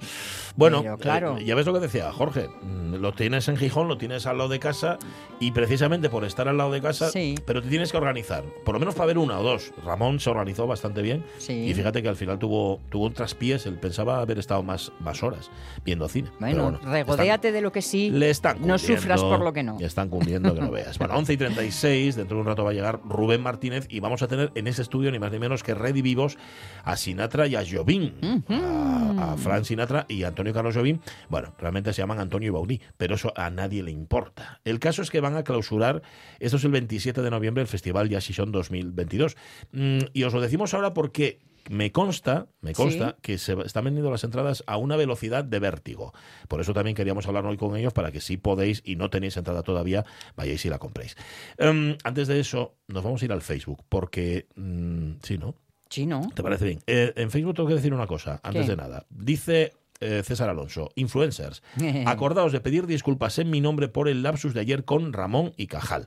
Bueno, 0.57 0.83
Pero, 0.83 0.99
claro. 0.99 1.39
eh, 1.39 1.45
ya 1.45 1.55
ves 1.55 1.67
lo 1.67 1.73
que 1.73 1.81
decía 1.81 2.13
Jorge, 2.13 2.49
mm, 2.63 2.95
lo 2.97 3.13
tienes 3.13 3.49
en 3.49 3.57
Gijón, 3.57 3.89
lo 3.89 3.99
tienes 3.99 4.27
al 4.27 4.39
lado 4.39 4.49
de 4.51 4.59
casa 4.59 4.99
y 5.41 5.51
precisamente 5.53 6.09
por 6.11 6.25
estar 6.25 6.49
al 6.49 6.57
lado 6.59 6.71
de 6.73 6.81
casa, 6.81 7.11
Sí. 7.11 7.35
pero 7.47 7.63
te 7.63 7.69
tienes 7.69 7.91
que 7.91 7.97
organizar, 7.97 8.45
por 8.65 8.75
lo 8.75 8.79
menos 8.79 8.95
para 8.95 9.07
ver 9.07 9.19
una 9.19 9.39
o 9.39 9.43
dos. 9.43 9.73
Ramón 9.85 10.21
se 10.21 10.31
organizó 10.31 10.67
bastante 10.67 11.03
bien 11.03 11.25
Sí. 11.39 11.53
y 11.53 11.75
fíjate 11.75 12.03
que 12.03 12.09
al 12.09 12.17
final 12.17 12.39
tuvo, 12.39 12.81
tuvo 12.91 13.07
un 13.07 13.13
traspiés, 13.15 13.67
él 13.67 13.79
pensaba 13.79 14.21
haber 14.21 14.39
estado 14.39 14.63
más, 14.63 14.93
más 15.01 15.23
horas 15.23 15.51
viendo 15.85 16.09
cine. 16.09 16.31
Bueno, 16.39 16.65
bueno, 16.65 16.81
regodéate 16.85 17.53
de 17.53 17.61
lo 17.61 17.73
que 17.73 17.83
sí. 17.83 18.11
le 18.11 18.31
están 18.31 18.61
no 18.67 18.79
sufras 18.79 19.23
por 19.23 19.41
lo 19.41 19.53
que 19.53 19.63
no. 19.63 19.79
Le 19.79 19.87
están 19.87 20.09
cumpliendo 20.09 20.55
que 20.55 20.61
no 20.61 20.71
veas. 20.71 20.99
Bueno, 20.99 21.15
11 21.17 21.33
y 21.33 21.37
36, 21.37 22.17
dentro 22.17 22.37
de 22.37 22.41
un 22.43 22.47
rato 22.47 22.65
va 22.65 22.71
a 22.71 22.75
llegar 22.75 23.01
Rubén 23.09 23.43
Martínez 23.43 23.87
y 23.89 24.01
vamos 24.01 24.23
a 24.23 24.29
tener 24.29 24.51
en 24.55 24.67
ese 24.67 24.83
estudio 24.83 25.11
ni 25.11 25.19
más 25.19 25.33
ni 25.33 25.39
menos 25.39 25.63
que 25.63 25.75
redivivos 25.75 26.37
a 26.85 26.97
Sinatra 26.97 27.47
y 27.47 27.57
a 27.57 27.63
Jobim. 27.69 28.13
a, 28.49 29.33
a 29.33 29.37
Frank 29.37 29.65
Sinatra 29.65 30.05
y 30.09 30.23
a 30.25 30.29
Antonio 30.29 30.42
Carlos 30.51 30.75
Jobim. 30.75 30.99
Bueno, 31.29 31.55
realmente 31.59 31.93
se 31.93 32.03
llaman 32.03 32.19
Antonio 32.19 32.49
y 32.49 32.51
Baudí, 32.51 32.81
pero 32.97 33.15
eso 33.15 33.33
a 33.37 33.51
nadie 33.51 33.83
le 33.83 33.93
importa. 33.93 34.61
El 34.65 34.81
caso 34.81 35.03
es 35.03 35.11
que 35.11 35.21
van 35.21 35.37
a 35.37 35.45
clausurar, 35.45 36.03
esto 36.41 36.57
es 36.57 36.65
el 36.65 36.73
27 36.73 37.23
de 37.23 37.31
noviembre, 37.31 37.63
el 37.63 37.69
Festival 37.69 38.09
Session 38.21 38.51
2022. 38.51 39.37
Mm, 39.73 39.99
y 40.13 40.23
os 40.25 40.33
lo 40.35 40.41
decimos 40.41 40.75
ahora 40.75 40.93
porque 40.95 41.39
me 41.71 41.93
consta, 41.93 42.49
me 42.61 42.73
consta 42.73 43.11
Sí. 43.11 43.17
que 43.23 43.39
se 43.39 43.53
están 43.65 43.85
vendiendo 43.85 44.11
las 44.11 44.25
entradas 44.25 44.65
a 44.67 44.79
una 44.79 44.97
velocidad 44.97 45.45
de 45.45 45.61
vértigo. 45.61 46.13
Por 46.49 46.61
eso 46.61 46.75
también 46.75 46.97
queríamos 46.97 47.29
hablar 47.29 47.47
hoy 47.47 47.57
con 47.57 47.77
ellos 47.77 47.93
para 47.93 48.11
que 48.11 48.21
si 48.21 48.37
podéis 48.37 48.83
y 48.85 48.97
no 48.97 49.11
tenéis 49.11 49.37
entrada 49.37 49.63
todavía, 49.63 50.05
vayáis 50.35 50.65
y 50.65 50.69
la 50.71 50.79
compréis. 50.81 51.17
Em, 51.59 51.97
antes 52.03 52.27
de 52.27 52.41
eso, 52.41 52.75
nos 52.89 53.05
vamos 53.05 53.23
a 53.23 53.25
ir 53.27 53.33
al 53.33 53.43
Facebook 53.43 53.85
porque, 53.89 54.49
mm, 54.57 55.13
sí, 55.23 55.39
¿no? 55.39 55.55
Sí, 55.89 56.07
¿no? 56.07 56.23
¿Te 56.35 56.43
parece 56.43 56.65
bien? 56.65 56.79
Eh, 56.87 57.13
en 57.17 57.31
Facebook 57.31 57.55
tengo 57.55 57.69
que 57.69 57.75
decir 57.77 57.93
una 57.95 58.07
cosa, 58.07 58.41
antes 58.43 58.65
¿Qué? 58.65 58.71
de 58.71 58.77
nada. 58.77 59.07
Dice 59.11 59.73
eh, 60.03 60.23
César 60.25 60.51
Alonso, 60.51 60.91
influencers, 60.97 61.63
acordaos 62.07 62.53
de 62.53 62.61
pedir 62.61 62.87
disculpas 62.87 63.39
en 63.39 63.51
mi 63.51 63.61
nombre 63.61 63.89
por 63.89 64.09
el 64.09 64.23
lapsus 64.23 64.53
de 64.55 64.61
ayer 64.61 64.85
con 64.85 65.13
Ramón 65.13 65.53
y 65.57 65.67
Cajal. 65.69 66.07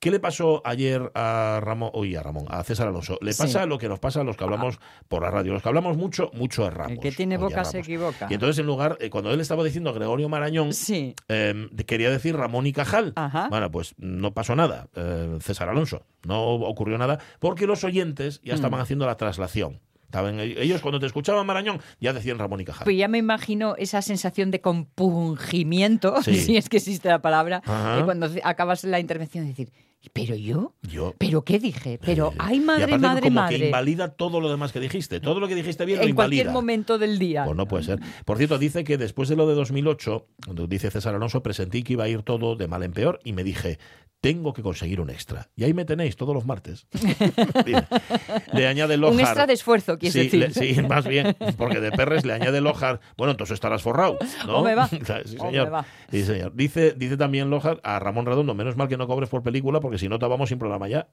¿Qué 0.00 0.10
le 0.10 0.20
pasó 0.20 0.60
ayer 0.66 1.10
a 1.14 1.60
Ramón, 1.62 1.90
oye, 1.94 2.18
a 2.18 2.22
Ramón, 2.22 2.44
a 2.50 2.62
César 2.62 2.88
Alonso? 2.88 3.16
Le 3.22 3.32
Sí. 3.32 3.42
pasa 3.42 3.64
lo 3.64 3.78
que 3.78 3.88
nos 3.88 4.00
pasa 4.00 4.20
a 4.20 4.24
los 4.24 4.36
que 4.36 4.44
hablamos 4.44 4.78
por 5.08 5.22
la 5.22 5.30
radio. 5.30 5.54
Los 5.54 5.62
que 5.62 5.68
hablamos 5.68 5.96
mucho, 5.96 6.30
mucho 6.34 6.66
erramos. 6.66 6.92
El 6.92 7.00
que 7.00 7.12
tiene 7.12 7.38
boca 7.38 7.64
se 7.64 7.78
equivoca. 7.78 8.26
Y 8.28 8.34
entonces, 8.34 8.58
en 8.58 8.66
lugar, 8.66 8.98
eh, 9.00 9.08
cuando 9.08 9.32
él 9.32 9.40
estaba 9.40 9.64
diciendo 9.64 9.88
a 9.90 9.92
Gregorio 9.94 10.28
Marañón, 10.28 10.74
Sí. 10.74 11.14
eh, 11.28 11.68
quería 11.86 12.10
decir 12.10 12.36
Ramón 12.36 12.66
y 12.66 12.72
Cajal. 12.74 13.12
Ajá. 13.16 13.48
Bueno, 13.48 13.70
pues 13.70 13.94
no 13.96 14.34
pasó 14.34 14.54
nada, 14.56 14.88
eh, 14.94 15.38
César 15.40 15.70
Alonso. 15.70 16.02
No 16.26 16.42
ocurrió 16.50 16.98
nada 16.98 17.18
porque 17.38 17.66
los 17.66 17.82
oyentes 17.84 18.42
ya 18.44 18.54
estaban 18.54 18.80
Mm. 18.80 18.82
haciendo 18.82 19.06
la 19.06 19.16
traslación. 19.16 19.80
Estaban, 20.14 20.38
ellos 20.38 20.80
cuando 20.80 21.00
te 21.00 21.06
escuchaban 21.06 21.44
Marañón 21.44 21.80
ya 21.98 22.12
decían 22.12 22.38
Ramón 22.38 22.60
y 22.60 22.64
Cajal. 22.64 22.84
Pues 22.84 22.96
ya 22.96 23.08
me 23.08 23.18
imagino 23.18 23.74
esa 23.76 24.00
sensación 24.00 24.52
de 24.52 24.60
compungimiento, 24.60 26.14
Sí. 26.22 26.36
si 26.36 26.56
es 26.56 26.68
que 26.68 26.76
existe 26.76 27.08
la 27.08 27.20
palabra, 27.20 27.62
de 27.96 28.04
cuando 28.04 28.28
acabas 28.44 28.84
la 28.84 29.00
intervención 29.00 29.42
de 29.44 29.50
decir, 29.50 29.72
¿pero 30.12 30.34
yo? 30.34 30.74
Yo. 30.82 31.14
¿Pero 31.18 31.42
qué 31.42 31.58
dije? 31.58 31.98
Pero, 32.04 32.32
eh, 32.32 32.36
ay, 32.38 32.56
y 32.56 32.60
madre, 32.60 32.84
aparte 32.84 32.98
madre, 33.06 33.20
como 33.22 33.34
madre. 33.40 33.58
que 33.58 33.66
invalida 33.66 34.08
todo 34.08 34.40
lo 34.40 34.50
demás 34.50 34.72
que 34.72 34.80
dijiste. 34.80 35.20
Todo 35.20 35.40
lo 35.40 35.48
que 35.48 35.54
dijiste 35.54 35.84
bien 35.84 35.98
lo 36.00 36.04
En 36.06 36.14
cualquier 36.14 36.42
invalida. 36.46 36.52
momento 36.52 36.98
del 36.98 37.18
día. 37.18 37.44
Pues 37.44 37.56
no 37.56 37.66
puede 37.66 37.84
ser. 37.84 37.98
Por 38.24 38.36
cierto, 38.38 38.58
dice 38.58 38.84
que 38.84 38.98
después 38.98 39.28
de 39.28 39.36
lo 39.36 39.46
de 39.48 39.54
2008, 39.54 40.26
cuando 40.44 40.66
dice 40.66 40.90
César 40.90 41.14
Alonso, 41.14 41.42
presentí 41.42 41.82
que 41.82 41.94
iba 41.94 42.04
a 42.04 42.08
ir 42.08 42.22
todo 42.22 42.56
de 42.56 42.68
mal 42.68 42.82
en 42.82 42.92
peor 42.92 43.20
y 43.24 43.32
me 43.32 43.44
dije, 43.44 43.78
tengo 44.20 44.54
que 44.54 44.62
conseguir 44.62 45.00
un 45.02 45.10
extra. 45.10 45.50
Y 45.54 45.64
ahí 45.64 45.74
me 45.74 45.84
tenéis 45.84 46.16
todos 46.16 46.34
los 46.34 46.46
martes. 46.46 46.86
Le 48.52 48.66
añade 48.66 48.96
Lojar. 48.96 49.14
Un 49.14 49.20
extra 49.20 49.46
de 49.46 49.52
esfuerzo, 49.52 49.98
quieres 49.98 50.14
sí, 50.30 50.38
decir. 50.38 50.40
le- 50.40 50.74
sí, 50.74 50.82
más 50.82 51.06
bien, 51.06 51.36
porque 51.56 51.80
de 51.80 51.90
perres 51.92 52.24
le 52.24 52.32
añade 52.32 52.60
Lojar. 52.60 53.00
Bueno, 53.16 53.32
entonces 53.32 53.54
estarás 53.54 53.82
forrado, 53.82 54.18
¿no? 54.46 54.62
Va. 54.62 54.88
sí, 54.88 54.98
señor. 55.38 55.72
va. 55.72 55.84
Sí, 56.10 56.22
señor. 56.24 56.52
Dice, 56.54 56.92
dice 56.96 57.16
también 57.16 57.50
Lojar 57.50 57.80
a 57.84 57.98
Ramón 57.98 58.26
Redondo, 58.26 58.54
menos 58.54 58.76
mal 58.76 58.88
que 58.88 58.96
no 58.96 59.06
cobres 59.06 59.28
por 59.28 59.42
película, 59.42 59.80
porque 59.80 59.93
si 59.98 60.08
no 60.08 60.18
te 60.18 60.26
vamos 60.26 60.48
sin 60.48 60.58
programa 60.58 60.88
ya. 60.88 61.08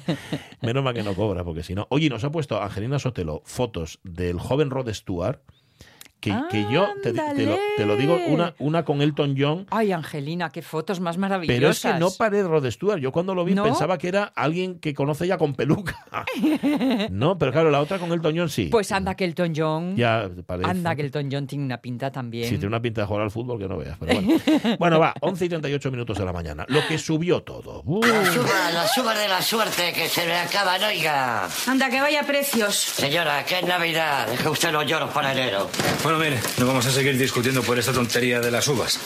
menos 0.62 0.82
mal 0.84 0.94
que 0.94 1.02
no 1.02 1.14
cobra, 1.14 1.44
porque 1.44 1.62
si 1.62 1.74
no. 1.74 1.86
Oye, 1.90 2.08
nos 2.08 2.24
ha 2.24 2.30
puesto 2.30 2.60
Angelina 2.60 2.98
Sotelo 2.98 3.42
fotos 3.44 4.00
del 4.02 4.38
joven 4.38 4.70
Rod 4.70 4.92
Stewart. 4.92 5.40
Que, 6.20 6.34
que 6.50 6.66
yo 6.70 6.86
te, 7.02 7.12
te 7.12 7.46
lo, 7.46 7.56
te 7.78 7.86
lo 7.86 7.96
digo, 7.96 8.18
una, 8.28 8.54
una 8.58 8.84
con 8.84 9.00
Elton 9.00 9.34
John, 9.38 9.66
Ay, 9.70 9.90
Angelina, 9.92 10.50
qué 10.50 10.60
fotos 10.60 11.00
más 11.00 11.16
maravillosas. 11.16 11.58
pero 11.58 11.70
es 11.70 11.80
que 11.80 11.98
no 11.98 12.10
paré 12.10 12.42
Rod 12.42 12.70
Stewart. 12.70 12.98
Yo 13.00 13.10
cuando 13.10 13.34
lo 13.34 13.44
vi 13.44 13.54
¿No? 13.54 13.64
pensaba 13.64 13.96
que 13.96 14.08
era 14.08 14.24
alguien 14.36 14.78
que 14.80 14.92
conoce 14.92 15.26
ya 15.26 15.38
con 15.38 15.54
peluca. 15.54 16.04
no, 17.10 17.38
pero 17.38 17.52
claro, 17.52 17.70
la 17.70 17.80
otra 17.80 17.98
con 17.98 18.12
Elton 18.12 18.36
John 18.36 18.48
sí. 18.50 18.68
Pues 18.70 18.92
anda 18.92 19.14
que 19.14 19.24
Elton 19.24 19.52
John. 19.56 19.96
ya 19.96 20.28
parece. 20.46 20.68
Anda 20.70 20.94
que 20.94 21.02
Elton 21.02 21.28
John 21.30 21.46
tiene 21.46 21.64
una 21.64 21.78
pinta 21.78 22.10
también. 22.10 22.44
Sí, 22.44 22.50
tiene 22.56 22.66
una 22.68 22.82
pinta 22.82 23.00
de 23.02 23.06
jugar 23.06 23.22
al 23.22 23.30
fútbol 23.30 23.58
que 23.58 23.68
no 23.68 23.78
veas. 23.78 23.96
Pero 23.98 24.14
bueno. 24.20 24.40
bueno, 24.78 24.98
va, 25.00 25.14
11 25.20 25.44
y 25.44 25.48
38 25.48 25.90
minutos 25.90 26.18
de 26.18 26.24
la 26.24 26.32
mañana. 26.32 26.64
Lo 26.68 26.86
que 26.86 26.98
subió 26.98 27.42
todo. 27.42 27.82
Uh, 27.84 28.04
Las 28.04 28.36
uvas, 28.36 28.74
las 28.74 28.98
uvas 28.98 29.18
de 29.18 29.28
la 29.28 29.42
suerte 29.42 29.92
que 29.94 30.08
se 30.08 30.26
me 30.26 30.34
acaban, 30.36 30.82
oiga. 30.82 31.48
Anda, 31.66 31.88
que 31.88 32.00
vaya 32.00 32.22
precios. 32.24 32.74
Señora, 32.74 33.44
que 33.44 33.58
es 33.60 33.64
Navidad. 33.66 34.26
Deje 34.28 34.48
usted 34.48 34.72
los 34.72 34.84
lloros 34.86 35.10
para 35.10 35.32
enero. 35.32 35.68
Bueno, 36.10 36.24
mire, 36.24 36.40
no 36.58 36.66
vamos 36.66 36.84
a 36.86 36.90
seguir 36.90 37.16
discutiendo 37.16 37.62
por 37.62 37.78
esta 37.78 37.92
tontería 37.92 38.40
de 38.40 38.50
las 38.50 38.66
uvas. 38.66 38.98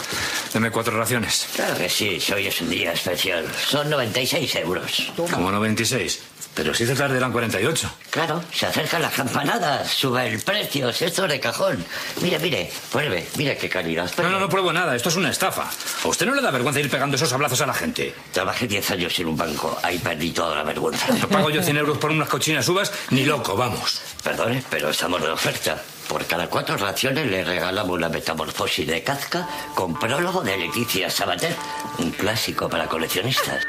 Deme 0.55 0.71
cuatro 0.71 0.97
raciones. 0.97 1.49
Claro 1.55 1.77
que 1.77 1.91
sí, 1.91 2.19
hoy 2.35 2.47
es 2.47 2.63
un 2.63 2.71
día 2.71 2.93
especial. 2.93 3.45
Son 3.69 3.91
96 3.91 4.55
euros. 4.57 5.13
Como 5.31 5.53
96. 5.53 6.23
Pero 6.55 6.73
si 6.73 6.85
esta 6.85 6.95
tarde 6.95 7.19
eran 7.19 7.31
48. 7.31 7.91
Claro, 8.09 8.43
se 8.51 8.65
acercan 8.65 9.03
las 9.03 9.13
campanadas, 9.13 9.91
sube 9.91 10.27
el 10.29 10.41
precio, 10.41 10.89
esto 10.89 11.05
es 11.05 11.31
de 11.31 11.41
cajón. 11.41 11.85
Mire, 12.23 12.39
mire, 12.39 12.73
pruebe, 12.91 13.29
mire 13.37 13.59
qué 13.59 13.69
calidad. 13.69 14.11
No, 14.17 14.31
no, 14.31 14.41
no 14.41 14.49
pruebo 14.49 14.73
nada. 14.73 14.97
Esto 14.97 15.11
es 15.11 15.17
una 15.17 15.29
estafa. 15.29 15.69
¿A 16.05 16.09
usted 16.09 16.25
no 16.25 16.35
le 16.35 16.41
da 16.41 16.51
vergüenza 16.53 16.81
ir 16.81 16.89
pegando 16.89 17.17
esos 17.17 17.29
sablazos 17.29 17.61
a 17.61 17.67
la 17.67 17.75
gente? 17.75 18.15
Trabajé 18.33 18.67
10 18.67 18.93
años 18.93 19.19
en 19.19 19.27
un 19.27 19.37
banco, 19.37 19.79
ahí 19.83 19.99
perdí 19.99 20.31
toda 20.31 20.55
la 20.55 20.63
vergüenza. 20.63 21.09
No 21.21 21.29
pago 21.29 21.51
yo 21.51 21.63
100 21.63 21.77
euros 21.77 21.99
por 21.99 22.13
unas 22.13 22.31
cochinas 22.31 22.67
uvas, 22.67 22.93
ni 23.11 23.27
loco, 23.27 23.57
vamos. 23.57 24.01
Perdone, 24.25 24.63
pero 24.71 24.89
estamos 24.89 25.21
de 25.21 25.29
oferta. 25.29 25.83
Por 26.09 26.25
cada 26.27 26.49
cuatro 26.49 26.79
raciones 26.79 27.27
le 27.27 27.45
regalamos 27.45 28.01
la 28.01 28.09
metamorfosis 28.09 28.87
de 28.87 29.03
Kafka 29.03 29.47
con 29.75 29.99
prólogo 29.99 30.41
de 30.41 30.57
Leticia 30.57 31.11
Sabater, 31.11 31.55
un 31.99 32.11
clásico 32.11 32.67
para 32.71 32.87
coleccionistas. 32.87 33.63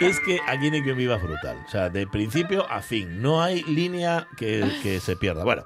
Es 0.00 0.18
que 0.18 0.40
ni 0.58 0.82
quien 0.82 0.96
viva 0.96 1.16
brutal. 1.16 1.62
O 1.64 1.70
sea, 1.70 1.88
de 1.90 2.08
principio 2.08 2.68
a 2.68 2.82
fin. 2.82 3.22
No 3.22 3.40
hay 3.40 3.62
línea 3.62 4.26
que, 4.36 4.68
que 4.82 4.98
se 4.98 5.14
pierda. 5.14 5.44
Bueno. 5.44 5.62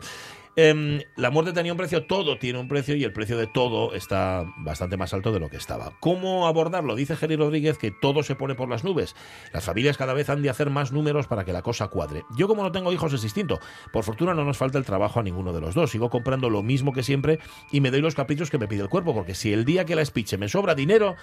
Em, 0.69 1.01
la 1.17 1.31
muerte 1.31 1.53
tenía 1.53 1.73
un 1.73 1.79
precio, 1.79 2.07
todo 2.07 2.39
tiene 2.39 2.59
un 2.59 2.69
precio 2.69 2.97
y 2.97 3.05
el 3.05 3.13
precio 3.13 3.37
de 3.37 3.47
todo 3.47 3.95
está 3.95 4.45
bastante 4.59 4.97
más 4.97 5.13
alto 5.15 5.33
de 5.33 5.41
lo 5.41 5.49
que 5.49 5.57
estaba. 5.57 5.93
¿Cómo 6.01 6.47
abordarlo? 6.47 6.95
Dice 6.95 7.17
Jerry 7.17 7.37
Rodríguez 7.37 7.79
que 7.79 7.91
todo 7.91 8.23
se 8.23 8.35
pone 8.35 8.55
por 8.55 8.69
las 8.69 8.85
nubes. 8.85 9.15
Las 9.53 9.65
familias 9.65 9.97
cada 9.97 10.15
vez 10.15 10.29
han 10.31 10.43
de 10.43 10.51
hacer 10.51 10.71
más 10.71 10.93
números 10.93 11.27
para 11.27 11.45
que 11.45 11.53
la 11.53 11.63
cosa 11.63 11.89
cuadre. 11.89 12.25
Yo 12.37 12.49
como 12.49 12.63
no 12.63 12.73
tengo 12.73 12.93
hijos 12.93 13.13
es 13.13 13.23
distinto. 13.23 13.59
Por 13.93 14.05
fortuna 14.05 14.35
no 14.35 14.45
nos 14.45 14.57
falta 14.57 14.79
el 14.79 14.85
trabajo 14.85 15.21
a 15.21 15.23
ninguno 15.23 15.53
de 15.53 15.61
los 15.61 15.75
dos. 15.75 15.91
Sigo 15.91 16.11
comprando 16.11 16.51
lo 16.51 16.63
mismo 16.63 16.93
que 16.93 17.03
siempre 17.03 17.39
y 17.71 17.81
me 17.81 17.91
doy 17.91 18.01
los 18.01 18.15
caprichos 18.15 18.51
que 18.51 18.59
me 18.59 18.69
pide 18.69 18.83
el 18.83 18.89
cuerpo, 18.89 19.15
porque 19.15 19.35
si 19.35 19.53
el 19.53 19.65
día 19.65 19.85
que 19.85 19.95
la 19.95 20.03
espiche 20.03 20.39
me 20.39 20.49
sobra 20.49 20.75
dinero, 20.75 21.17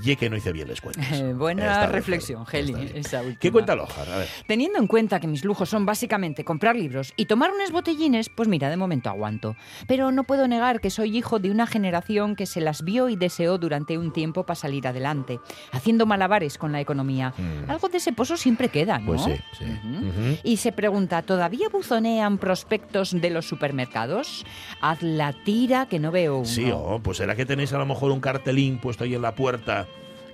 ye 0.00 0.16
que 0.16 0.30
no 0.30 0.36
hice 0.36 0.52
bien 0.52 0.68
les 0.68 0.80
cuentas. 0.80 1.20
Eh, 1.20 1.32
buena 1.34 1.64
Está 1.64 1.86
reflexión. 1.86 2.44
Heli, 2.50 2.92
esa 2.94 3.20
última. 3.20 3.38
¿Qué 3.38 3.52
cuenta 3.52 3.74
Lojar? 3.74 4.08
A 4.08 4.18
ver. 4.18 4.28
Teniendo 4.46 4.78
en 4.78 4.86
cuenta 4.86 5.20
que 5.20 5.26
mis 5.26 5.44
lujos 5.44 5.68
son 5.68 5.86
básicamente 5.86 6.44
comprar 6.44 6.76
libros 6.76 7.12
y 7.16 7.26
tomar 7.26 7.50
unos 7.50 7.70
botellines, 7.70 8.28
pues 8.28 8.48
mira, 8.48 8.70
de 8.70 8.76
momento 8.84 9.10
aguanto. 9.10 9.56
Pero 9.86 10.12
no 10.12 10.24
puedo 10.24 10.46
negar 10.48 10.80
que 10.80 10.90
soy 10.90 11.16
hijo 11.16 11.38
de 11.38 11.50
una 11.50 11.66
generación 11.66 12.36
que 12.36 12.46
se 12.46 12.60
las 12.60 12.82
vio 12.82 13.08
y 13.08 13.16
deseó 13.16 13.58
durante 13.58 13.98
un 13.98 14.12
tiempo 14.12 14.44
para 14.44 14.54
salir 14.54 14.86
adelante, 14.86 15.40
haciendo 15.72 16.06
malabares 16.06 16.58
con 16.58 16.72
la 16.72 16.80
economía. 16.80 17.34
Algo 17.68 17.88
de 17.88 17.98
ese 17.98 18.12
pozo 18.12 18.36
siempre 18.36 18.68
queda, 18.68 18.98
¿no? 18.98 19.04
Mm. 19.04 19.06
Pues 19.06 19.22
sí, 19.22 19.32
sí. 19.58 20.40
Y 20.42 20.56
se 20.58 20.72
pregunta, 20.72 21.22
¿todavía 21.22 21.68
buzonean 21.68 22.38
prospectos 22.38 23.12
de 23.12 23.30
los 23.30 23.46
supermercados? 23.46 24.44
Haz 24.80 25.02
la 25.02 25.32
tira 25.32 25.86
que 25.86 25.98
no 25.98 26.10
veo 26.10 26.38
uno. 26.38 26.46
Sí, 26.46 26.70
oh, 26.72 27.00
pues 27.02 27.18
será 27.18 27.34
que 27.36 27.46
tenéis 27.46 27.72
a 27.72 27.78
lo 27.78 27.86
mejor 27.86 28.10
un 28.10 28.20
cartelín 28.20 28.78
puesto 28.78 29.04
ahí 29.04 29.14
en 29.14 29.22
la 29.22 29.34
puerta 29.34 29.86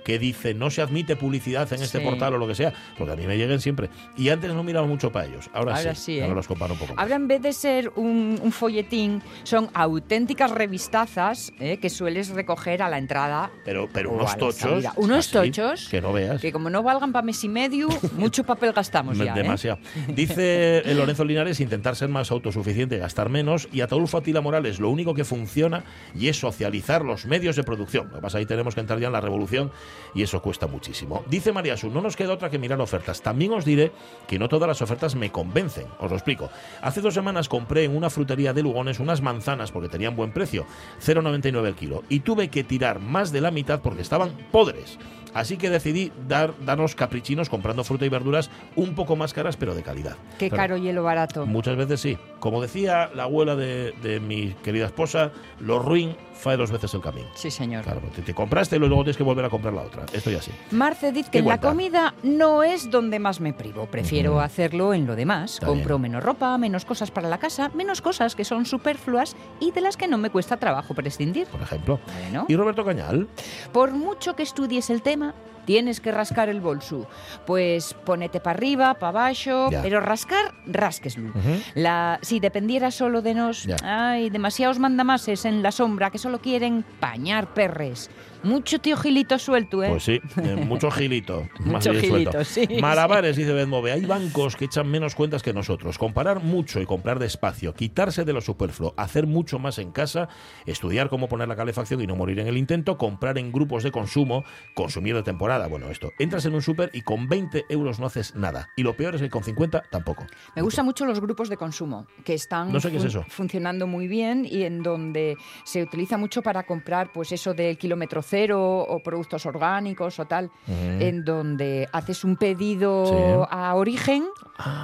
que 0.03 0.19
dice 0.19 0.53
no 0.53 0.69
se 0.69 0.81
admite 0.81 1.15
publicidad 1.15 1.71
en 1.73 1.81
este 1.81 1.99
Sí. 1.99 2.03
portal 2.05 2.33
o 2.33 2.37
lo 2.37 2.47
que 2.47 2.55
sea, 2.55 2.73
porque 2.97 3.13
a 3.13 3.15
mí 3.15 3.27
me 3.27 3.37
lleguen 3.37 3.59
siempre. 3.59 3.89
Y 4.17 4.29
antes 4.29 4.53
no 4.53 4.63
miraba 4.63 4.87
mucho 4.87 5.11
para 5.11 5.25
ellos, 5.27 5.49
ahora, 5.53 5.75
Ahora 5.75 5.95
sí, 5.95 6.01
sí, 6.03 6.19
¿eh? 6.19 6.23
ahora 6.23 6.35
los 6.35 6.47
comparo 6.47 6.73
un 6.73 6.79
poco 6.79 6.93
más. 6.95 7.03
Ahora 7.03 7.15
en 7.15 7.27
vez 7.27 7.41
de 7.41 7.53
ser 7.53 7.91
un, 7.95 8.39
un 8.41 8.51
folletín, 8.51 9.21
son 9.43 9.69
auténticas 9.73 10.51
revistazas 10.51 11.53
¿eh? 11.59 11.77
que 11.77 11.89
sueles 11.89 12.29
recoger 12.29 12.81
a 12.81 12.89
la 12.89 12.97
entrada. 12.97 13.51
Pero, 13.65 13.87
pero 13.91 14.11
unos 14.11 14.33
a 14.33 14.37
tochos. 14.37 14.85
Unos 14.97 15.27
así, 15.35 15.51
tochos 15.51 15.87
Que 15.89 16.01
no 16.01 16.11
veas. 16.13 16.41
Que 16.41 16.51
como 16.51 16.69
no 16.69 16.83
valgan 16.83 17.11
para 17.11 17.25
mes 17.25 17.43
y 17.43 17.49
medio, 17.49 17.87
mucho 18.17 18.43
papel 18.43 18.73
gastamos 18.73 19.17
ya. 19.17 19.33
¿eh? 19.33 19.35
Demasiado. 19.35 19.79
Dice 20.07 20.83
Lorenzo 20.95 21.23
Linares 21.25 21.59
intentar 21.59 21.95
ser 21.95 22.09
más 22.09 22.31
autosuficiente, 22.31 22.97
gastar 22.97 23.29
menos. 23.29 23.67
Y 23.71 23.81
Ataulfo 23.81 24.17
Atila 24.17 24.41
Morales, 24.41 24.79
lo 24.79 24.89
único 24.89 25.13
que 25.13 25.23
funciona 25.23 25.83
y 26.15 26.27
es 26.27 26.39
socializar 26.39 27.03
los 27.03 27.25
medios 27.25 27.55
de 27.55 27.63
producción. 27.63 28.07
Lo 28.09 28.15
que 28.15 28.21
pasa 28.21 28.37
ahí 28.37 28.45
tenemos 28.45 28.75
que 28.75 28.81
entrar 28.81 28.99
ya 28.99 29.07
en 29.07 29.13
la 29.13 29.21
revolución 29.21 29.71
y 30.13 30.23
eso 30.23 30.41
cuesta 30.41 30.67
muchísimo. 30.67 31.23
Dice 31.27 31.51
María 31.51 31.77
Su, 31.77 31.89
no 31.89 32.01
nos 32.01 32.15
queda 32.15 32.33
otra 32.33 32.49
que 32.49 32.59
mirar 32.59 32.79
ofertas. 32.81 33.21
También 33.21 33.53
os 33.53 33.65
diré 33.65 33.91
que 34.27 34.39
no 34.39 34.49
todas 34.49 34.67
las 34.67 34.81
ofertas 34.81 35.15
me 35.15 35.31
convencen. 35.31 35.87
Os 35.99 36.09
lo 36.09 36.17
explico. 36.17 36.49
Hace 36.81 37.01
dos 37.01 37.13
semanas 37.13 37.49
compré 37.49 37.83
en 37.85 37.95
una 37.95 38.09
frutería 38.09 38.53
de 38.53 38.63
Lugones 38.63 38.99
unas 38.99 39.21
manzanas 39.21 39.71
porque 39.71 39.89
tenían 39.89 40.15
buen 40.15 40.31
precio, 40.31 40.65
0,99 41.05 41.65
el 41.65 41.75
kilo, 41.75 42.03
y 42.09 42.21
tuve 42.21 42.49
que 42.49 42.63
tirar 42.63 42.99
más 42.99 43.31
de 43.31 43.41
la 43.41 43.51
mitad 43.51 43.81
porque 43.81 44.01
estaban 44.01 44.31
podres. 44.51 44.97
Así 45.33 45.55
que 45.55 45.69
decidí 45.69 46.11
dar, 46.27 46.53
darnos 46.65 46.93
caprichinos 46.93 47.47
comprando 47.47 47.85
fruta 47.85 48.05
y 48.05 48.09
verduras 48.09 48.49
un 48.75 48.95
poco 48.95 49.15
más 49.15 49.33
caras, 49.33 49.55
pero 49.55 49.73
de 49.73 49.81
calidad. 49.81 50.17
Qué 50.37 50.49
Claro, 50.49 50.73
caro 50.73 50.77
hielo 50.77 51.03
barato. 51.03 51.45
Muchas 51.45 51.77
veces 51.77 52.01
sí. 52.01 52.17
Como 52.41 52.61
decía 52.61 53.09
la 53.15 53.23
abuela 53.23 53.55
de, 53.55 53.93
de 54.03 54.19
mi 54.19 54.53
querida 54.61 54.87
esposa, 54.87 55.31
lo 55.59 55.79
ruin 55.79 56.17
fae 56.41 56.57
dos 56.57 56.71
veces 56.71 56.93
el 56.93 57.01
camino. 57.01 57.27
Sí, 57.35 57.51
señor. 57.51 57.83
Claro, 57.83 58.01
te, 58.15 58.21
te 58.21 58.33
compraste 58.33 58.75
y 58.75 58.79
luego 58.79 58.95
tienes 59.03 59.17
que 59.17 59.23
volver 59.23 59.45
a 59.45 59.49
comprar 59.49 59.73
la 59.73 59.81
otra. 59.83 60.05
Esto 60.11 60.29
ya 60.31 60.41
sí. 60.41 60.51
Marce 60.71 61.11
dice 61.11 61.29
¿Qué 61.29 61.31
que 61.31 61.39
en 61.39 61.47
la 61.47 61.59
comida 61.61 62.13
no 62.23 62.63
es 62.63 62.89
donde 62.89 63.19
más 63.19 63.39
me 63.39 63.53
privo. 63.53 63.85
Prefiero 63.85 64.39
hacerlo 64.41 64.93
en 64.93 65.05
lo 65.05 65.15
demás. 65.15 65.53
Está 65.55 65.67
Compro 65.67 65.95
bien. 65.97 66.11
menos 66.11 66.23
ropa, 66.23 66.57
menos 66.57 66.83
cosas 66.85 67.11
para 67.11 67.29
la 67.29 67.37
casa, 67.37 67.69
menos 67.75 68.01
cosas 68.01 68.35
que 68.35 68.43
son 68.43 68.65
superfluas 68.65 69.35
y 69.59 69.71
de 69.71 69.81
las 69.81 69.97
que 69.97 70.07
no 70.07 70.17
me 70.17 70.29
cuesta 70.29 70.57
trabajo 70.57 70.93
prescindir. 70.93 71.47
Por 71.47 71.61
ejemplo. 71.61 71.99
Bueno, 72.21 72.45
Y 72.47 72.55
Roberto 72.55 72.83
Cañal, 72.83 73.27
por 73.71 73.91
mucho 73.91 74.35
que 74.35 74.43
estudies 74.43 74.89
el 74.89 75.01
tema, 75.01 75.33
tienes 75.65 75.99
que 75.99 76.11
rascar 76.11 76.49
el 76.49 76.61
bolso. 76.61 77.07
Pues 77.45 77.93
ponete 78.05 78.39
para 78.39 78.57
arriba, 78.57 78.93
para 78.95 79.09
abajo, 79.27 79.69
Ya. 79.71 79.81
pero 79.81 79.99
rascar, 80.01 80.53
rasqueslo. 80.65 81.29
Ujú. 81.29 81.61
La, 81.75 82.19
si 82.21 82.39
dependiera 82.39 82.91
solo 82.91 83.21
de 83.21 83.33
nos, 83.33 83.63
Ya. 83.63 83.75
hay 83.83 84.29
demasiados 84.29 84.79
mandamases 84.79 85.45
en 85.45 85.61
la 85.63 85.71
sombra 85.71 86.09
que 86.09 86.17
solo 86.17 86.39
quieren 86.39 86.83
pañar 86.99 87.53
perres. 87.53 88.09
Mucho 88.43 88.79
tío 88.79 88.97
gilito 88.97 89.37
suelto, 89.37 89.83
¿eh? 89.83 89.89
pues 89.89 90.03
sí, 90.03 90.19
eh, 90.43 90.55
mucho 90.67 90.89
gilito. 90.91 91.47
más 91.59 91.67
Mucho 91.85 91.91
bien 91.91 92.03
gilito, 92.03 92.31
suelto. 92.43 92.45
sí, 92.45 92.81
Malabares, 92.81 93.35
dice 93.35 93.53
Bedmove. 93.53 93.91
Hay 93.91 94.05
bancos 94.05 94.55
que 94.55 94.65
echan 94.65 94.89
menos 94.89 95.15
cuentas 95.15 95.43
que 95.43 95.53
nosotros. 95.53 95.97
Comparar 95.97 96.41
mucho 96.41 96.81
y 96.81 96.85
comprar 96.85 97.19
despacio, 97.19 97.73
quitarse 97.73 98.25
de 98.25 98.33
lo 98.33 98.41
superfluo, 98.41 98.93
hacer 98.97 99.27
mucho 99.27 99.59
más 99.59 99.77
en 99.77 99.91
casa, 99.91 100.27
estudiar 100.65 101.09
cómo 101.09 101.27
poner 101.27 101.47
la 101.47 101.55
calefacción 101.55 102.01
y 102.01 102.07
no 102.07 102.15
morir 102.15 102.39
en 102.39 102.47
el 102.47 102.57
intento, 102.57 102.97
comprar 102.97 103.37
en 103.37 103.51
grupos 103.51 103.83
de 103.83 103.91
consumo, 103.91 104.43
consumir 104.73 105.15
de 105.15 105.23
temporada. 105.23 105.67
Bueno, 105.67 105.89
esto. 105.89 106.11
Entras 106.19 106.45
en 106.45 106.55
un 106.55 106.61
súper 106.61 106.89
y 106.93 107.01
con 107.01 107.27
20 107.29 107.65
euros 107.69 107.99
no 107.99 108.05
haces 108.07 108.35
nada. 108.35 108.69
Y 108.75 108.83
lo 108.83 108.95
peor 108.95 109.15
es 109.15 109.21
que 109.21 109.29
con 109.29 109.43
50 109.43 109.83
tampoco. 109.91 110.25
Me 110.55 110.61
gustan 110.61 110.85
mucho 110.85 111.05
los 111.05 111.19
grupos 111.19 111.49
de 111.49 111.57
consumo, 111.57 112.07
que 112.25 112.33
están 112.33 112.71
No 112.71 112.79
sé 112.79 112.89
qué 112.89 112.97
es 112.97 113.03
fun- 113.03 113.09
eso. 113.09 113.25
funcionando 113.29 113.87
muy 113.87 114.07
bien 114.07 114.45
y 114.49 114.63
en 114.63 114.81
donde 114.83 115.37
se 115.63 115.83
utiliza 115.83 116.17
mucho 116.17 116.41
para 116.41 116.63
comprar, 116.63 117.11
pues 117.13 117.31
eso 117.31 117.53
del 117.53 117.77
kilómetro 117.77 118.21
cero 118.31 118.85
o 118.87 119.03
productos 119.03 119.45
orgánicos 119.45 120.17
o 120.19 120.25
tal, 120.25 120.49
en 120.67 121.25
donde 121.25 121.87
haces 121.91 122.23
un 122.23 122.37
pedido 122.37 123.05
Sí. 123.05 123.47
a 123.51 123.75
origen 123.75 124.23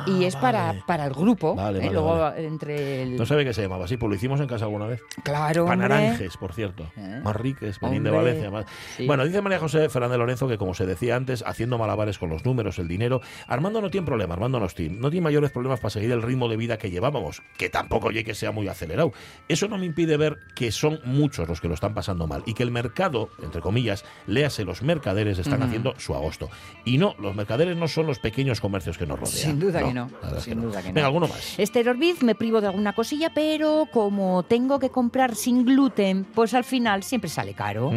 y 0.05 0.25
es 0.25 0.33
vale. 0.35 0.41
para, 0.41 0.85
para 0.85 1.05
el 1.05 1.13
grupo. 1.13 1.55
Vale, 1.55 1.79
¿eh? 1.79 1.81
vale, 1.83 1.93
Luego 1.93 2.31
entre 2.35 3.03
el... 3.03 3.15
No 3.15 3.25
sabe 3.25 3.45
qué 3.45 3.53
se 3.53 3.61
llamaba 3.61 3.85
así, 3.85 3.95
pues 3.95 4.09
lo 4.09 4.15
hicimos 4.15 4.39
en 4.41 4.47
casa 4.47 4.65
alguna 4.65 4.85
vez. 4.87 5.01
Claro. 5.23 5.65
Panaranjes, 5.65 6.35
por 6.37 6.51
cierto. 6.53 6.83
¿Eh? 6.97 7.21
Más 7.23 7.35
riques, 7.35 7.79
venían 7.79 8.03
de 8.03 8.11
Valencia. 8.11 8.51
más- 8.51 8.65
sí. 8.97 9.07
Bueno, 9.07 9.23
dice 9.25 9.41
María 9.41 9.59
José 9.59 9.87
Fernández 9.89 10.17
Lorenzo 10.17 10.47
que, 10.47 10.57
como 10.57 10.73
se 10.73 10.85
decía 10.85 11.15
antes, 11.15 11.43
haciendo 11.47 11.77
malabares 11.77 12.17
con 12.19 12.29
los 12.29 12.43
números, 12.45 12.79
el 12.79 12.87
dinero, 12.89 13.21
Armando 13.47 13.79
no 13.81 13.89
tiene 13.89 14.05
problema, 14.05 14.33
Armando 14.33 14.59
no 14.59 14.67
tiene, 14.67 14.97
no 14.99 15.09
tiene 15.09 15.23
mayores 15.23 15.51
problemas 15.51 15.79
para 15.79 15.91
seguir 15.91 16.11
el 16.11 16.21
ritmo 16.21 16.49
de 16.49 16.57
vida 16.57 16.77
que 16.77 16.89
llevábamos, 16.91 17.41
que 17.57 17.69
tampoco 17.69 18.07
oye 18.09 18.23
que 18.25 18.35
sea 18.35 18.51
muy 18.51 18.67
acelerado. 18.67 19.13
Eso 19.47 19.67
no 19.69 19.77
me 19.77 19.85
impide 19.85 20.17
ver 20.17 20.37
que 20.55 20.71
son 20.71 20.99
muchos 21.05 21.47
los 21.47 21.61
que 21.61 21.67
lo 21.69 21.75
están 21.75 21.93
pasando 21.93 22.27
mal 22.27 22.43
y 22.45 22.53
que 22.53 22.63
el 22.63 22.71
mercado, 22.71 23.29
entre 23.41 23.61
comillas, 23.61 24.03
léase, 24.25 24.63
los 24.65 24.81
mercaderes 24.81 25.39
están 25.39 25.61
haciendo 25.63 25.93
su 25.97 26.15
agosto. 26.15 26.49
Y 26.85 26.97
no, 26.97 27.15
los 27.19 27.35
mercaderes 27.35 27.77
no 27.77 27.87
son 27.87 28.07
los 28.07 28.19
pequeños 28.19 28.61
comercios 28.61 28.97
que 28.97 29.05
nos 29.05 29.19
rodean. 29.19 29.35
Sin 29.35 29.59
duda 29.59 29.83
que 29.83 29.93
no, 29.93 30.09
es 30.35 30.43
sin 30.43 30.61
duda 30.61 30.81
que 30.81 30.89
no. 30.89 30.93
Venga, 30.95 31.07
alguno 31.07 31.27
más. 31.27 31.57
Esther 31.59 31.89
Orbiz, 31.89 32.23
me 32.23 32.35
privo 32.35 32.61
de 32.61 32.67
alguna 32.67 32.93
cosilla, 32.93 33.33
pero 33.33 33.87
como 33.91 34.43
tengo 34.43 34.79
que 34.79 34.89
comprar 34.89 35.35
sin 35.35 35.65
gluten, 35.65 36.25
pues 36.33 36.53
al 36.53 36.63
final 36.63 37.03
siempre 37.03 37.29
sale 37.29 37.53
caro. 37.53 37.91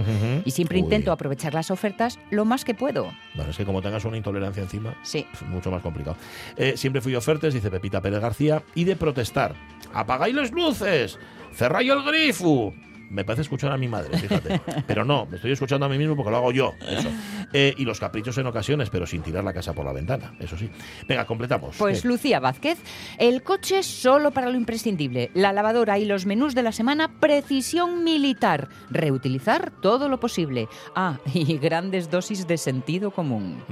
Y 0.44 0.50
siempre 0.50 0.78
Uy. 0.78 0.84
intento 0.84 1.12
aprovechar 1.12 1.54
las 1.54 1.70
ofertas 1.70 2.18
lo 2.30 2.44
más 2.44 2.64
que 2.64 2.74
puedo. 2.74 3.10
Bueno, 3.34 3.50
es 3.50 3.56
que 3.56 3.64
como 3.64 3.80
tengas 3.82 4.04
una 4.04 4.16
intolerancia 4.16 4.62
encima, 4.62 4.94
Sí. 5.02 5.26
pf, 5.30 5.44
mucho 5.46 5.70
más 5.70 5.82
complicado. 5.82 6.16
Eh, 6.56 6.74
siempre 6.76 7.00
fui 7.00 7.14
ofertes, 7.14 7.54
dice 7.54 7.70
Pepita 7.70 8.00
Pérez 8.00 8.20
García, 8.20 8.62
y 8.74 8.84
de 8.84 8.96
protestar. 8.96 9.54
¡Apagáis 9.92 10.34
las 10.34 10.52
luces! 10.52 11.18
¡Cerráis 11.52 11.90
el 11.90 12.02
grifo! 12.04 12.72
Me 13.10 13.24
parece 13.24 13.42
escuchar 13.42 13.72
a 13.72 13.76
mi 13.76 13.88
madre, 13.88 14.16
fíjate. 14.16 14.60
Pero 14.86 15.04
no, 15.04 15.26
me 15.26 15.36
estoy 15.36 15.50
escuchando 15.50 15.86
a 15.86 15.88
mí 15.88 15.98
mismo 15.98 16.16
porque 16.16 16.30
lo 16.30 16.36
hago 16.36 16.52
yo. 16.52 16.74
Eso. 16.88 17.08
Eh, 17.52 17.74
y 17.76 17.84
los 17.84 17.98
caprichos 17.98 18.38
en 18.38 18.46
ocasiones, 18.46 18.88
pero 18.90 19.06
sin 19.06 19.22
tirar 19.22 19.42
la 19.42 19.52
casa 19.52 19.72
por 19.72 19.84
la 19.84 19.92
ventana, 19.92 20.34
eso 20.38 20.56
sí. 20.56 20.70
Venga, 21.08 21.26
completamos. 21.26 21.76
Pues. 21.76 22.04
Lucía 22.04 22.38
Vázquez, 22.38 22.78
el 23.18 23.42
coche 23.42 23.82
solo 23.82 24.30
para 24.30 24.48
lo 24.48 24.56
imprescindible, 24.56 25.30
la 25.34 25.52
lavadora 25.52 25.98
y 25.98 26.04
los 26.04 26.24
menús 26.24 26.54
de 26.54 26.62
la 26.62 26.72
semana, 26.72 27.18
precisión 27.18 28.04
militar, 28.04 28.68
reutilizar 28.90 29.72
todo 29.82 30.08
lo 30.08 30.20
posible. 30.20 30.68
Ah, 30.94 31.18
y 31.34 31.58
grandes 31.58 32.10
dosis 32.10 32.46
de 32.46 32.58
sentido 32.58 33.10
común. 33.10 33.62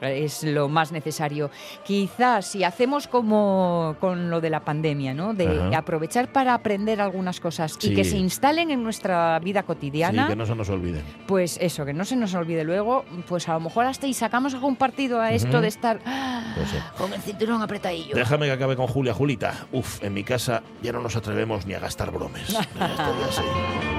Es 0.00 0.44
lo 0.44 0.68
más 0.68 0.92
necesario. 0.92 1.50
Quizás 1.84 2.46
si 2.46 2.64
hacemos 2.64 3.08
como 3.08 3.96
con 4.00 4.30
lo 4.30 4.40
de 4.40 4.50
la 4.50 4.60
pandemia, 4.60 5.14
¿no? 5.14 5.34
De 5.34 5.48
Ajá. 5.48 5.78
aprovechar 5.78 6.32
para 6.32 6.54
aprender 6.54 7.00
algunas 7.00 7.40
cosas 7.40 7.76
Sí. 7.78 7.92
y 7.92 7.94
que 7.94 8.04
se 8.04 8.16
instalen 8.16 8.70
en 8.70 8.82
nuestra 8.82 9.38
vida 9.40 9.60
Sí, 9.60 9.66
cotidiana, 9.66 10.28
que 10.28 10.36
no 10.36 10.46
se 10.46 10.54
nos 10.54 10.68
olviden. 10.68 11.02
pues 11.26 11.58
eso, 11.60 11.84
que 11.84 11.92
no 11.94 12.04
se 12.04 12.16
nos 12.16 12.34
olvide 12.34 12.64
luego, 12.64 13.04
pues 13.28 13.48
a 13.48 13.54
lo 13.54 13.60
mejor 13.60 13.86
hasta 13.86 14.06
y 14.06 14.14
sacamos 14.14 14.54
algún 14.54 14.76
partido 14.76 15.20
a 15.20 15.32
esto 15.32 15.60
de 15.60 15.68
estar 15.68 16.00
ah, 16.06 16.54
Pues 16.56 16.68
sí. 16.70 16.76
con 16.96 17.12
el 17.12 17.20
cinturón 17.20 17.62
apretadillo. 17.62 18.14
Déjame 18.14 18.46
que 18.46 18.52
acabe 18.52 18.76
con 18.76 18.86
Julia 18.86 19.14
Julita. 19.14 19.66
Uf, 19.72 20.02
en 20.02 20.14
mi 20.14 20.24
casa 20.24 20.62
ya 20.82 20.92
no 20.92 21.00
nos 21.00 21.16
atrevemos 21.16 21.66
ni 21.66 21.74
a 21.74 21.80
gastar 21.80 22.10
bromes. 22.10 22.56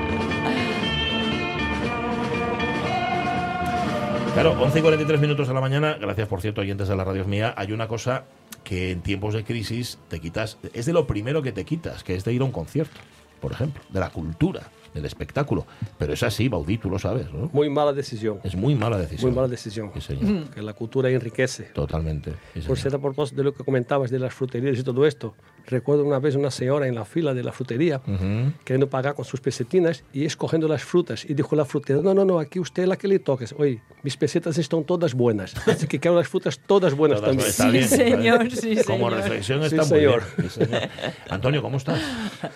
Claro, 4.33 4.51
11 4.61 4.79
y 4.79 4.81
43 4.81 5.19
minutos 5.19 5.47
de 5.47 5.53
la 5.53 5.59
mañana. 5.61 5.97
Gracias, 5.99 6.27
por 6.27 6.39
cierto, 6.41 6.61
oyentes 6.61 6.87
de 6.87 6.95
la 6.95 7.03
radio 7.03 7.25
mía. 7.25 7.53
Hay 7.57 7.71
una 7.73 7.87
cosa 7.87 8.23
que 8.63 8.91
en 8.91 9.01
tiempos 9.01 9.33
de 9.33 9.43
crisis 9.43 9.97
te 10.07 10.19
quitas. 10.19 10.57
Es 10.73 10.85
de 10.85 10.93
lo 10.93 11.07
primero 11.07 11.41
que 11.41 11.51
te 11.51 11.65
quitas, 11.65 12.03
que 12.03 12.15
es 12.15 12.23
de 12.23 12.33
ir 12.33 12.41
a 12.41 12.45
un 12.45 12.51
concierto, 12.51 12.99
por 13.41 13.51
ejemplo, 13.51 13.81
de 13.89 13.99
la 13.99 14.09
cultura, 14.11 14.69
del 14.93 15.03
espectáculo. 15.05 15.65
Pero 15.97 16.13
es 16.13 16.23
así, 16.23 16.47
Baudí, 16.47 16.77
tú 16.77 16.89
lo 16.89 16.99
sabes, 16.99 17.31
¿no? 17.33 17.49
Muy 17.51 17.69
mala 17.69 17.91
decisión. 17.91 18.39
Es 18.43 18.55
muy 18.55 18.75
mala 18.75 18.97
decisión. 18.97 19.29
Muy 19.29 19.35
mala 19.35 19.47
decisión. 19.49 19.91
Sí, 19.95 20.01
señor. 20.01 20.49
Que 20.51 20.61
la 20.61 20.73
cultura 20.73 21.09
enriquece. 21.09 21.63
Totalmente. 21.73 22.33
sí, 22.53 22.61
Por 22.61 22.77
ser 22.77 22.95
a 22.95 22.99
propósito 22.99 23.41
de 23.41 23.45
lo 23.45 23.53
que 23.53 23.63
comentabas 23.63 24.09
de 24.09 24.19
las 24.19 24.33
fruterías 24.33 24.77
y 24.77 24.83
todo 24.83 25.05
esto, 25.05 25.33
recuerdo 25.69 26.03
una 26.03 26.19
vez 26.19 26.35
una 26.35 26.51
señora 26.51 26.87
en 26.87 26.95
la 26.95 27.05
fila 27.05 27.33
de 27.33 27.43
la 27.43 27.51
frutería 27.51 28.01
Ujú. 28.05 28.51
queriendo 28.65 28.89
pagar 28.89 29.15
con 29.15 29.23
sus 29.25 29.39
pesetinas 29.39 30.03
y 30.13 30.25
escogiendo 30.25 30.67
las 30.67 30.83
frutas. 30.83 31.25
Y 31.25 31.33
dijo 31.33 31.55
la 31.55 31.65
frutera, 31.65 32.01
no, 32.01 32.13
no, 32.13 32.25
no, 32.25 32.39
aquí 32.39 32.59
usted 32.59 32.85
la 32.87 32.97
que 32.97 33.07
le 33.07 33.19
toques. 33.19 33.53
Oye, 33.57 33.81
mis 34.03 34.17
pesetas 34.17 34.57
están 34.57 34.83
todas 34.83 35.13
buenas. 35.13 35.55
Así 35.67 35.87
que 35.87 35.99
quiero 35.99 36.17
las 36.17 36.27
frutas 36.27 36.59
todas 36.65 36.93
buenas 36.93 37.19
Todas 37.21 37.35
también. 37.35 37.49
está 37.49 37.63
Sí, 37.65 37.71
bien, 37.71 37.87
señor, 37.87 38.51
sí, 38.51 38.69
bien. 38.71 38.83
Como 38.83 39.09
señor. 39.09 39.13
reflexión 39.23 39.59
Sí, 39.61 39.65
está 39.67 39.77
muy 39.77 39.99
señor. 40.01 40.23
bien. 40.37 40.49
Sí, 40.49 40.65
señor. 40.65 40.81
Antonio, 41.29 41.61
¿cómo 41.61 41.77
estás? 41.77 42.01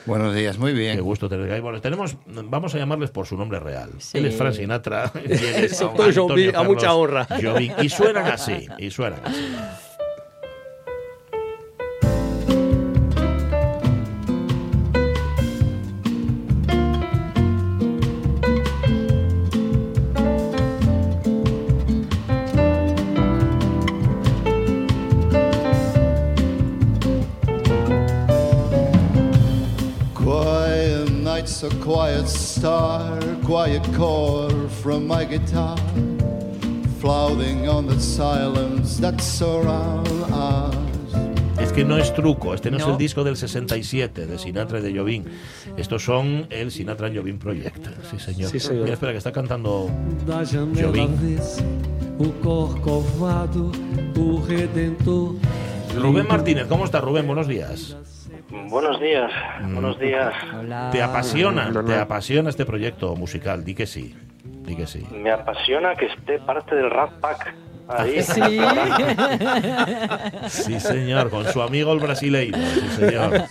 Buenos 0.05 0.34
días, 0.36 0.57
muy 0.57 0.74
Qué 0.74 0.80
bien. 0.80 1.01
gusto 1.01 1.30
tener 1.30 1.51
ahí. 1.51 1.59
Bueno, 1.61 1.80
tenemos, 1.82 2.18
vamos 2.26 2.74
a 2.76 2.78
llamarles 2.78 3.11
por 3.11 3.26
su 3.28 3.38
nombre 3.38 3.59
real. 3.59 3.91
Sí. 3.99 4.18
Él 4.18 4.26
es 4.26 4.36
Frank 4.36 4.53
Sinatra. 4.55 5.11
y 5.26 5.32
él 5.32 5.64
es 5.66 5.82
Antonio 5.82 6.28
Jobim, 6.28 6.49
a 6.49 6.51
Carlos 6.53 6.74
mucha 6.74 6.93
honra. 6.95 7.28
Jobim. 7.41 7.72
Y 7.82 7.89
suenan 7.89 8.26
así, 8.28 8.68
y 8.80 8.89
suenan 8.89 9.20
así. 9.24 9.45
nights, 31.43 31.63
a 31.63 31.69
quiet 31.83 32.25
star, 32.27 33.19
quiet 33.45 33.81
chord 33.95 34.69
from 34.81 35.07
my 35.07 35.25
guitar, 35.25 35.77
floating 36.99 37.67
on 37.67 37.85
the 37.85 37.99
silence 37.99 38.99
that 38.99 39.19
surround 39.19 40.07
us. 40.31 40.73
Es 41.59 41.71
que 41.71 41.85
no 41.85 41.97
es 41.97 42.13
truco, 42.13 42.53
este 42.53 42.71
no, 42.71 42.77
es 42.77 42.85
No. 42.85 42.93
el 42.93 42.97
disco 42.97 43.23
del 43.23 43.37
67 43.37 44.25
de 44.25 44.39
Sinatra 44.39 44.79
y 44.79 44.81
de 44.81 44.97
Jobim. 44.97 45.23
Estos 45.77 46.03
son 46.03 46.47
el 46.49 46.71
Sinatra 46.71 47.07
and 47.07 47.17
Jobim 47.17 47.37
Project. 47.39 47.87
Sí, 48.09 48.19
señor. 48.19 48.49
Sí, 48.49 48.59
señor. 48.59 48.83
Mira, 48.83 48.93
espera, 48.95 49.11
que 49.11 49.17
está 49.19 49.31
cantando 49.31 49.89
Jobim. 50.25 51.09
Rubén 55.95 56.27
Martínez, 56.27 56.67
¿cómo 56.67 56.85
estás, 56.85 57.03
Rubén? 57.03 57.27
Buenos 57.27 57.47
días. 57.47 57.95
Buenos 58.74 58.99
días, 58.99 59.32
buenos 59.61 59.99
días. 59.99 60.34
Hola. 60.51 60.89
¿Te 60.91 61.03
apasiona, 61.03 61.71
te 61.86 61.93
apasiona 61.93 62.49
este 62.49 62.65
proyecto 62.65 63.15
musical? 63.15 63.63
Di 63.63 63.76
que 63.76 63.86
sí. 63.86 64.15
di 64.43 64.76
que 64.76 64.88
sí. 64.88 65.05
Me 65.11 65.30
apasiona 65.30 65.93
que 65.93 66.07
esté 66.07 66.39
parte 66.39 66.76
del 66.76 66.89
Rat 66.89 67.11
Pack. 67.19 67.53
Ahí. 67.88 68.19
Sí, 70.49 70.80
señor, 70.80 71.30
con 71.30 71.45
su 71.45 71.61
amigo 71.61 71.93
el 71.93 71.99
brasileiro, 71.99 72.57
sí, 72.57 72.88
señor. 72.97 73.43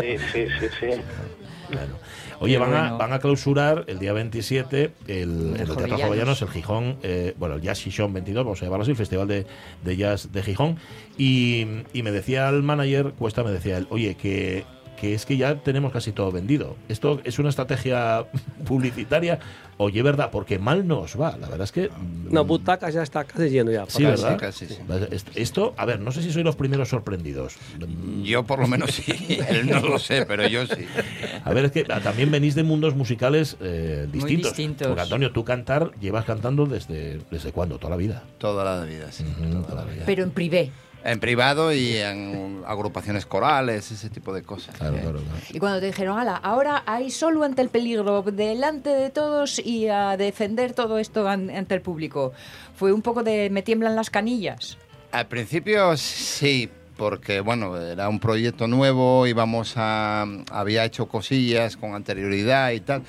Sí, 0.00 0.16
sí, 0.32 0.46
sí, 0.60 0.68
sí. 0.78 0.90
Claro. 1.70 1.98
Oye, 2.40 2.58
van, 2.58 2.74
a, 2.74 2.92
van 2.92 3.12
a 3.12 3.18
clausurar 3.18 3.84
el 3.88 3.98
día 3.98 4.12
27 4.12 4.92
el, 5.06 5.08
el 5.08 5.54
Teatro 5.56 5.74
Jovellanos. 5.74 6.02
Jovellanos, 6.02 6.42
el 6.42 6.48
Gijón, 6.48 6.96
eh, 7.02 7.34
bueno, 7.38 7.56
el 7.56 7.62
Jazz 7.62 7.80
Gijón 7.80 8.12
22, 8.12 8.44
vamos 8.44 8.62
a 8.62 8.64
llamarlo 8.64 8.82
así, 8.82 8.92
el 8.92 8.96
Festival 8.96 9.26
de, 9.26 9.46
de 9.84 9.96
Jazz 9.96 10.30
de 10.32 10.42
Gijón. 10.42 10.76
Y, 11.16 11.66
y 11.92 12.02
me 12.02 12.12
decía 12.12 12.48
el 12.48 12.62
manager, 12.62 13.12
Cuesta, 13.18 13.42
me 13.42 13.50
decía 13.50 13.78
él, 13.78 13.86
oye, 13.90 14.14
que, 14.14 14.64
que 15.00 15.14
es 15.14 15.24
que 15.26 15.36
ya 15.36 15.54
tenemos 15.56 15.92
casi 15.92 16.12
todo 16.12 16.30
vendido. 16.32 16.76
¿Esto 16.88 17.20
es 17.24 17.38
una 17.38 17.48
estrategia 17.50 18.24
publicitaria? 18.66 19.38
Oye, 19.80 20.02
¿verdad? 20.02 20.30
Porque 20.32 20.58
mal 20.58 20.86
nos 20.88 21.18
va. 21.20 21.36
La 21.36 21.48
verdad 21.48 21.62
es 21.62 21.72
que... 21.72 21.88
mm, 21.88 22.32
No, 22.32 22.44
butaca 22.44 22.90
ya 22.90 23.02
está 23.02 23.22
casi 23.24 23.48
lleno 23.48 23.70
ya. 23.70 23.84
Sí, 23.86 24.02
¿verdad? 24.04 24.36
casi, 24.36 24.66
sí. 24.66 24.78
Esto- 25.36 25.72
a 25.76 25.84
ver, 25.86 26.00
no 26.00 26.10
sé 26.10 26.22
si 26.22 26.32
sois 26.32 26.44
los 26.44 26.56
primeros 26.56 26.88
sorprendidos. 26.88 27.54
Yo 28.24 28.42
por 28.42 28.58
lo 28.58 28.66
menos 28.66 28.90
sí, 28.90 29.04
él 29.48 29.68
no 29.70 29.80
lo 29.80 29.98
sé, 30.00 30.26
pero 30.26 30.48
yo 30.48 30.66
sí. 30.66 30.84
A 31.44 31.52
ver, 31.52 31.66
es 31.66 31.72
que 31.72 31.86
ah, 31.90 32.00
también 32.00 32.30
venís 32.32 32.56
de 32.56 32.64
mundos 32.64 32.96
musicales 32.96 33.56
eh, 33.60 34.08
distintos. 34.10 34.50
distintos. 34.50 34.88
Porque 34.88 35.02
Antonio, 35.02 35.30
tú 35.30 35.44
cantar, 35.44 35.92
llevas 36.00 36.24
cantando 36.24 36.66
desde, 36.66 37.20
¿desde 37.30 37.52
cuándo? 37.52 37.78
¿Toda 37.78 37.90
la 37.90 37.96
vida? 37.96 38.24
Toda 38.38 38.64
la 38.64 38.84
vida, 38.84 39.12
sí. 39.12 39.24
toda 39.68 39.84
la 39.84 39.90
vida. 39.90 40.02
Pero 40.06 40.24
en 40.24 40.30
privé. 40.32 40.72
En 41.10 41.20
privado 41.20 41.72
y 41.72 41.96
en 41.96 42.62
agrupaciones 42.66 43.24
corales, 43.26 43.90
ese 43.90 44.10
tipo 44.10 44.32
de 44.34 44.42
cosas. 44.42 44.76
Claro, 44.76 44.96
¿eh? 44.96 45.00
claro, 45.00 45.20
Y 45.50 45.58
cuando 45.58 45.80
te 45.80 45.86
dijeron, 45.86 46.18
ala, 46.18 46.36
ahora 46.36 46.82
hay 46.86 47.10
solo 47.10 47.44
ante 47.44 47.62
el 47.62 47.68
peligro, 47.70 48.22
delante 48.22 48.90
de 48.90 49.10
todos 49.10 49.58
y 49.58 49.88
a 49.88 50.16
defender 50.16 50.72
todo 50.74 50.98
esto 50.98 51.28
an- 51.28 51.50
ante 51.50 51.74
el 51.74 51.80
público, 51.80 52.32
fue 52.76 52.92
un 52.92 53.02
poco 53.02 53.22
de 53.22 53.48
me 53.50 53.62
tiemblan 53.62 53.96
las 53.96 54.10
canillas. 54.10 54.76
Al 55.12 55.26
principio 55.26 55.96
sí, 55.96 56.68
porque 56.96 57.40
bueno, 57.40 57.76
era 57.80 58.08
un 58.08 58.18
proyecto 58.20 58.66
nuevo, 58.66 59.26
íbamos 59.26 59.74
a. 59.76 60.26
había 60.50 60.84
hecho 60.84 61.06
cosillas 61.06 61.76
con 61.76 61.94
anterioridad 61.94 62.72
y 62.72 62.80
tal. 62.80 63.02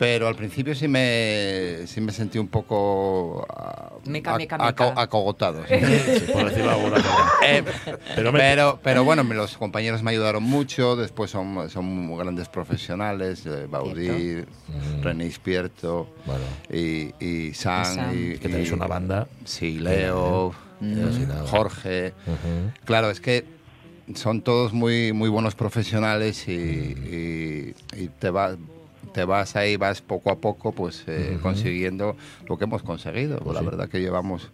Pero 0.00 0.28
al 0.28 0.34
principio 0.34 0.74
sí 0.74 0.88
me, 0.88 1.80
sí 1.86 2.00
me 2.00 2.10
sentí 2.10 2.38
un 2.38 2.48
poco 2.48 3.46
ah, 3.50 3.90
Meca, 4.06 4.34
meca, 4.38 4.56
meca. 4.56 4.66
aco- 4.88 4.98
acogotado. 4.98 5.62
sí. 5.68 5.74
Sí, 5.78 6.32
por 6.32 6.46
decirlo 6.48 6.70
de 6.70 6.74
alguna. 6.74 6.96
Eh, 7.46 7.62
Pero 8.16 8.32
pero, 8.32 8.80
pero, 8.82 9.04
bueno, 9.04 9.22
los 9.24 9.58
compañeros 9.58 10.02
me 10.02 10.12
ayudaron 10.12 10.42
mucho, 10.42 10.96
después 10.96 11.30
son, 11.30 11.68
son 11.68 12.16
grandes 12.16 12.48
profesionales, 12.48 13.44
eh, 13.44 13.66
Baudí, 13.68 14.42
René 15.02 15.26
Ispierto 15.26 16.08
y, 16.72 17.12
y 17.22 17.52
San. 17.52 18.10
Y, 18.16 18.38
Que 18.38 18.48
tenéis 18.48 18.70
y- 18.70 18.74
una 18.74 18.86
banda. 18.86 19.28
Sí, 19.44 19.78
Leo, 19.80 20.54
Mm. 20.80 20.92
eh. 20.98 21.26
Jorge. 21.48 22.14
Claro, 22.86 23.10
es 23.10 23.20
que 23.20 23.44
son 24.14 24.40
todos 24.40 24.72
muy, 24.72 25.12
muy 25.12 25.28
buenos 25.28 25.54
profesionales 25.54 26.48
y, 26.48 26.52
y- 26.52 27.74
y 27.96 28.08
te 28.18 28.30
vas 28.30 28.56
te 29.12 29.24
vas 29.24 29.56
ahí, 29.56 29.76
vas 29.76 30.00
poco 30.02 30.30
a 30.30 30.36
poco, 30.38 30.72
pues 30.72 31.04
eh, 31.06 31.38
consiguiendo 31.42 32.16
lo 32.48 32.56
que 32.58 32.64
hemos 32.64 32.82
conseguido. 32.82 33.38
Pues 33.38 33.54
la 33.54 33.60
sí. 33.60 33.66
verdad 33.66 33.88
que 33.88 34.00
llevamos... 34.00 34.50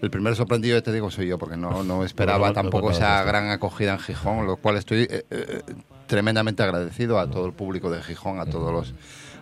El 0.00 0.10
primer 0.10 0.34
sorprendido, 0.34 0.76
ya 0.76 0.82
te 0.82 0.92
digo, 0.92 1.12
soy 1.12 1.28
yo, 1.28 1.38
porque 1.38 1.56
no, 1.56 1.84
no 1.84 2.04
esperaba 2.04 2.48
no- 2.48 2.52
tampoco 2.54 2.90
esa 2.90 3.22
gran 3.22 3.50
acogida 3.50 3.92
en 3.92 4.00
Gijón, 4.00 4.46
lo 4.46 4.56
cual 4.56 4.76
estoy 4.76 5.02
eh, 5.08 5.24
eh, 5.30 5.60
tremendamente 6.08 6.64
agradecido 6.64 7.20
a 7.20 7.30
todo 7.30 7.46
el 7.46 7.52
público 7.52 7.88
de 7.88 8.02
Gijón, 8.02 8.40
a 8.40 8.46
todos 8.46 8.72
los, 8.72 8.94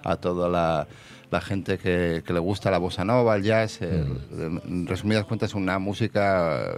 a 0.05 0.17
toda 0.17 0.51
la, 0.51 0.87
la 1.31 1.41
gente 1.41 1.79
que, 1.79 2.23
que 2.27 2.33
le 2.35 2.41
gusta 2.41 2.71
la 2.71 2.77
bossa 2.77 3.07
nova, 3.07 3.37
el 3.37 3.43
jazz. 3.43 3.81
el- 3.81 4.19
en 4.67 4.87
resumidas 4.87 5.25
cuentas, 5.25 5.55
una 5.55 5.79
música, 5.79 6.75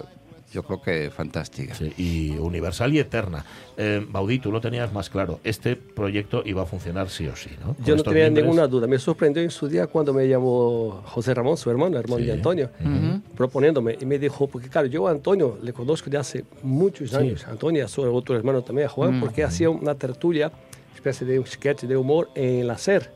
yo 0.53 0.63
creo 0.63 0.81
que 0.83 1.11
fantástica. 1.11 1.75
Sí, 1.75 1.93
y 1.97 2.31
universal 2.39 2.93
y 2.95 2.99
eterna. 2.99 3.45
Eh, 3.77 4.05
Baudí, 4.09 4.39
tú 4.39 4.53
lo 4.53 4.61
tenías 4.61 4.93
más 4.93 5.09
claro. 5.11 5.41
Este 5.45 5.77
proyecto 5.77 6.43
iba 6.45 6.63
a 6.63 6.67
funcionar 6.67 7.09
sí 7.09 7.27
o 7.27 7.35
sí, 7.37 7.51
¿no? 7.61 7.75
Con 7.75 7.85
Yo 7.85 7.97
no 7.97 8.03
tenía 8.03 8.25
miembros. 8.25 8.45
ninguna 8.45 8.67
duda. 8.67 8.87
Me 8.87 8.99
sorprendió 8.99 9.43
en 9.43 9.51
su 9.51 9.67
día 9.69 9.87
cuando 9.87 10.13
me 10.13 10.29
llamó 10.29 11.03
José 11.07 11.33
Ramón, 11.35 11.57
su 11.57 11.71
hermano, 11.71 11.99
hermano 11.99 12.21
Sí. 12.21 12.27
de 12.27 12.33
Antonio, 12.33 12.71
proponiéndome. 13.37 13.97
Y 14.01 14.07
me 14.07 14.19
dijo, 14.19 14.47
porque 14.47 14.69
claro, 14.69 14.87
yo 14.89 15.07
a 15.09 15.11
Antonio 15.11 15.59
le 15.63 15.73
conozco 15.73 16.11
de 16.11 16.19
hace 16.19 16.45
muchos 16.63 17.11
Sí. 17.11 17.17
años. 17.17 17.47
Antonio, 17.47 17.85
a 17.85 17.89
su 17.89 18.03
otro 18.03 18.37
hermano 18.37 18.63
también, 18.63 18.87
a 18.87 18.91
Juan, 18.91 19.17
Mm. 19.17 19.21
porque 19.21 19.45
hacía 19.45 19.71
una 19.71 19.95
tertulia, 19.95 20.53
especie 20.95 21.27
de 21.27 21.39
un 21.39 21.47
sketch 21.47 21.83
de 21.85 21.97
humor 21.97 22.29
en 22.35 22.67
la 22.67 22.77
SER. 22.79 23.11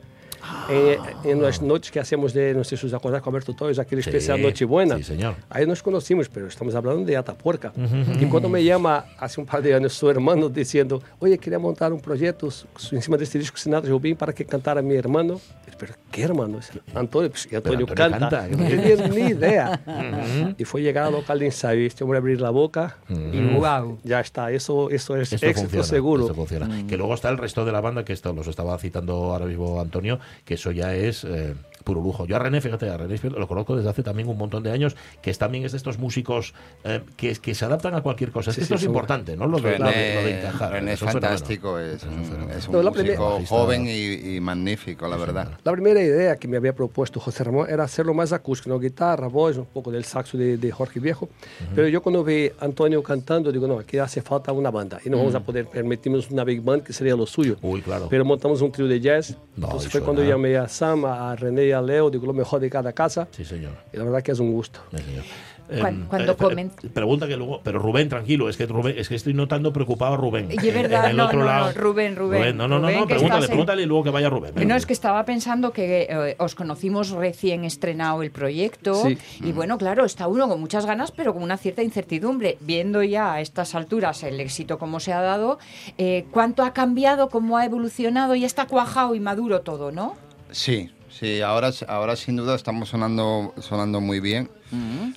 En, 0.68 0.99
en 1.30 1.42
las 1.42 1.62
noches 1.62 1.90
que 1.92 2.01
hacíamos 2.01 2.32
de, 2.32 2.53
no 2.55 2.64
sé 2.64 2.76
si 2.76 2.86
os 2.86 2.92
acordáis, 2.94 3.22
con 3.22 3.32
Alberto 3.32 3.55
Torres, 3.55 3.78
aquel 3.78 4.03
Sí, 4.03 4.11
especial 4.11 4.42
Nochebuena. 4.42 4.97
sí, 4.97 5.05
señor. 5.05 5.34
Ahí 5.49 5.64
nos 5.66 5.82
conocimos, 5.82 6.28
pero 6.28 6.49
estamos 6.49 6.74
hablando 6.74 7.05
de 7.05 7.16
Atapuerca. 7.16 7.72
Ujú. 7.76 8.20
Y 8.24 8.26
cuando 8.26 8.49
me 8.49 8.62
llama 8.64 9.05
hace 9.18 9.40
un 9.40 9.47
par 9.47 9.62
de 9.62 9.74
años 9.74 9.92
su 9.92 10.11
hermano 10.11 10.49
diciendo, 10.49 11.01
oye, 11.20 11.38
quería 11.38 11.59
montar 11.59 11.92
un 11.92 12.01
proyecto 12.01 12.49
encima 12.92 13.16
de 13.16 13.24
este 13.24 13.38
disco 13.38 13.57
Sinatra 13.57 13.90
Jobim 13.90 14.16
para 14.16 14.32
que 14.32 14.44
cantara 14.44 14.82
mi 14.82 14.94
hermano. 14.97 15.40
Pero, 15.78 15.92
¿qué 16.11 16.22
hermano? 16.22 16.59
Antonio, 16.94 17.28
pues, 17.30 17.47
y 17.53 17.55
Antonio, 17.55 17.86
Antonio 17.86 17.94
canta. 18.18 18.49
No 18.49 18.57
¿qué 18.66 18.76
tenía 18.97 19.09
ni 19.09 19.20
idea. 19.32 19.80
Ujú. 19.86 20.55
y 20.57 20.64
fue 20.64 20.80
llegar 20.80 21.05
al 21.05 21.12
local 21.12 21.38
de 21.38 21.47
ensayo 21.47 21.80
y 21.82 21.86
este 21.86 22.03
hombre 22.03 22.18
abrir 22.18 22.40
la 22.40 22.49
boca 22.51 22.97
y 23.11 23.12
Ujú. 23.44 23.59
wow, 23.61 23.99
ya 24.03 24.20
está. 24.20 24.51
Eso, 24.51 24.88
eso 24.90 25.16
es 25.16 25.32
Esto 25.34 25.47
éxito 25.47 25.62
funciona, 25.68 25.84
seguro. 25.84 26.22
esto 26.22 26.34
funciona. 26.34 26.86
Que 26.86 26.97
luego 26.97 27.12
está 27.14 27.28
el 27.28 27.36
resto 27.36 27.64
de 27.66 27.72
la 27.72 27.82
banda, 27.82 28.05
que 28.07 28.14
esto 28.14 28.32
los 28.32 28.47
estaba 28.47 28.78
citando 28.78 29.32
ahora 29.34 29.44
mismo 29.44 29.78
Antonio, 29.78 30.18
que 30.45 30.55
eso 30.55 30.70
ya 30.70 30.95
es 30.95 31.24
eh, 31.24 31.55
puro 31.87 32.03
lujo. 32.03 32.26
Yo 32.26 32.34
a 32.34 32.41
René, 32.41 32.61
fíjate, 32.61 32.91
a 32.91 32.97
René 32.97 33.16
lo 33.39 33.47
conozco 33.47 33.76
desde 33.76 33.89
hace 33.89 34.03
también 34.03 34.28
un 34.28 34.37
montón 34.37 34.64
de 34.64 34.72
años, 34.72 34.97
que 35.22 35.30
es 35.30 35.39
también 35.39 35.64
es 35.64 35.70
de 35.70 35.78
estos 35.78 35.99
músicos 35.99 36.53
eh, 36.82 37.01
que, 37.16 37.32
que 37.37 37.55
se 37.55 37.64
adaptan 37.64 37.95
a 37.95 38.03
cualquier 38.03 38.32
cosa. 38.32 38.51
Sí, 38.51 38.57
que 38.57 38.66
sí, 38.66 38.74
esto 38.74 38.74
es 38.74 38.82
importante, 38.82 39.37
¿no? 39.37 39.47
Lo 39.47 39.59
de, 39.61 39.78
lo 39.78 39.87
de- 39.89 40.14
lo 40.16 40.22
de 40.22 40.39
encajar. 40.41 40.72
René 40.72 40.95
es 40.95 41.01
fantástico, 41.01 41.78
es 41.78 42.03
un, 42.03 42.51
es 42.51 42.66
un 42.66 42.72
No, 42.72 42.82
la 42.82 42.91
músico 42.91 43.41
joven 43.47 43.87
y, 43.87 44.34
y 44.37 44.41
magnífico, 44.41 45.07
la 45.07 45.16
verdad. 45.16 45.49
La 45.62 45.70
primera 45.72 46.03
idea 46.03 46.34
que 46.37 46.49
me 46.49 46.57
había 46.57 46.74
propuesto 46.74 47.20
José 47.20 47.45
Ramón 47.45 47.68
era 47.70 47.84
hacerlo 47.84 48.12
más 48.14 48.32
acústico, 48.32 48.70
¿no? 48.70 48.80
guitarra, 48.80 49.28
voz, 49.28 49.57
un 49.57 49.66
poco 49.66 49.93
del 49.93 50.05
saxo 50.05 50.37
de, 50.37 50.57
de 50.59 50.72
Jorge 50.72 50.99
Viejo. 50.99 51.28
Pero 51.74 51.87
yo 51.87 52.03
cuando 52.03 52.24
vi 52.24 52.51
a 52.59 52.64
Antonio 52.64 53.01
cantando, 53.03 53.53
digo, 53.53 53.68
no, 53.68 53.78
aquí 53.78 53.99
hace 53.99 54.22
falta 54.22 54.51
una 54.51 54.72
banda. 54.72 54.99
Y 55.05 55.09
no 55.11 55.18
vamos 55.18 55.37
a 55.37 55.41
poder 55.41 55.66
permitirnos 55.66 56.30
una 56.32 56.43
big 56.43 56.62
band, 56.62 56.82
que 56.82 56.93
sería 56.93 57.14
lo 57.14 57.26
suyo. 57.26 57.57
Uy, 57.62 57.80
claro. 57.80 58.09
Pero 58.11 58.24
montamos 58.24 58.61
un 58.61 58.72
trío 58.72 58.89
de 58.89 58.99
jazz. 59.01 59.37
No, 59.57 59.66
Entonces 59.68 59.93
fue 59.93 60.01
cuando 60.01 60.24
llamé 60.24 60.57
a 60.57 60.66
Sam, 60.68 61.05
a 61.05 61.37
René 61.37 61.75
Leo, 61.82 62.10
digo, 62.10 62.26
lo 62.26 62.32
mejor 62.32 62.60
de 62.60 62.70
cada 62.70 62.92
casa. 62.92 63.28
Sí, 63.30 63.44
señor. 63.44 63.72
Y 63.92 63.96
la 63.96 64.04
verdad 64.04 64.22
que 64.22 64.32
es 64.32 64.38
un 64.40 64.52
gusto. 64.52 64.80
Sí, 64.90 64.98
señor. 65.02 65.24
Cuan- 65.68 65.94
Em, 66.02 66.06
cuando 66.06 66.32
eh, 66.32 66.36
comen- 66.36 66.70
Pregunta 66.92 67.26
que 67.26 67.36
luego, 67.36 67.60
pero 67.64 67.80
Rubén, 67.80 68.08
tranquilo, 68.08 68.48
es 68.48 68.56
que 68.56 68.66
Rubén, 68.66 68.94
es 68.98 69.08
que 69.08 69.16
estoy 69.16 69.34
notando 69.34 69.72
preocupado 69.72 70.14
a 70.14 70.16
Rubén. 70.16 70.48
Y 70.52 70.68
es 70.68 70.72
verdad, 70.72 71.06
en 71.06 71.10
el 71.10 71.16
no, 71.16 71.24
otro 71.26 71.40
no, 71.40 71.44
lado. 71.44 71.66
no, 71.66 71.72
Rubén, 71.72 72.14
Rubén. 72.14 72.56
No, 72.56 72.68
no, 72.68 72.78
no, 72.78 72.86
Rubén, 72.86 73.00
no, 73.00 73.06
que 73.08 73.14
pregúntale, 73.14 73.46
pregúntale 73.48 73.82
y 73.82 73.86
luego 73.86 74.04
que 74.04 74.10
vaya 74.10 74.30
Rubén. 74.30 74.52
No, 74.68 74.76
es 74.76 74.86
que 74.86 74.92
estaba 74.92 75.24
pensando 75.24 75.72
que 75.72 76.06
eh, 76.08 76.36
os 76.38 76.54
conocimos 76.54 77.10
recién 77.10 77.64
estrenado 77.64 78.22
el 78.22 78.30
proyecto 78.30 78.94
Sí. 78.94 79.18
y 79.40 79.50
bueno, 79.50 79.76
claro, 79.76 80.04
está 80.04 80.28
uno 80.28 80.48
con 80.48 80.60
muchas 80.60 80.86
ganas, 80.86 81.10
pero 81.10 81.34
con 81.34 81.42
una 81.42 81.56
cierta 81.56 81.82
incertidumbre. 81.82 82.58
Viendo 82.60 83.02
ya 83.02 83.32
a 83.32 83.40
estas 83.40 83.74
alturas 83.74 84.22
el 84.22 84.38
éxito 84.38 84.78
como 84.78 85.00
se 85.00 85.12
ha 85.12 85.20
dado, 85.20 85.58
eh, 85.98 86.26
¿cuánto 86.30 86.62
ha 86.62 86.72
cambiado, 86.74 87.28
cómo 87.28 87.56
ha 87.58 87.64
evolucionado 87.64 88.36
y 88.36 88.44
está 88.44 88.66
cuajado 88.66 89.16
y 89.16 89.20
maduro 89.20 89.62
todo, 89.62 89.90
no? 89.90 90.14
Sí, 90.52 90.90
sí, 91.18 91.40
ahora, 91.40 91.70
ahora 91.88 92.16
sin 92.16 92.36
duda 92.36 92.54
estamos 92.54 92.88
sonando, 92.88 93.54
sonando 93.60 94.00
muy 94.00 94.20
bien. 94.20 94.50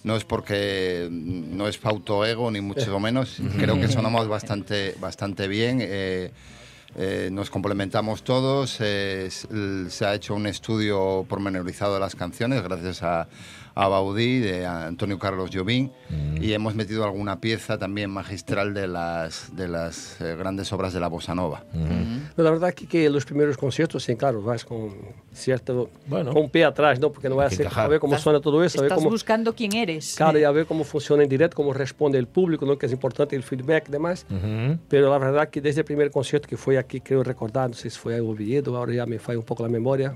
No 0.04 0.16
es 0.16 0.24
porque 0.24 1.08
no 1.12 1.68
es 1.68 1.80
autoego 1.84 2.52
ni 2.52 2.62
mucho 2.62 3.00
menos. 3.00 3.38
Creo 3.58 3.80
que 3.80 3.88
sonamos 3.98 4.28
bastante, 4.28 4.96
bastante 5.00 5.48
bien. 5.48 5.80
eh, 5.82 6.32
eh, 6.96 7.30
nos 7.32 7.50
complementamos 7.50 8.24
todos. 8.24 8.78
eh, 8.80 9.30
se 9.90 10.06
ha 10.06 10.14
hecho 10.16 10.34
un 10.36 10.48
estudio 10.48 11.26
pormenorizado 11.28 11.94
de 11.94 12.00
las 12.00 12.16
canciones 12.16 12.64
gracias 12.64 13.04
a, 13.04 13.28
a 13.82 13.88
Baudí, 13.88 14.40
de 14.40 14.66
Antonio 14.66 15.18
Carlos 15.18 15.50
Jobim, 15.54 15.90
y 16.42 16.52
hemos 16.52 16.76
metido 16.76 17.06
alguna 17.06 17.40
pieza 17.40 17.78
también 17.78 18.10
magistral 18.12 18.74
de 18.74 18.88
las, 18.90 19.56
de 19.56 19.68
las 19.70 20.20
eh, 20.20 20.36
grandes 20.38 20.72
obras 20.74 20.92
de 20.94 21.00
la 21.00 21.08
bossa 21.08 21.34
nova. 21.34 21.64
Pero 21.72 22.44
la 22.44 22.52
verdad 22.52 22.74
que, 22.74 22.88
que 22.88 23.10
los 23.10 23.24
primeros 23.24 23.56
conciertos, 23.58 24.04
sí, 24.04 24.16
claro, 24.18 24.42
vas 24.42 24.66
con 24.66 24.94
cierto, 25.34 25.90
Bueno. 26.08 26.34
con 26.34 26.44
un 26.44 26.50
pie 26.50 26.66
atrás, 26.66 27.00
¿no? 27.00 27.10
Porque 27.12 27.30
no 27.30 27.38
vas 27.38 27.58
a, 27.58 27.84
a 27.84 27.88
ver 27.88 28.00
cómo 28.02 28.14
Estás- 28.16 28.24
suena 28.24 28.42
todo 28.42 28.62
eso, 28.66 28.80
a 28.80 28.82
ver 28.82 28.88
Estás 28.92 28.98
cómo, 29.00 29.10
buscando 29.12 29.56
quién 29.56 29.74
eres. 29.74 30.16
Claro, 30.18 30.38
y 30.38 30.44
a 30.44 30.52
ver 30.52 30.66
cómo 30.66 30.84
funciona 30.84 31.24
en 31.24 31.30
directo, 31.30 31.56
cómo 31.56 31.72
responde 31.74 32.18
el 32.18 32.28
público, 32.28 32.66
¿no? 32.66 32.78
que 32.78 32.86
es 32.88 32.92
importante 32.92 33.36
el 33.38 33.44
feedback 33.44 33.88
y 33.88 33.92
demás. 33.94 34.26
Ujú. 34.30 34.78
Pero 34.90 35.10
la 35.10 35.18
verdad 35.18 35.50
que 35.50 35.62
desde 35.62 35.82
el 35.82 35.86
primer 35.86 36.12
concierto 36.12 36.50
que 36.50 36.58
fue 36.58 36.78
aquí, 36.78 37.00
creo 37.00 37.24
recordar, 37.24 37.70
no 37.70 37.76
sé 37.76 37.90
si 37.90 37.98
fue 37.98 38.16
algo 38.16 38.32
Oviedo, 38.32 38.76
ahora 38.76 38.94
ya 38.94 39.06
me 39.06 39.20
falla 39.20 39.40
un 39.40 39.46
poco 39.46 39.64
la 39.64 39.70
memoria. 39.70 40.16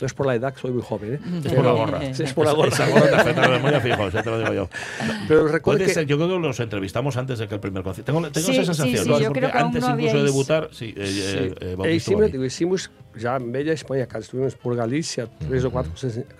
No 0.00 0.06
es 0.06 0.14
por 0.14 0.26
la 0.26 0.34
edad, 0.36 0.54
soy 0.60 0.70
muy 0.70 0.82
joven, 0.82 1.14
¿eh? 1.14 1.20
Es 1.44 1.52
por 1.52 1.64
la 1.64 1.72
gorra. 1.72 2.14
Sí, 2.14 2.22
es 2.22 2.32
por 2.32 2.46
la 2.46 2.52
gorra. 2.52 2.68
Esa 2.68 2.88
gorra 2.88 3.08
te 3.10 3.14
afecta 3.16 3.40
la 3.42 3.48
memoria, 3.48 3.80
fijo, 3.80 4.08
ya 4.10 4.22
te 4.22 4.30
lo 4.30 4.38
digo 4.38 4.52
yo. 4.54 4.68
Pero 5.26 5.48
recuerdo 5.48 5.78
Puede 5.78 5.86
que- 5.86 5.94
ser, 5.94 6.06
yo 6.06 6.16
creo 6.16 6.28
que 6.28 6.38
los 6.38 6.60
entrevistamos 6.60 7.16
antes 7.16 7.38
de 7.40 7.48
que 7.48 7.54
el 7.54 7.60
primer 7.60 7.82
concierto. 7.82 8.12
Tengo, 8.12 8.30
tengo 8.30 8.46
Sí, 8.46 8.52
esa 8.52 8.64
sensación, 8.74 8.96
sí, 8.96 9.02
sí, 9.04 9.08
¿no? 9.08 9.18
yo 9.18 9.26
Porque 9.26 9.40
creo 9.40 9.52
que 9.52 9.58
aún 9.58 9.66
antes 9.66 9.82
no 9.82 9.90
incluso 9.94 10.16
de 10.18 10.22
debutar, 10.24 10.68
sí, 10.72 10.94
eh, 10.96 11.06
Sí. 11.06 11.36
eh, 11.60 11.76
eh, 11.84 12.30
digo, 12.30 12.44
hicimos 12.44 12.90
já 13.18 13.38
media 13.38 13.72
Espanha, 13.72 14.06
cara. 14.06 14.22
Estivemos 14.22 14.54
por 14.54 14.74
Galícia, 14.76 15.28
três, 15.48 15.64
ou 15.64 15.70
quatro, 15.70 15.92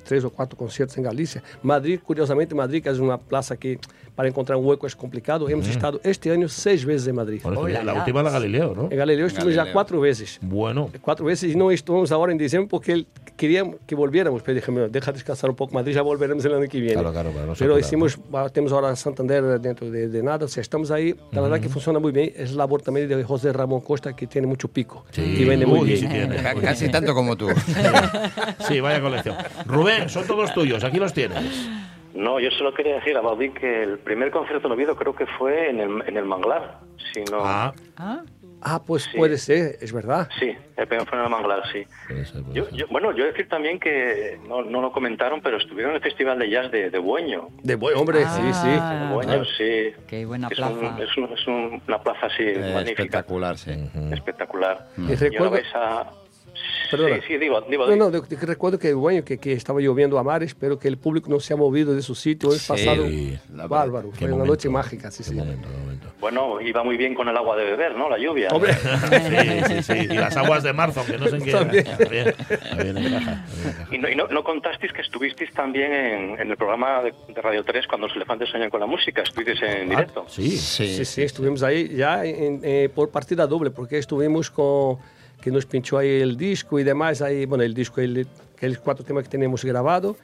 três 0.04 0.24
ou 0.24 0.30
quatro 0.30 0.56
concertos 0.56 0.96
em 0.96 1.02
Galícia. 1.02 1.42
Madrid, 1.62 2.00
curiosamente, 2.00 2.54
Madrid, 2.54 2.82
que 2.82 2.88
é 2.88 2.92
uma 2.92 3.18
praça 3.18 3.56
que 3.56 3.78
para 4.16 4.28
encontrar 4.28 4.56
um 4.56 4.66
hueco 4.66 4.84
é 4.86 4.90
complicado. 4.90 5.48
Hemos 5.48 5.68
estado 5.68 6.00
este 6.02 6.28
ano 6.30 6.48
seis 6.48 6.82
vezes 6.82 7.06
em 7.06 7.12
Madrid. 7.12 7.40
Ya- 7.70 7.82
la 7.84 7.94
última 7.94 8.22
la 8.22 8.30
Galileo, 8.30 8.74
¿no? 8.74 8.88
Em 8.90 8.96
Galileu 8.96 9.26
estivemos 9.26 9.54
já 9.54 9.60
Galileu. 9.62 9.74
quatro 9.74 10.00
vezes. 10.00 10.38
Bueno, 10.42 10.90
Quatro 11.02 11.24
vezes 11.24 11.52
e 11.54 11.56
não 11.56 11.70
estamos 11.70 12.10
agora 12.10 12.32
em 12.32 12.36
dezembro 12.36 12.66
porque 12.68 13.06
queríamos 13.36 13.76
que 13.86 13.94
volviéramos. 13.94 14.42
Pero 14.42 14.58
dije, 14.58 14.72
"Meu, 14.72 14.88
deja 14.88 15.12
descansar 15.12 15.48
um 15.50 15.54
pouco 15.54 15.72
Madrid, 15.72 15.94
já 15.94 16.02
volveremos 16.02 16.44
no 16.44 16.52
ano 16.54 16.66
que 16.68 16.80
vem. 16.80 16.94
Claro, 16.94 17.12
claro, 17.12 17.30
no 17.46 17.54
Pero 17.54 17.78
hicimos, 17.78 18.18
temos 18.52 18.72
agora 18.72 18.96
Santander 18.96 19.58
dentro 19.60 19.88
de, 19.90 20.08
de 20.08 20.22
nada, 20.22 20.46
o 20.46 20.48
sea, 20.48 20.60
estamos 20.62 20.90
aí. 20.90 21.14
La 21.32 21.40
verdad 21.40 21.60
que 21.60 21.68
funciona 21.68 22.00
muy 22.00 22.10
bien. 22.10 22.32
Es 22.36 22.52
labor 22.54 22.82
también 22.82 23.08
de 23.08 23.22
José 23.22 23.52
Ramón 23.52 23.80
Costa, 23.82 24.14
que 24.16 24.26
tiene 24.26 24.46
mucho 24.48 24.66
pico 24.68 25.04
Sí. 25.12 25.22
y 25.22 25.44
vende 25.44 25.64
muy 25.64 25.78
Uy, 25.80 25.96
Casi 26.70 26.88
tanto 26.90 27.14
como 27.14 27.36
tú. 27.36 27.48
sí, 28.60 28.80
vaya 28.80 29.00
colección. 29.00 29.36
Rubén, 29.66 30.08
son 30.08 30.26
todos 30.26 30.52
tuyos, 30.54 30.82
aquí 30.84 30.98
los 30.98 31.12
tienes. 31.12 31.68
No, 32.14 32.40
yo 32.40 32.50
solo 32.50 32.74
quería 32.74 32.96
decir 32.96 33.16
a 33.16 33.20
Baudí 33.20 33.50
que 33.50 33.82
el 33.84 33.98
primer 33.98 34.30
concierto 34.30 34.66
en 34.66 34.72
Oviedo 34.72 34.96
creo 34.96 35.14
que 35.14 35.26
fue 35.38 35.70
en 35.70 35.78
el, 35.80 36.02
en 36.06 36.16
el 36.16 36.24
Manglar. 36.24 36.80
Si 37.12 37.22
no, 37.30 37.38
Ah, 37.44 37.72
Ah, 37.96 38.22
Ah, 38.60 38.82
pues 38.84 39.04
Sí. 39.04 39.16
puede 39.16 39.38
ser, 39.38 39.76
es 39.80 39.92
verdad. 39.92 40.28
Sí, 40.40 40.52
el 40.76 40.88
primer 40.88 41.06
fue 41.06 41.16
en 41.16 41.24
el 41.24 41.30
Manglar, 41.30 41.62
sí. 41.72 41.84
puede 42.08 42.24
ser, 42.26 42.42
puede 42.42 42.56
Yo, 42.56 42.64
ser. 42.64 42.74
yo- 42.74 42.86
bueno, 42.90 43.12
yo 43.12 43.24
decir 43.24 43.48
también 43.48 43.78
que 43.78 44.36
no, 44.48 44.62
no 44.64 44.80
lo 44.82 44.90
comentaron, 44.90 45.40
pero 45.40 45.58
estuvieron 45.58 45.92
en 45.92 45.96
el 45.98 46.02
Festival 46.02 46.40
de 46.40 46.50
Jazz 46.50 46.72
de, 46.72 46.90
de 46.90 46.98
Bueño. 46.98 47.50
De 47.62 47.76
buen 47.76 47.96
hombre, 47.96 48.24
Ah. 48.26 48.30
sí, 48.36 48.42
De 48.42 48.52
sí. 48.52 49.14
Bueño, 49.14 49.28
Claro. 49.30 49.44
sí. 49.56 49.92
qué 50.08 50.26
buena 50.26 50.48
Es, 50.50 50.58
un- 50.58 50.78
plaza. 50.80 51.02
es, 51.04 51.16
un- 51.16 51.32
es 51.32 51.46
un- 51.46 51.82
una 51.86 52.02
plaza 52.02 52.26
así 52.26 52.42
Eh, 52.42 52.54
magnífica, 52.74 53.02
espectacular, 53.02 53.58
sí. 53.58 53.70
espectacular. 54.10 54.88
Y 54.96 55.02
Y 55.02 55.04
ahora 55.04 55.16
recuerdo, 55.20 55.56
a... 55.76 56.12
Perdona. 56.90 57.16
Sí, 57.16 57.22
sí, 57.28 57.36
digo, 57.38 57.60
digo, 57.62 57.86
no, 57.88 57.96
no, 57.96 58.10
de- 58.10 58.20
de 58.22 58.36
que 58.36 58.46
recuerdo 58.46 58.78
que 58.78 58.94
bueno, 58.94 59.24
que, 59.24 59.38
que 59.38 59.52
estaba 59.52 59.80
lloviendo 59.80 60.18
a 60.18 60.22
mares, 60.22 60.54
pero 60.54 60.78
que 60.78 60.88
el 60.88 60.96
público 60.98 61.28
no 61.30 61.40
se 61.40 61.52
ha 61.54 61.56
movido 61.56 61.94
de 61.94 62.02
su 62.02 62.14
sitio. 62.14 62.52
Es 62.52 62.62
Sí, 62.62 62.68
pasado 62.68 63.68
bárbaro. 63.68 64.10
Fue 64.12 64.26
una 64.26 64.36
momento, 64.36 64.52
noche 64.52 64.68
mágica, 64.68 65.10
sí, 65.10 65.22
sí. 65.22 65.34
momento, 65.34 65.68
momento. 65.68 66.08
Bueno, 66.20 66.60
iba 66.60 66.82
muy 66.82 66.96
bien 66.96 67.14
con 67.14 67.28
el 67.28 67.36
agua 67.36 67.56
de 67.56 67.64
beber, 67.64 67.94
¿no? 67.96 68.08
La 68.08 68.18
lluvia. 68.18 68.48
Hombre, 68.52 68.72
Sí, 68.74 69.62
sí, 69.66 69.82
sí. 69.82 69.98
Y 70.10 70.14
las 70.16 70.36
aguas 70.36 70.62
de 70.62 70.72
marzo, 70.72 71.00
aunque 71.00 71.18
no 71.18 71.26
sé 71.28 71.36
en 71.36 71.42
qué. 71.44 71.52
También. 71.52 71.84
También. 72.68 73.44
Y 73.90 73.98
no, 73.98 74.08
y 74.08 74.14
no, 74.14 74.26
no 74.28 74.42
contasteis 74.44 74.92
que 74.92 75.02
estuvisteis 75.02 75.52
también 75.52 75.92
en, 75.92 76.40
en 76.40 76.50
el 76.50 76.56
programa 76.56 77.02
de, 77.02 77.12
de 77.34 77.40
Radio 77.42 77.64
3 77.64 77.86
cuando 77.86 78.06
los 78.06 78.16
elefantes 78.16 78.48
sueñan 78.48 78.70
con 78.70 78.80
la 78.80 78.86
música. 78.86 79.22
Estuvisteis 79.22 79.62
en 79.62 79.88
directo. 79.90 80.24
Ah, 80.26 80.30
Sí. 80.30 80.56
sí, 80.56 81.04
sí, 81.04 81.22
estuvimos 81.22 81.62
ahí 81.62 81.88
ya 81.94 82.24
en- 82.24 82.60
eh, 82.62 82.88
por 82.94 83.10
partida 83.10 83.46
doble, 83.46 83.70
porque 83.70 83.98
estuvimos 83.98 84.50
con 84.50 84.98
que 85.40 85.50
nos 85.50 85.66
pinchó 85.66 85.98
ahí 85.98 86.20
el 86.20 86.36
disco 86.36 86.78
y 86.78 86.84
demás, 86.84 87.22
ahí, 87.22 87.46
bueno, 87.46 87.64
el 87.64 87.74
disco, 87.74 88.00
el, 88.00 88.26
aqueles 88.56 88.78
cuatro 88.78 89.04
temas 89.04 89.24
que 89.24 89.30
tenemos 89.30 89.64
grabado. 89.64 90.16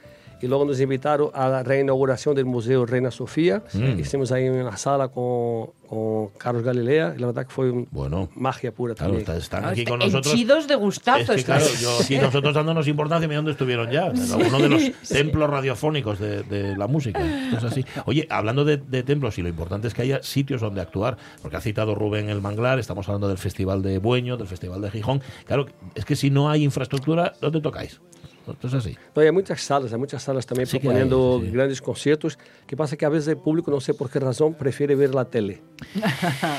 Y 0.45 0.47
luego 0.47 0.63
nos 0.63 0.79
invitaron 0.79 1.31
a 1.33 1.49
la 1.49 1.63
reinauguración 1.63 2.35
del 2.35 2.45
Museo 2.45 2.85
Reina 2.85 3.09
Sofía. 3.09 3.63
Hicimos 3.97 4.31
ahí 4.31 4.47
una 4.47 4.77
sala 4.77 5.07
con, 5.07 5.71
con 5.89 6.27
Carlos 6.37 6.61
Galilea. 6.61 7.15
Y 7.17 7.19
la 7.19 7.25
verdad 7.25 7.47
que 7.47 7.51
fue 7.51 7.71
un- 7.71 7.87
Bueno. 7.89 8.29
magia 8.35 8.71
pura 8.71 8.93
Claro, 8.93 9.13
también. 9.13 9.21
está- 9.27 9.37
están 9.37 9.65
Ah, 9.65 9.69
aquí 9.69 9.85
con 9.85 9.97
nosotros. 9.97 10.27
henchidos 10.27 10.67
de 10.67 10.75
gustazo 10.75 11.33
Es 11.33 11.39
que, 11.43 11.45
claro, 11.45 11.65
yo 11.81 12.21
nosotros 12.21 12.53
dándonos 12.53 12.87
importancia, 12.87 13.27
mira 13.27 13.37
dónde 13.39 13.53
estuvieron 13.53 13.89
ya. 13.89 14.05
En 14.09 14.45
uno 14.45 14.59
de 14.59 14.69
los 14.69 14.91
templos 15.09 15.49
radiofónicos 15.49 16.19
de, 16.19 16.43
de 16.43 16.77
la 16.77 16.85
música. 16.85 17.19
Esto 17.51 17.57
es 17.65 17.71
así. 17.71 17.85
Oye, 18.05 18.27
hablando 18.29 18.63
de, 18.65 18.77
de 18.77 19.01
templos, 19.01 19.39
y 19.39 19.41
lo 19.41 19.49
importante 19.49 19.87
es 19.87 19.95
que 19.95 20.03
haya 20.03 20.21
sitios 20.21 20.61
donde 20.61 20.79
actuar, 20.79 21.17
porque 21.41 21.57
ha 21.57 21.61
citado 21.61 21.95
Rubén 21.95 22.29
el 22.29 22.39
Manglar, 22.39 22.77
estamos 22.77 23.07
hablando 23.09 23.27
del 23.29 23.39
Festival 23.39 23.81
de 23.81 23.97
Bueño, 23.97 24.37
del 24.37 24.45
Festival 24.47 24.79
de 24.81 24.91
Gijón. 24.91 25.23
Claro, 25.45 25.65
es 25.95 26.05
que 26.05 26.15
si 26.15 26.29
no 26.29 26.51
hay 26.51 26.63
infraestructura, 26.63 27.33
¿dónde 27.41 27.61
tocáis? 27.61 27.99
Esto 28.53 28.67
es 28.67 28.73
así. 28.73 28.97
No, 29.15 29.21
hay 29.21 29.31
muchas 29.31 29.61
salas, 29.61 29.91
hay 29.93 29.99
muchas 29.99 30.21
salas 30.23 30.45
también 30.45 30.67
Sí 30.67 30.77
que 30.79 30.81
proponiendo 30.87 31.39
hay, 31.41 31.47
sí. 31.47 31.51
grandes 31.51 31.81
conciertos. 31.81 32.37
que 32.67 32.75
pasa 32.77 32.95
que 32.97 33.05
a 33.05 33.09
veces 33.09 33.27
el 33.29 33.37
público, 33.37 33.71
no 33.71 33.79
sé 33.81 33.93
por 33.93 34.09
qué 34.09 34.19
razón, 34.19 34.53
prefiere 34.53 34.95
ver 34.95 35.13
la 35.15 35.25
tele. 35.25 35.61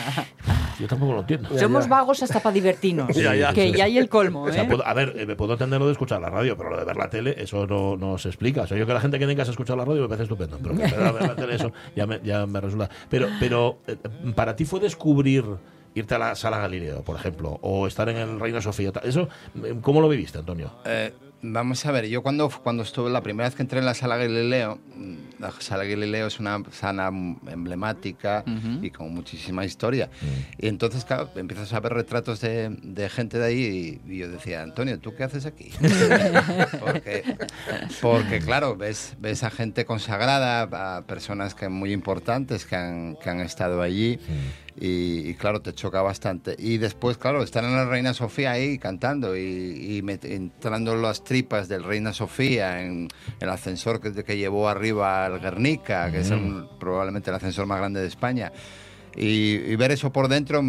Yo 0.78 0.86
tampoco 0.86 1.14
lo 1.14 1.20
entiendo. 1.20 1.48
Ya, 1.54 1.60
Somos 1.60 1.84
ya. 1.84 1.90
vagos 1.90 2.22
hasta 2.22 2.40
para 2.40 2.52
divertirnos. 2.52 3.08
Ya, 3.16 3.34
ya. 3.34 3.52
Que 3.52 3.72
ya 3.72 3.84
hay 3.84 3.96
el 3.98 4.08
colmo, 4.08 4.42
O 4.42 4.52
sea, 4.52 4.64
¿eh? 4.64 4.66
puedo- 4.68 4.86
a 4.86 4.92
ver, 4.94 5.14
eh, 5.16 5.26
me 5.26 5.36
puedo 5.36 5.52
entender 5.54 5.80
lo 5.80 5.86
de 5.86 5.92
escuchar 5.92 6.20
la 6.20 6.28
radio, 6.28 6.56
pero 6.56 6.70
lo 6.70 6.78
de 6.78 6.84
ver 6.84 6.96
la 6.96 7.08
tele, 7.08 7.34
eso 7.38 7.66
no, 7.66 7.96
no 7.96 8.18
se 8.18 8.28
explica. 8.28 8.62
O 8.62 8.66
sea, 8.66 8.76
yo 8.76 8.86
que 8.86 8.92
la 8.92 9.00
gente 9.00 9.18
que 9.18 9.26
tenga 9.26 9.42
a 9.42 9.46
escuchar 9.46 9.76
la 9.76 9.84
radio 9.84 10.02
me 10.02 10.08
parece 10.08 10.24
estupendo, 10.24 10.58
pero 10.62 10.74
que 10.76 10.82
ver 10.82 11.22
la 11.22 11.34
tele, 11.36 11.54
eso 11.54 11.72
ya 11.94 12.06
me, 12.06 12.20
ya 12.22 12.46
me 12.46 12.60
resulta. 12.60 12.90
Pero, 13.08 13.28
pero 13.40 13.78
eh, 13.86 13.96
para 14.34 14.54
ti 14.54 14.64
fue 14.64 14.80
descubrir 14.80 15.44
irte 15.94 16.14
a 16.14 16.18
la 16.18 16.34
sala 16.34 16.58
Galileo, 16.58 17.02
por 17.02 17.16
ejemplo, 17.16 17.58
o 17.62 17.86
estar 17.86 18.06
en 18.10 18.18
el 18.18 18.38
Reina 18.38 18.60
Sofía. 18.60 18.92
Eso, 19.02 19.28
eh, 19.64 19.76
¿cómo 19.80 20.02
lo 20.02 20.08
viviste, 20.10 20.38
Antonio? 20.38 20.72
Eh, 20.84 21.10
vamos 21.52 21.84
a 21.86 21.92
ver, 21.92 22.06
yo 22.06 22.22
cuando, 22.22 22.48
cuando 22.48 22.82
estuve, 22.82 23.10
la 23.10 23.22
primera 23.22 23.48
vez 23.48 23.56
que 23.56 23.62
entré 23.62 23.78
en 23.78 23.86
la 23.86 23.94
sala 23.94 24.16
Galileo, 24.16 24.78
mm, 24.96 25.14
la 25.38 25.52
sala 25.58 25.84
Galileo 25.84 26.26
es 26.26 26.40
una 26.40 26.62
sala 26.72 27.10
mm, 27.10 27.48
emblemática 27.48 28.44
y 28.82 28.90
con 28.90 29.14
muchísima 29.14 29.64
historia. 29.64 30.10
Y 30.58 30.68
entonces, 30.68 31.04
claro, 31.04 31.30
empiezas 31.36 31.72
a 31.72 31.80
ver 31.80 31.92
retratos 31.92 32.40
de, 32.40 32.70
de 32.82 33.08
gente 33.08 33.38
de 33.38 33.44
ahí 33.44 34.00
y, 34.06 34.12
y 34.12 34.18
yo 34.18 34.30
decía, 34.30 34.62
Antonio, 34.62 34.98
¿tú 34.98 35.14
qué 35.14 35.24
haces 35.24 35.46
aquí? 35.46 35.70
porque, 38.12 38.40
claro, 38.40 38.76
ves, 38.76 39.14
ves 39.18 39.42
a 39.42 39.50
gente 39.50 39.84
consagrada, 39.84 40.96
a 40.98 41.02
personas 41.06 41.54
que 41.54 41.68
muy 41.68 41.92
importantes 41.92 42.64
que 42.64 42.76
han, 42.76 43.16
que 43.16 43.30
han 43.30 43.40
estado 43.40 43.82
allí. 43.82 44.18
Y, 44.78 45.30
y, 45.30 45.34
claro, 45.34 45.62
te 45.62 45.72
choca 45.72 46.02
bastante. 46.02 46.54
Y 46.58 46.76
después, 46.76 47.16
claro, 47.16 47.42
estar 47.42 47.64
en 47.64 47.74
la 47.74 47.86
Reina 47.86 48.12
Sofía 48.12 48.50
ahí 48.50 48.78
cantando 48.78 49.34
y, 49.34 49.40
y 49.40 50.02
met- 50.02 50.24
entrando 50.30 50.92
en 50.92 51.00
las 51.00 51.24
tripas 51.24 51.66
del 51.66 51.82
Reina 51.82 52.12
Sofía, 52.12 52.82
en 52.82 53.08
el 53.40 53.48
ascensor 53.48 54.00
que, 54.02 54.12
que 54.22 54.36
llevó 54.36 54.68
arriba 54.68 55.24
al 55.24 55.40
Guernica, 55.40 56.10
que 56.12 56.20
es 56.20 56.30
el- 56.30 56.66
probablemente 56.78 57.30
el 57.30 57.36
ascensor 57.36 57.64
más 57.64 57.78
grande 57.78 58.00
de 58.02 58.06
España. 58.08 58.52
Y, 59.16 59.54
y 59.54 59.76
ver 59.76 59.92
eso 59.92 60.12
por 60.12 60.28
dentro, 60.28 60.62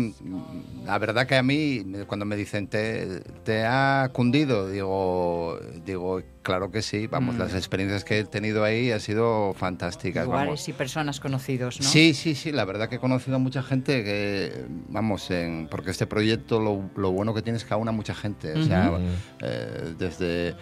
la 0.85 0.97
verdad 0.99 1.27
que 1.27 1.35
a 1.35 1.43
mí, 1.43 1.83
cuando 2.07 2.25
me 2.25 2.37
dicen, 2.37 2.67
¿te, 2.67 3.19
te 3.43 3.65
ha 3.65 4.09
cundido? 4.13 4.69
Digo, 4.69 5.59
digo, 5.85 6.21
claro 6.43 6.71
que 6.71 6.81
sí. 6.81 7.07
Vamos, 7.07 7.35
Mm. 7.35 7.39
las 7.39 7.53
experiencias 7.55 8.05
que 8.05 8.19
he 8.19 8.23
tenido 8.23 8.63
ahí 8.63 8.89
han 8.91 9.01
sido 9.01 9.53
fantásticas. 9.53 10.25
vamos. 10.27 10.43
Lugares 10.43 10.69
y 10.69 10.71
personas 10.73 11.19
conocidos, 11.19 11.81
¿no? 11.81 11.85
Sí, 11.85 12.13
sí, 12.13 12.35
sí, 12.35 12.53
la 12.53 12.63
verdad 12.63 12.87
que 12.87 12.95
he 12.95 12.99
conocido 12.99 13.35
a 13.35 13.39
mucha 13.39 13.61
gente 13.63 14.01
que, 14.05 14.65
vamos, 14.87 15.29
en, 15.29 15.67
porque 15.69 15.91
este 15.91 16.07
proyecto 16.07 16.61
lo, 16.61 16.89
lo 16.95 17.11
bueno 17.11 17.33
que 17.33 17.41
tiene 17.41 17.57
es 17.57 17.65
que 17.65 17.73
aúna 17.73 17.91
mucha 17.91 18.15
gente, 18.15 18.53
o 18.53 18.63
sea, 18.63 18.97
eh, 19.41 19.93
desde, 19.99 20.55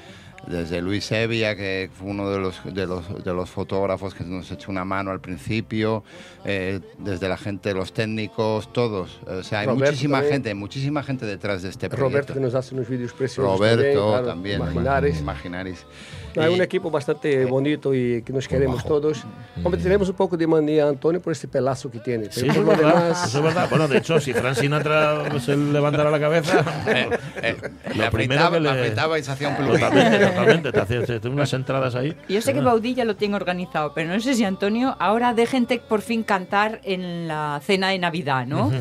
desde 0.47 0.81
Luis 0.81 1.11
Evia, 1.11 1.55
que 1.55 1.89
fue 1.93 2.09
uno 2.09 2.29
de 2.29 2.39
los, 2.39 2.61
de, 2.63 2.85
los, 2.85 3.23
de 3.23 3.33
los 3.33 3.49
fotógrafos 3.49 4.13
que 4.13 4.23
nos 4.23 4.51
echó 4.51 4.71
una 4.71 4.85
mano 4.85 5.11
al 5.11 5.19
principio, 5.19 6.03
eh, 6.43 6.79
desde 6.99 7.27
la 7.27 7.37
gente, 7.37 7.73
los 7.73 7.93
técnicos, 7.93 8.71
todos, 8.71 9.19
o 9.25 9.43
sea, 9.43 9.59
hay 9.59 9.67
Roberto 9.67 9.91
muchísima 9.91 10.17
también. 10.17 10.33
gente, 10.33 10.53
muchísima 10.55 11.03
gente 11.03 11.25
detrás 11.25 11.61
de 11.63 11.69
este 11.69 11.89
proyecto. 11.89 12.09
Roberto 12.09 12.33
que 12.33 12.39
nos 12.39 12.55
hace 12.55 12.75
unos 12.75 12.87
vídeos 12.87 13.13
preciosos. 13.13 13.57
Roberto 13.57 14.09
claro, 14.09 14.27
también, 14.27 14.61
Imaginares. 14.61 15.19
Imaginaris. 15.19 15.85
No, 16.35 16.43
hay 16.43 16.53
un 16.53 16.61
equipo 16.61 16.89
bastante 16.91 17.45
bonito 17.45 17.93
y 17.93 18.21
que 18.23 18.33
nos 18.33 18.47
queremos 18.47 18.77
bajo. 18.77 18.87
todos. 18.87 19.23
Hombre, 19.63 19.81
tenemos 19.81 20.09
un 20.09 20.15
poco 20.15 20.35
de 20.37 20.47
manía 20.47 20.87
Antonio 20.87 21.21
por 21.21 21.33
este 21.33 21.47
pelazo 21.47 21.89
que 21.91 21.99
tiene. 21.99 22.25
Sí, 22.31 22.41
Pero 22.47 22.51
eso 22.51 22.61
es 22.61 22.65
lo 22.67 22.75
demás, 22.75 23.27
Eso 23.27 23.37
es 23.39 23.43
verdad. 23.43 23.67
Bueno, 23.69 23.87
de 23.87 23.97
hecho, 23.97 24.19
si 24.19 24.33
Fran 24.33 24.55
Sinatra 24.55 25.39
se 25.39 25.55
levantara 25.57 26.09
la 26.11 26.19
cabeza, 26.19 26.63
Eh, 26.87 27.55
lo 27.89 27.95
me 27.95 28.11
primero 28.11 28.41
afeitaba, 28.45 28.51
que 28.55 28.59
le. 28.61 28.69
afeitaba 28.69 29.19
y 29.19 29.23
se 29.23 29.31
hacía 29.31 29.49
un 29.49 29.55
peluquín. 29.57 29.79
Totalmente, 29.81 30.25
totalmente. 30.27 30.71
Te 30.71 30.79
hacías 30.79 31.05
te- 31.05 31.19
te- 31.19 31.27
unas 31.27 31.51
entradas 31.53 31.95
ahí. 31.95 32.15
Yo 32.29 32.41
sé 32.41 32.53
que 32.53 32.61
Baudí 32.61 32.93
ya 32.95 33.05
lo 33.05 33.15
tiene 33.15 33.35
organizado, 33.35 33.93
pero 33.93 34.11
no 34.13 34.19
sé 34.19 34.33
si 34.35 34.43
Antonio 34.43 34.95
ahora 34.99 35.33
dejen 35.33 35.65
por 35.89 36.01
fin 36.01 36.23
cantar 36.23 36.79
en 36.83 37.27
la 37.27 37.59
cena 37.63 37.89
de 37.89 37.99
Navidad, 37.99 38.45
¿no? 38.45 38.71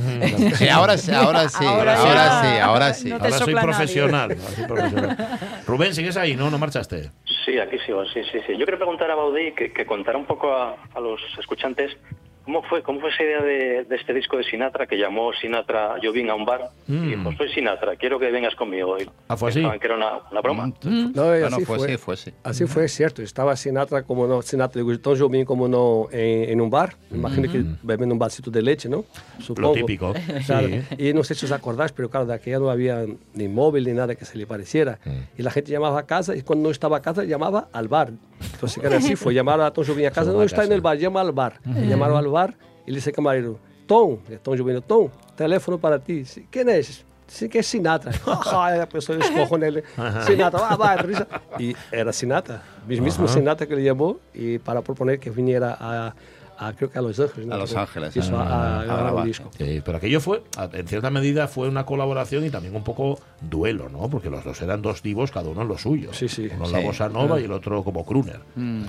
Sí, 0.57 0.69
ahora 0.69 0.97
sí, 0.99 1.11
ahora 1.13 1.49
sí, 1.49 1.65
Ahora 1.65 1.97
ahora, 1.99 2.43
sí, 2.43 2.59
ahora 2.61 2.95
sí. 2.95 3.09
no 3.09 3.17
Ahora 3.17 3.39
soy 3.39 3.55
profesional. 3.55 4.31
ahora 4.39 4.55
soy 4.55 4.65
profesional. 4.67 5.29
Rubén, 5.67 5.95
¿sigues 5.95 6.17
ahí? 6.17 6.37
No, 6.37 6.51
no 6.51 6.59
marchaste. 6.59 7.11
Sí, 7.45 7.59
aquí 7.59 7.79
sigo, 7.81 8.05
sí, 8.07 8.23
sí, 8.25 8.41
sí. 8.47 8.53
Yo 8.57 8.65
quiero 8.65 8.79
preguntar 8.79 9.11
a 9.11 9.15
Baudí 9.15 9.53
que, 9.53 9.73
que 9.73 9.87
contara 9.87 10.17
un 10.17 10.25
poco 10.27 10.53
a, 10.53 10.77
a 10.95 11.01
los 11.01 11.21
escuchantes 11.39 11.97
cómo 12.45 12.63
fue, 12.63 12.83
cómo 12.83 13.01
fue 13.01 13.11
esa 13.11 13.23
idea 13.23 13.43
de, 13.43 13.85
de 13.85 13.97
este 13.97 14.13
disco 14.15 14.37
de 14.37 14.45
Sinatra 14.45 14.87
que 14.87 14.97
llamó 14.99 15.33
Sinatra, 15.33 15.97
yo 16.03 16.13
vine 16.13 16.31
a 16.31 16.35
un 16.35 16.45
bar 16.45 16.71
y 16.89 16.93
Mm. 16.93 17.09
dijo, 17.09 17.33
soy 17.39 17.49
Sinatra, 17.51 17.97
quiero 17.97 18.19
que 18.19 18.31
vengas 18.31 18.55
conmigo. 18.55 18.99
Y 19.01 19.09
Ah, 19.29 19.37
fue 19.37 19.49
así. 19.51 19.59
pensaban 19.59 19.81
que 19.81 19.87
era 19.87 19.97
una, 19.97 20.19
una 20.31 20.41
broma. 20.41 20.73
No, 20.85 21.37
y 21.37 21.41
Bueno, 21.41 21.47
así 21.57 21.65
fue 21.65 21.79
fue. 21.79 21.87
así, 21.89 21.97
fue 21.97 22.15
así. 22.15 22.31
Así 22.43 22.67
fue, 22.67 22.89
cierto. 22.89 23.23
Estaba 23.23 23.57
Sinatra 23.57 24.03
como 24.03 24.27
no, 24.27 24.43
Sinatra 24.43 24.83
de 24.83 24.99
Tom 24.99 25.19
Jobim 25.19 25.45
como 25.45 25.69
no 25.69 26.09
en, 26.13 26.51
en 26.51 26.61
un 26.61 26.71
bar. 26.71 26.95
Imagino 27.11 27.51
que 27.51 27.65
bebiendo 27.83 28.15
un 28.15 28.19
vasito 28.19 28.51
de 28.51 28.63
leche, 28.63 28.89
¿no? 28.89 29.05
Supongo. 29.41 29.73
típico, 29.75 30.13
Claro. 30.47 30.69
sí. 30.69 30.83
Y 30.99 31.13
no 31.15 31.25
sé 31.25 31.35
si 31.35 31.47
os 31.47 31.53
acordáis, 31.53 31.93
pero 31.93 32.09
claro, 32.11 32.27
de 32.27 32.35
aquella 32.35 32.59
no 32.59 32.71
había 32.71 33.05
ni 33.35 33.49
móvil 33.49 33.85
ni 33.85 33.93
nada 33.93 34.15
que 34.15 34.25
se 34.25 34.37
le 34.39 34.47
pareciera. 34.47 34.99
Y 35.39 35.43
la 35.43 35.51
gente 35.51 35.71
llamaba 35.73 36.01
a 36.01 36.07
casa 36.07 36.37
y 36.37 36.43
cuando 36.43 36.65
no 36.65 36.71
estaba 36.71 36.99
a 36.99 37.03
casa 37.03 37.25
llamaba 37.25 37.69
al 37.73 37.89
bar. 37.89 38.11
Entonces, 38.55 38.79
que 38.81 38.87
era 38.87 38.99
así, 38.99 39.17
fue 39.17 39.33
llamar 39.33 39.61
a 39.63 39.71
Tom 39.73 39.85
Jobim 39.87 40.07
a 40.07 40.11
casa, 40.13 40.31
no 40.33 40.43
está 40.43 40.65
en 40.65 40.73
el 40.73 40.81
bar, 40.83 40.99
llama 40.99 41.21
al 41.23 41.33
bar. 41.33 41.61
Y 41.65 41.87
llamaron 41.87 42.17
al 42.19 42.29
bar 42.29 42.34
y 42.87 42.91
le 42.91 42.97
dice 42.97 43.11
al 43.11 43.17
camarero, 43.17 43.59
Tom, 43.87 44.19
é 44.31 44.37
Tom 44.37 44.57
Jobim, 44.57 44.81
Tom, 44.81 45.09
teléfono 45.37 45.79
para 45.79 45.99
ti. 45.99 46.25
Sí, 46.25 46.47
¿Quién 46.51 46.69
es? 46.69 47.05
sí 47.27 47.49
que 47.49 47.59
es 47.59 47.67
Sinatra. 47.67 48.13
Ay, 48.53 48.79
la 48.79 48.89
persona 48.89 49.25
escoge 49.25 49.67
él. 49.67 49.85
Sinatra, 50.27 50.61
va, 50.61 50.77
va, 50.77 50.97
risa. 50.97 51.27
Y 51.59 51.75
era 51.91 52.13
Sinatra, 52.13 52.63
mismo 52.87 53.25
Ajá. 53.25 53.35
Sinatra 53.35 53.67
que 53.67 53.77
le 53.77 53.83
llamó 53.83 54.19
y 54.33 54.59
para 54.59 54.83
proponer 54.83 55.19
que 55.19 55.31
viniera 55.31 55.77
a, 55.79 56.15
a, 56.59 56.73
creo 56.73 56.91
que 56.91 56.99
a 56.99 57.03
Los 57.03 57.19
Ángeles. 57.21 57.47
¿no? 57.47 57.55
A 57.55 57.59
Los 57.59 57.75
Ángeles, 57.77 58.17
Hizo 58.17 58.37
ah, 58.39 58.79
a, 58.79 58.81
a 58.81 58.85
grabar 58.85 59.15
un 59.15 59.25
disco. 59.27 59.51
Sí, 59.57 59.83
pero 59.85 59.99
aquello 59.99 60.21
fue, 60.21 60.43
a- 60.57 60.69
en 60.73 60.87
cierta 60.89 61.11
medida, 61.11 61.49
fue 61.49 61.69
una 61.69 61.85
colaboración 61.87 62.45
y 62.45 62.51
también 62.51 62.75
un 62.77 62.85
poco 62.85 63.19
duelo, 63.41 63.89
¿no? 63.89 64.09
Porque 64.09 64.31
los 64.31 64.45
dos 64.45 64.61
eran 64.63 64.83
dos 64.83 65.03
divos, 65.03 65.31
cada 65.31 65.49
uno 65.49 65.63
en 65.63 65.69
lo 65.69 65.79
suyo. 65.79 66.13
Sí, 66.13 66.29
sí. 66.29 66.49
Uno 66.55 66.67
en 66.67 66.73
la 66.73 66.79
Sí. 66.81 66.85
bossa 66.87 67.09
nova 67.09 67.37
Ah. 67.37 67.41
y 67.41 67.45
el 67.45 67.53
otro 67.53 67.83
como 67.85 68.05
crooner. 68.05 68.41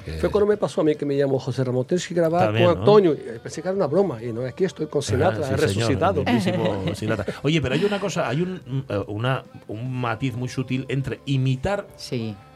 Que- 0.05 0.13
Fue 0.19 0.29
cuando 0.29 0.47
me 0.47 0.57
pasó 0.57 0.81
a 0.81 0.83
mí 0.83 0.95
que 0.95 1.05
me 1.05 1.15
llamó 1.17 1.39
José 1.39 1.63
Ramón, 1.63 1.85
tienes 1.85 2.07
que 2.07 2.13
grabar 2.13 2.45
También, 2.45 2.65
con 2.65 2.73
¿no? 2.75 2.79
Antonio. 2.81 3.13
Y 3.13 3.39
Pensé 3.39 3.61
que 3.61 3.67
era 3.69 3.75
una 3.75 3.87
broma. 3.87 4.21
Y 4.23 4.31
no, 4.33 4.41
aquí 4.45 4.63
estoy 4.65 4.87
con 4.87 5.01
Sinatra, 5.01 5.47
Ah, 5.47 5.53
he 5.53 5.57
sí, 5.57 5.73
señor, 5.73 5.89
resucitado. 5.89 6.23
mismísimo 6.23 6.83
Sinatra. 6.95 7.25
Oye, 7.43 7.61
pero 7.61 7.75
hay 7.75 7.83
una 7.85 7.99
cosa, 7.99 8.27
hay 8.29 8.41
un, 8.41 8.61
mm, 8.65 8.83
eh, 8.91 9.03
una, 9.07 9.43
un 9.67 9.93
matiz 9.99 10.35
muy 10.35 10.49
sutil 10.49 10.85
entre 10.89 11.19
imitar 11.25 11.87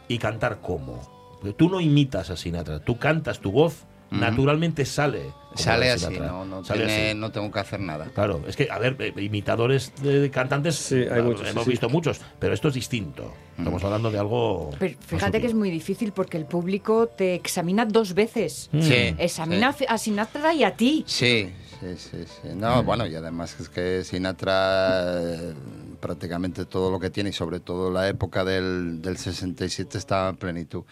y 0.08 0.18
cantar 0.18 0.60
como. 0.62 1.20
Tú 1.58 1.70
no 1.70 1.80
imitas 1.80 2.30
a 2.30 2.36
Sinatra, 2.38 2.80
tú 2.80 2.98
cantas, 2.98 3.40
tu 3.40 3.52
voz 3.52 3.86
Naturalmente 4.12 4.86
sale. 4.86 5.32
Sale 5.56 5.90
así, 5.92 6.18
no, 6.20 6.46
no, 6.46 6.64
Sale 6.64 6.86
tiene- 6.86 7.10
así. 7.10 7.18
no 7.18 7.32
tengo 7.32 7.52
que 7.52 7.60
hacer 7.60 7.80
nada. 7.80 8.06
Claro, 8.14 8.42
es 8.48 8.56
que, 8.56 8.70
a 8.72 8.78
ver, 8.78 8.96
eh, 9.00 9.14
imitadores 9.18 9.92
de 10.02 10.30
cantantes 10.30 10.92
hay 10.92 11.22
muchos, 11.24 11.42
sí, 11.42 11.48
hemos 11.50 11.64
sí. 11.66 11.70
visto 11.72 11.90
muchos, 11.90 12.22
pero 12.38 12.54
esto 12.54 12.68
es 12.70 12.76
distinto. 12.76 13.34
Estamos 13.58 13.84
hablando 13.84 14.10
de 14.12 14.20
algo. 14.20 14.70
Pero 14.80 14.96
fíjate 15.06 15.42
que 15.42 15.48
es 15.48 15.54
muy 15.56 15.70
difícil 15.72 16.12
porque 16.14 16.38
el 16.38 16.46
público 16.46 17.08
te 17.08 17.34
examina 17.36 17.86
dos 17.86 18.14
veces. 18.14 18.70
Sí, 18.80 19.16
Examina 19.18 19.76
a 19.88 19.98
Sinatra 19.98 20.54
y 20.54 20.64
a 20.64 20.76
ti. 20.76 21.04
Sí, 21.08 21.52
sí, 21.82 21.88
sí, 21.98 22.18
sí. 22.26 22.50
No, 22.56 22.84
bueno, 22.84 23.06
y 23.08 23.16
además 23.16 23.58
es 23.60 23.68
que 23.70 24.04
Sinatra 24.06 25.20
eh, 25.20 25.54
prácticamente 26.00 26.66
todo 26.66 26.90
lo 26.92 27.00
que 27.00 27.10
tiene 27.10 27.32
y 27.32 27.34
sobre 27.34 27.60
todo 27.60 27.92
la 27.92 28.08
época 28.08 28.46
del, 28.46 29.02
del 29.02 29.18
67 29.18 29.98
estaba 29.98 30.30
en 30.30 30.38
plenitud. 30.38 30.84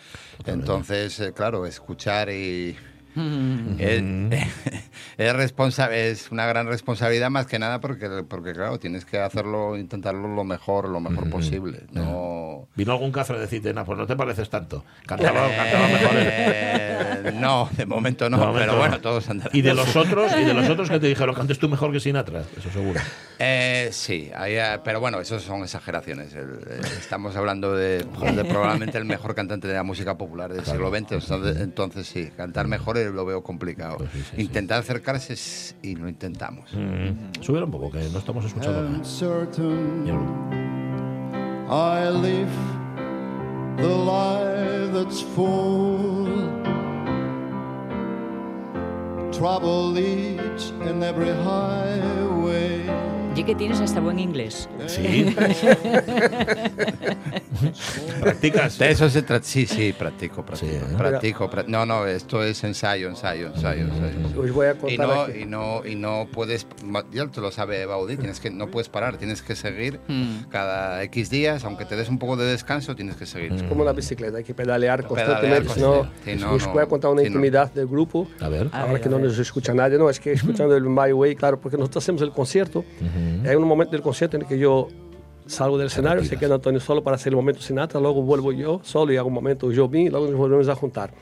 Entonces, 0.46 1.20
eh, 1.20 1.32
claro, 1.34 1.66
escuchar 1.66 2.30
y... 2.32 2.76
Es, 3.80 4.02
es, 5.18 5.34
responsa- 5.34 5.92
es 5.92 6.32
una 6.32 6.46
gran 6.46 6.68
responsabilidad 6.68 7.30
más 7.30 7.46
que 7.48 7.60
nada 7.60 7.80
porque, 7.82 8.08
porque 8.28 8.54
claro, 8.54 8.80
tienes 8.80 9.06
que 9.06 9.20
hacerlo, 9.20 9.78
intentarlo 9.78 10.28
lo 10.28 10.44
mejor, 10.44 10.88
lo 10.90 11.00
mejor 11.00 11.30
posible. 11.30 11.84
No, 11.92 12.37
¿Vino 12.78 12.92
algún 12.94 13.12
cafre 13.12 13.36
a 13.38 13.40
decirte, 13.40 13.74
no, 13.74 13.84
pues 13.84 13.98
no 13.98 14.06
te 14.08 14.16
pareces 14.16 14.50
tanto? 14.50 14.86
Cantaba, 15.06 15.48
cantaba 15.50 15.88
mejor. 15.88 16.16
él". 16.16 16.28
Eh, 16.30 17.32
no, 17.36 17.68
de 17.76 17.86
momento 17.86 18.30
no, 18.30 18.38
De 18.38 18.46
momento 18.46 18.60
pero 18.62 18.72
no. 18.74 18.78
bueno, 18.80 19.02
todos 19.02 19.28
andarán. 19.30 19.56
Y 19.56 19.62
de 19.62 19.74
los 19.74 19.96
otros, 19.96 20.32
y 20.40 20.44
de 20.46 20.54
los 20.54 20.70
otros 20.70 20.90
que 20.90 21.00
te 21.00 21.08
dijeron, 21.08 21.34
cantes 21.36 21.58
tú 21.60 21.68
mejor 21.68 21.92
que 21.92 22.00
Sinatra, 22.00 22.44
eso 22.56 22.70
seguro. 22.72 23.00
Eh, 23.40 23.90
sí, 23.92 24.30
hay, 24.36 24.54
eh, 24.56 24.80
pero 24.84 25.00
bueno, 25.00 25.20
eso 25.20 25.40
son 25.40 25.64
exageraciones. 25.64 26.34
El- 26.36 26.60
eh, 26.70 26.82
estamos 27.00 27.36
hablando 27.36 27.76
de, 27.76 27.98
de 28.06 28.46
probablemente 28.46 28.98
el 29.00 29.06
mejor 29.06 29.34
cantante 29.36 29.68
de 29.68 29.74
la 29.74 29.84
música 29.84 30.16
popular 30.18 30.54
del 30.54 30.64
siglo 30.64 30.90
XX. 30.92 31.30
entonces 31.60 32.08
sí, 32.08 32.30
cantar 32.38 32.68
mejor 32.68 32.98
eh, 33.00 33.10
lo 33.10 33.26
veo 33.26 33.42
complicado. 33.44 33.98
Intentar 34.38 34.80
acercarse 34.80 35.36
y 35.82 35.96
lo 35.96 36.08
intentamos. 36.08 36.72
Mm. 36.74 37.42
Subir 37.42 37.64
un 37.64 37.72
poco, 37.72 37.92
que 37.92 38.08
no 38.10 38.20
estamos 38.20 38.46
escuchando 38.46 38.80
and 38.80 39.04
nada. 39.04 40.77
I 41.70 42.08
live 42.08 42.56
the 43.76 43.90
life 43.90 44.94
that's 44.94 45.20
full. 45.20 46.28
Trouble 49.34 50.00
each 50.00 50.72
and 50.88 51.04
every 51.04 51.34
highway 51.34 52.88
Y 53.38 53.44
que 53.44 53.54
tienes 53.54 53.80
hasta 53.80 54.00
buen 54.00 54.18
inglés. 54.18 54.68
Sí. 54.88 55.36
¿Practicas? 58.20 58.78
De 58.78 58.90
eso 58.92 59.10
se 59.10 59.22
trata. 59.22 59.46
Sí, 59.46 59.66
sí, 59.66 59.94
practico, 59.94 60.44
practico. 60.46 60.74
¿eh? 60.74 60.96
practico 60.98 61.50
pra- 61.50 61.66
no, 61.68 61.86
no, 61.86 62.06
esto 62.08 62.44
es 62.44 62.64
ensayo, 62.64 63.08
ensayo, 63.10 63.48
ensayo. 63.48 63.82
ensayo. 63.86 64.42
Os 64.42 64.52
voy 64.52 64.68
a 64.68 64.72
Y 64.72 64.76
contar 64.76 65.08
no, 65.08 65.22
aquí. 65.22 65.40
y 65.42 65.46
no, 65.46 65.86
y 65.86 65.96
no 65.96 66.28
puedes, 66.32 66.66
ya 67.12 67.28
te 67.28 67.42
lo 67.42 67.52
sabe 67.52 67.86
Baudí, 67.86 68.18
tienes 68.18 68.40
que, 68.40 68.50
no 68.50 68.68
puedes 68.68 68.90
parar, 68.90 69.18
tienes 69.18 69.42
que 69.42 69.56
seguir 69.56 70.00
Mm. 70.08 70.50
cada 70.50 71.04
X 71.04 71.30
días, 71.30 71.64
aunque 71.64 71.86
te 71.86 71.96
des 71.96 72.10
un 72.10 72.18
poco 72.20 72.38
de 72.38 72.46
descanso, 72.46 72.96
tienes 72.96 73.16
que 73.18 73.26
seguir. 73.26 73.68
Como 73.70 73.84
la 73.84 73.94
bicicleta, 73.94 74.38
hay 74.40 74.44
que 74.44 74.54
pedalear 74.54 75.06
constantemente, 75.06 75.80
no. 75.80 76.10
Sí, 76.26 76.36
no, 76.40 76.54
os 76.54 76.66
no, 76.66 76.74
voy 76.74 76.84
a 76.84 76.86
contar 76.88 77.12
una 77.12 77.22
sí, 77.22 77.30
no. 77.30 77.36
intimidad 77.36 77.72
del 77.72 77.88
grupo. 77.88 78.28
A 78.42 78.50
ver. 78.50 78.70
A 78.72 78.82
Ahora 78.82 78.94
ver, 78.94 79.02
que 79.02 79.08
a 79.10 79.12
no 79.12 79.20
nos 79.20 79.38
escucha 79.38 79.74
nadie, 79.74 79.98
no, 79.98 80.10
es 80.10 80.20
que 80.20 80.32
escuchando 80.34 80.76
el 80.76 80.84
My 80.84 81.12
Way, 81.14 81.36
claro, 81.36 81.60
porque 81.60 81.78
nosotros 81.78 82.04
hacemos 82.04 82.22
el 82.22 82.32
concierto, 82.32 82.84
y 83.44 83.48
hay 83.48 83.56
un 83.56 83.64
momento 83.68 83.92
del 83.92 84.02
concierto 84.02 84.38
en 84.38 84.44
el 84.44 84.48
que 84.48 84.58
yo 84.58 84.88
salgo 85.46 85.78
del 85.78 85.88
escenario, 85.88 86.24
se 86.26 86.38
queda 86.38 86.56
Antonio 86.56 86.80
solo 86.80 87.04
para 87.04 87.16
hacer 87.16 87.32
el 87.32 87.38
momento 87.38 87.62
Sinatra, 87.62 88.00
luego 88.00 88.22
vuelvo 88.22 88.52
yo 88.52 88.82
solo 88.84 89.14
y 89.14 89.18
hago 89.18 89.28
un 89.30 89.34
momento 89.34 89.70
Jobim, 89.74 90.08
y 90.08 90.10
luego 90.10 90.28
nos 90.28 90.36
volvemos 90.36 90.68
a 90.70 90.76
juntar. 90.76 91.14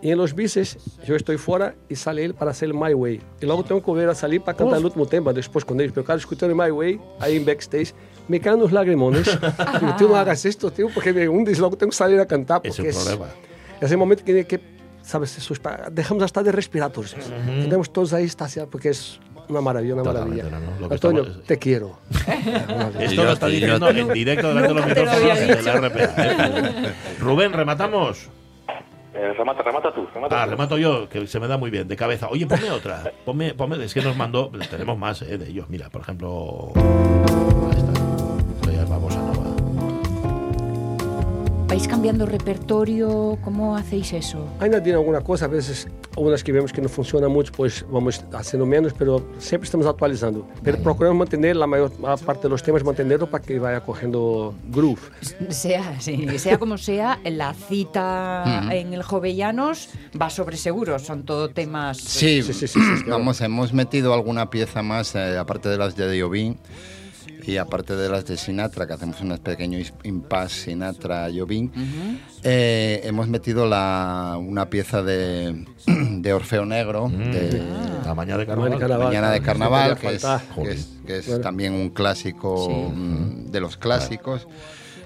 Y 0.00 0.10
en 0.10 0.18
los 0.18 0.34
bices, 0.34 0.78
yo 1.06 1.14
estoy 1.14 1.36
fuera 1.36 1.76
y 1.88 1.94
sale 1.94 2.24
él 2.24 2.34
para 2.34 2.50
hacer 2.50 2.68
el 2.70 2.74
My 2.74 2.92
Way. 2.92 3.20
Y 3.40 3.46
luego 3.46 3.62
tengo 3.62 3.80
que 3.80 3.86
volver 3.86 4.08
a 4.08 4.16
salir 4.16 4.40
para 4.42 4.56
cantar 4.58 4.78
el 4.78 4.84
último 4.86 5.06
tema 5.06 5.32
después 5.32 5.64
con 5.64 5.80
ellos. 5.80 5.92
Pero 5.94 6.04
claro, 6.04 6.18
escuchando 6.18 6.52
el 6.52 6.60
My 6.60 6.76
Way, 6.76 7.00
ahí 7.20 7.36
en 7.36 7.44
backstage, 7.46 7.94
me 8.26 8.40
caen 8.40 8.58
los 8.58 8.72
lagrimones. 8.72 9.26
Digo, 9.80 9.94
tío, 9.96 10.08
no 10.08 10.16
hagas 10.16 10.44
esto, 10.44 10.72
tío, 10.72 10.88
porque 10.92 11.12
me 11.12 11.28
hundes. 11.28 11.60
Luego 11.60 11.76
tengo 11.76 11.90
que 11.90 11.96
salir 11.96 12.18
a 12.18 12.26
cantar. 12.26 12.60
Es 12.64 12.74
Porque 12.74 12.88
el 12.90 12.96
problema. 12.96 13.26
es 13.80 13.90
el 13.92 13.96
momento 13.96 14.24
que, 14.24 14.44
que 14.44 14.60
¿sabes? 15.02 15.38
Eso 15.38 15.52
es 15.54 15.60
para- 15.60 15.88
dejamos 15.88 16.24
hasta 16.24 16.42
de 16.42 16.50
respirar 16.50 16.90
todos. 16.90 17.14
Tenemos 17.46 17.92
todos 17.92 18.12
ahí 18.12 18.24
estaciados 18.24 18.70
porque 18.72 18.88
es 18.88 19.20
una 19.48 19.60
maravilla, 19.60 19.94
una 19.94 20.02
Totalmente, 20.02 20.42
maravilla. 20.44 20.70
no, 20.80 20.86
no, 20.88 20.92
Antonio, 20.94 21.22
estamos- 21.22 21.44
te 21.46 21.58
quiero. 21.58 21.98
Esto 23.00 23.24
lo 23.24 23.32
está 23.32 23.46
diciendo 23.46 23.88
en 23.90 24.08
directo 24.12 24.48
delante 24.48 24.68
de 24.68 24.74
los 24.74 24.86
micrófonos 24.86 25.38
de 25.38 25.62
la 25.62 25.72
RPA. 25.88 26.14
¿eh? 26.18 26.92
Rubén, 27.20 27.52
rematamos. 27.52 28.28
Eh, 29.14 29.32
remata, 29.36 29.62
remata 29.62 29.92
tú. 29.94 30.06
Remata 30.14 30.40
Ah, 30.40 30.44
tú. 30.46 30.50
remato 30.52 30.78
yo, 30.78 31.08
que 31.08 31.26
se 31.26 31.38
me 31.38 31.46
da 31.46 31.58
muy 31.58 31.70
bien, 31.70 31.86
de 31.86 31.96
cabeza. 31.96 32.28
Oye, 32.30 32.46
ponme 32.46 32.70
otra. 32.70 33.12
Ponme, 33.26 33.52
ponme, 33.54 33.84
es 33.84 33.92
que 33.92 34.00
nos 34.00 34.16
mandó, 34.16 34.50
tenemos 34.70 34.96
más 34.96 35.20
eh, 35.22 35.36
de 35.36 35.48
ellos. 35.50 35.66
Mira, 35.68 35.90
por 35.90 36.00
ejemplo. 36.02 36.72
Ahí 36.74 37.78
está. 37.78 37.92
Vamos 38.88 39.14
a. 39.16 39.21
¿Vais 41.72 41.88
cambiando 41.88 42.26
repertorio? 42.26 43.38
¿Cómo 43.42 43.74
hacéis 43.74 44.12
eso? 44.12 44.46
Ainda 44.60 44.82
tiene 44.82 44.98
alguna 44.98 45.22
cosa, 45.22 45.46
a 45.46 45.48
veces 45.48 45.88
algunas 46.14 46.44
que 46.44 46.52
vemos 46.52 46.70
que 46.70 46.82
no 46.82 46.88
funciona 46.90 47.28
mucho, 47.28 47.50
pues 47.56 47.86
vamos 47.90 48.22
haciendo 48.34 48.66
menos, 48.66 48.92
pero 48.92 49.26
siempre 49.38 49.64
estamos 49.64 49.86
actualizando. 49.86 50.46
Pero 50.62 50.76
procuramos 50.82 51.16
mantener 51.20 51.56
la 51.56 51.66
mayor 51.66 51.90
la 51.98 52.18
parte 52.18 52.42
de 52.42 52.50
los 52.50 52.62
temas, 52.62 52.84
mantenerlo 52.84 53.26
para 53.30 53.42
que 53.42 53.58
vaya 53.58 53.80
cogiendo 53.80 54.54
groove. 54.68 55.00
Sea, 55.48 55.98
sí, 55.98 56.38
sea 56.38 56.58
como 56.58 56.76
sea, 56.76 57.18
la 57.24 57.54
cita 57.54 58.68
en 58.70 58.92
el 58.92 59.02
Jovellanos 59.02 59.88
va 60.20 60.28
sobre 60.28 60.58
seguro, 60.58 60.98
son 60.98 61.22
todo 61.22 61.48
temas... 61.48 61.96
Sí, 61.96 62.42
vamos, 63.06 63.40
hemos 63.40 63.72
metido 63.72 64.12
alguna 64.12 64.50
pieza 64.50 64.82
más, 64.82 65.14
eh, 65.14 65.38
aparte 65.38 65.70
de 65.70 65.78
las 65.78 65.96
de 65.96 66.20
Jobim 66.20 66.54
y 67.44 67.56
aparte 67.56 67.96
de 67.96 68.08
las 68.08 68.24
de 68.26 68.36
Sinatra, 68.36 68.86
que 68.86 68.92
hacemos 68.92 69.20
un 69.20 69.36
pequeño 69.38 69.78
impasse 70.04 70.70
Sinatra-Jobim. 70.72 71.70
Eh, 72.44 73.00
hemos 73.04 73.28
metido 73.28 73.66
la, 73.66 74.36
una 74.40 74.68
pieza 74.70 75.02
de, 75.02 75.64
de 75.86 76.32
Orfeo 76.32 76.64
Negro, 76.66 77.08
de 77.08 77.62
La 78.04 78.14
mañana 78.14 78.38
de 78.38 78.46
carnaval. 78.46 78.78
Carnaval, 78.78 79.06
Mañana 79.08 79.30
de 79.30 79.40
Carnaval, 79.42 79.98
que 79.98 80.14
es, 80.14 80.24
que 80.24 80.70
es- 80.70 80.88
que 81.06 81.16
es 81.18 81.26
Bueno. 81.26 81.42
también 81.42 81.72
un 81.72 81.90
clásico 81.90 82.90
mm, 82.94 83.50
de 83.50 83.60
los 83.60 83.76
clásicos. 83.76 84.46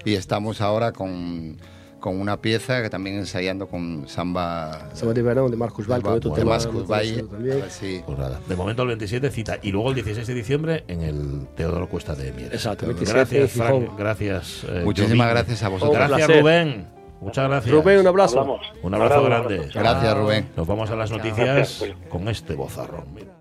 Y 0.05 0.13
estamos 0.13 0.61
ahora 0.61 0.91
con, 0.93 1.57
con 1.99 2.19
una 2.19 2.37
pieza 2.41 2.81
que 2.81 2.89
también 2.89 3.17
ensayando 3.17 3.67
con 3.67 4.07
Samba, 4.07 4.89
Samba 4.93 5.13
de 5.13 5.21
Verano 5.21 5.49
de 5.49 5.57
Marcus 5.57 5.87
Valle, 5.87 6.01
Bueno, 6.03 6.17
otro 6.17 6.31
de 6.31 6.35
tema 6.37 6.57
Marcus 6.57 6.87
Valle, 6.87 7.23
si- 7.69 8.01
Pues 8.05 8.17
nada, 8.17 8.39
de 8.47 8.55
momento 8.55 8.83
el 8.83 8.89
27 8.89 9.29
cita 9.31 9.57
y 9.61 9.71
luego 9.71 9.89
el 9.89 9.95
16 9.95 10.27
de 10.27 10.33
diciembre 10.33 10.83
en 10.87 11.01
el 11.01 11.47
Teodoro 11.55 11.87
Cuesta 11.89 12.15
de 12.15 12.31
Mieres. 12.33 12.53
Exacto, 12.53 12.85
27 12.85 13.17
Gracias, 13.19 13.51
Frank. 13.51 13.97
Gracias. 13.97 14.63
eh, 14.69 14.81
Muchísimas 14.83 15.29
gracias 15.29 15.63
a 15.63 15.69
vosotros. 15.69 15.95
Gracias, 15.97 16.17
placer. 16.27 16.41
Rubén. 16.41 16.87
Muchas 17.19 17.49
gracias. 17.49 17.73
Rubén, 17.73 17.99
un 17.99 18.07
abrazo. 18.07 18.39
Hablamos. 18.41 18.61
Un 18.83 18.93
abrazo 18.93 19.23
grande. 19.23 19.69
Gracias, 19.73 20.17
Rubén. 20.17 20.49
Nos 20.55 20.67
vamos 20.67 20.89
a 20.91 20.95
las 20.95 21.09
noticias 21.11 21.83
con 22.09 22.27
este 22.27 22.53
bozarrón. 22.53 23.05
Mira. 23.15 23.36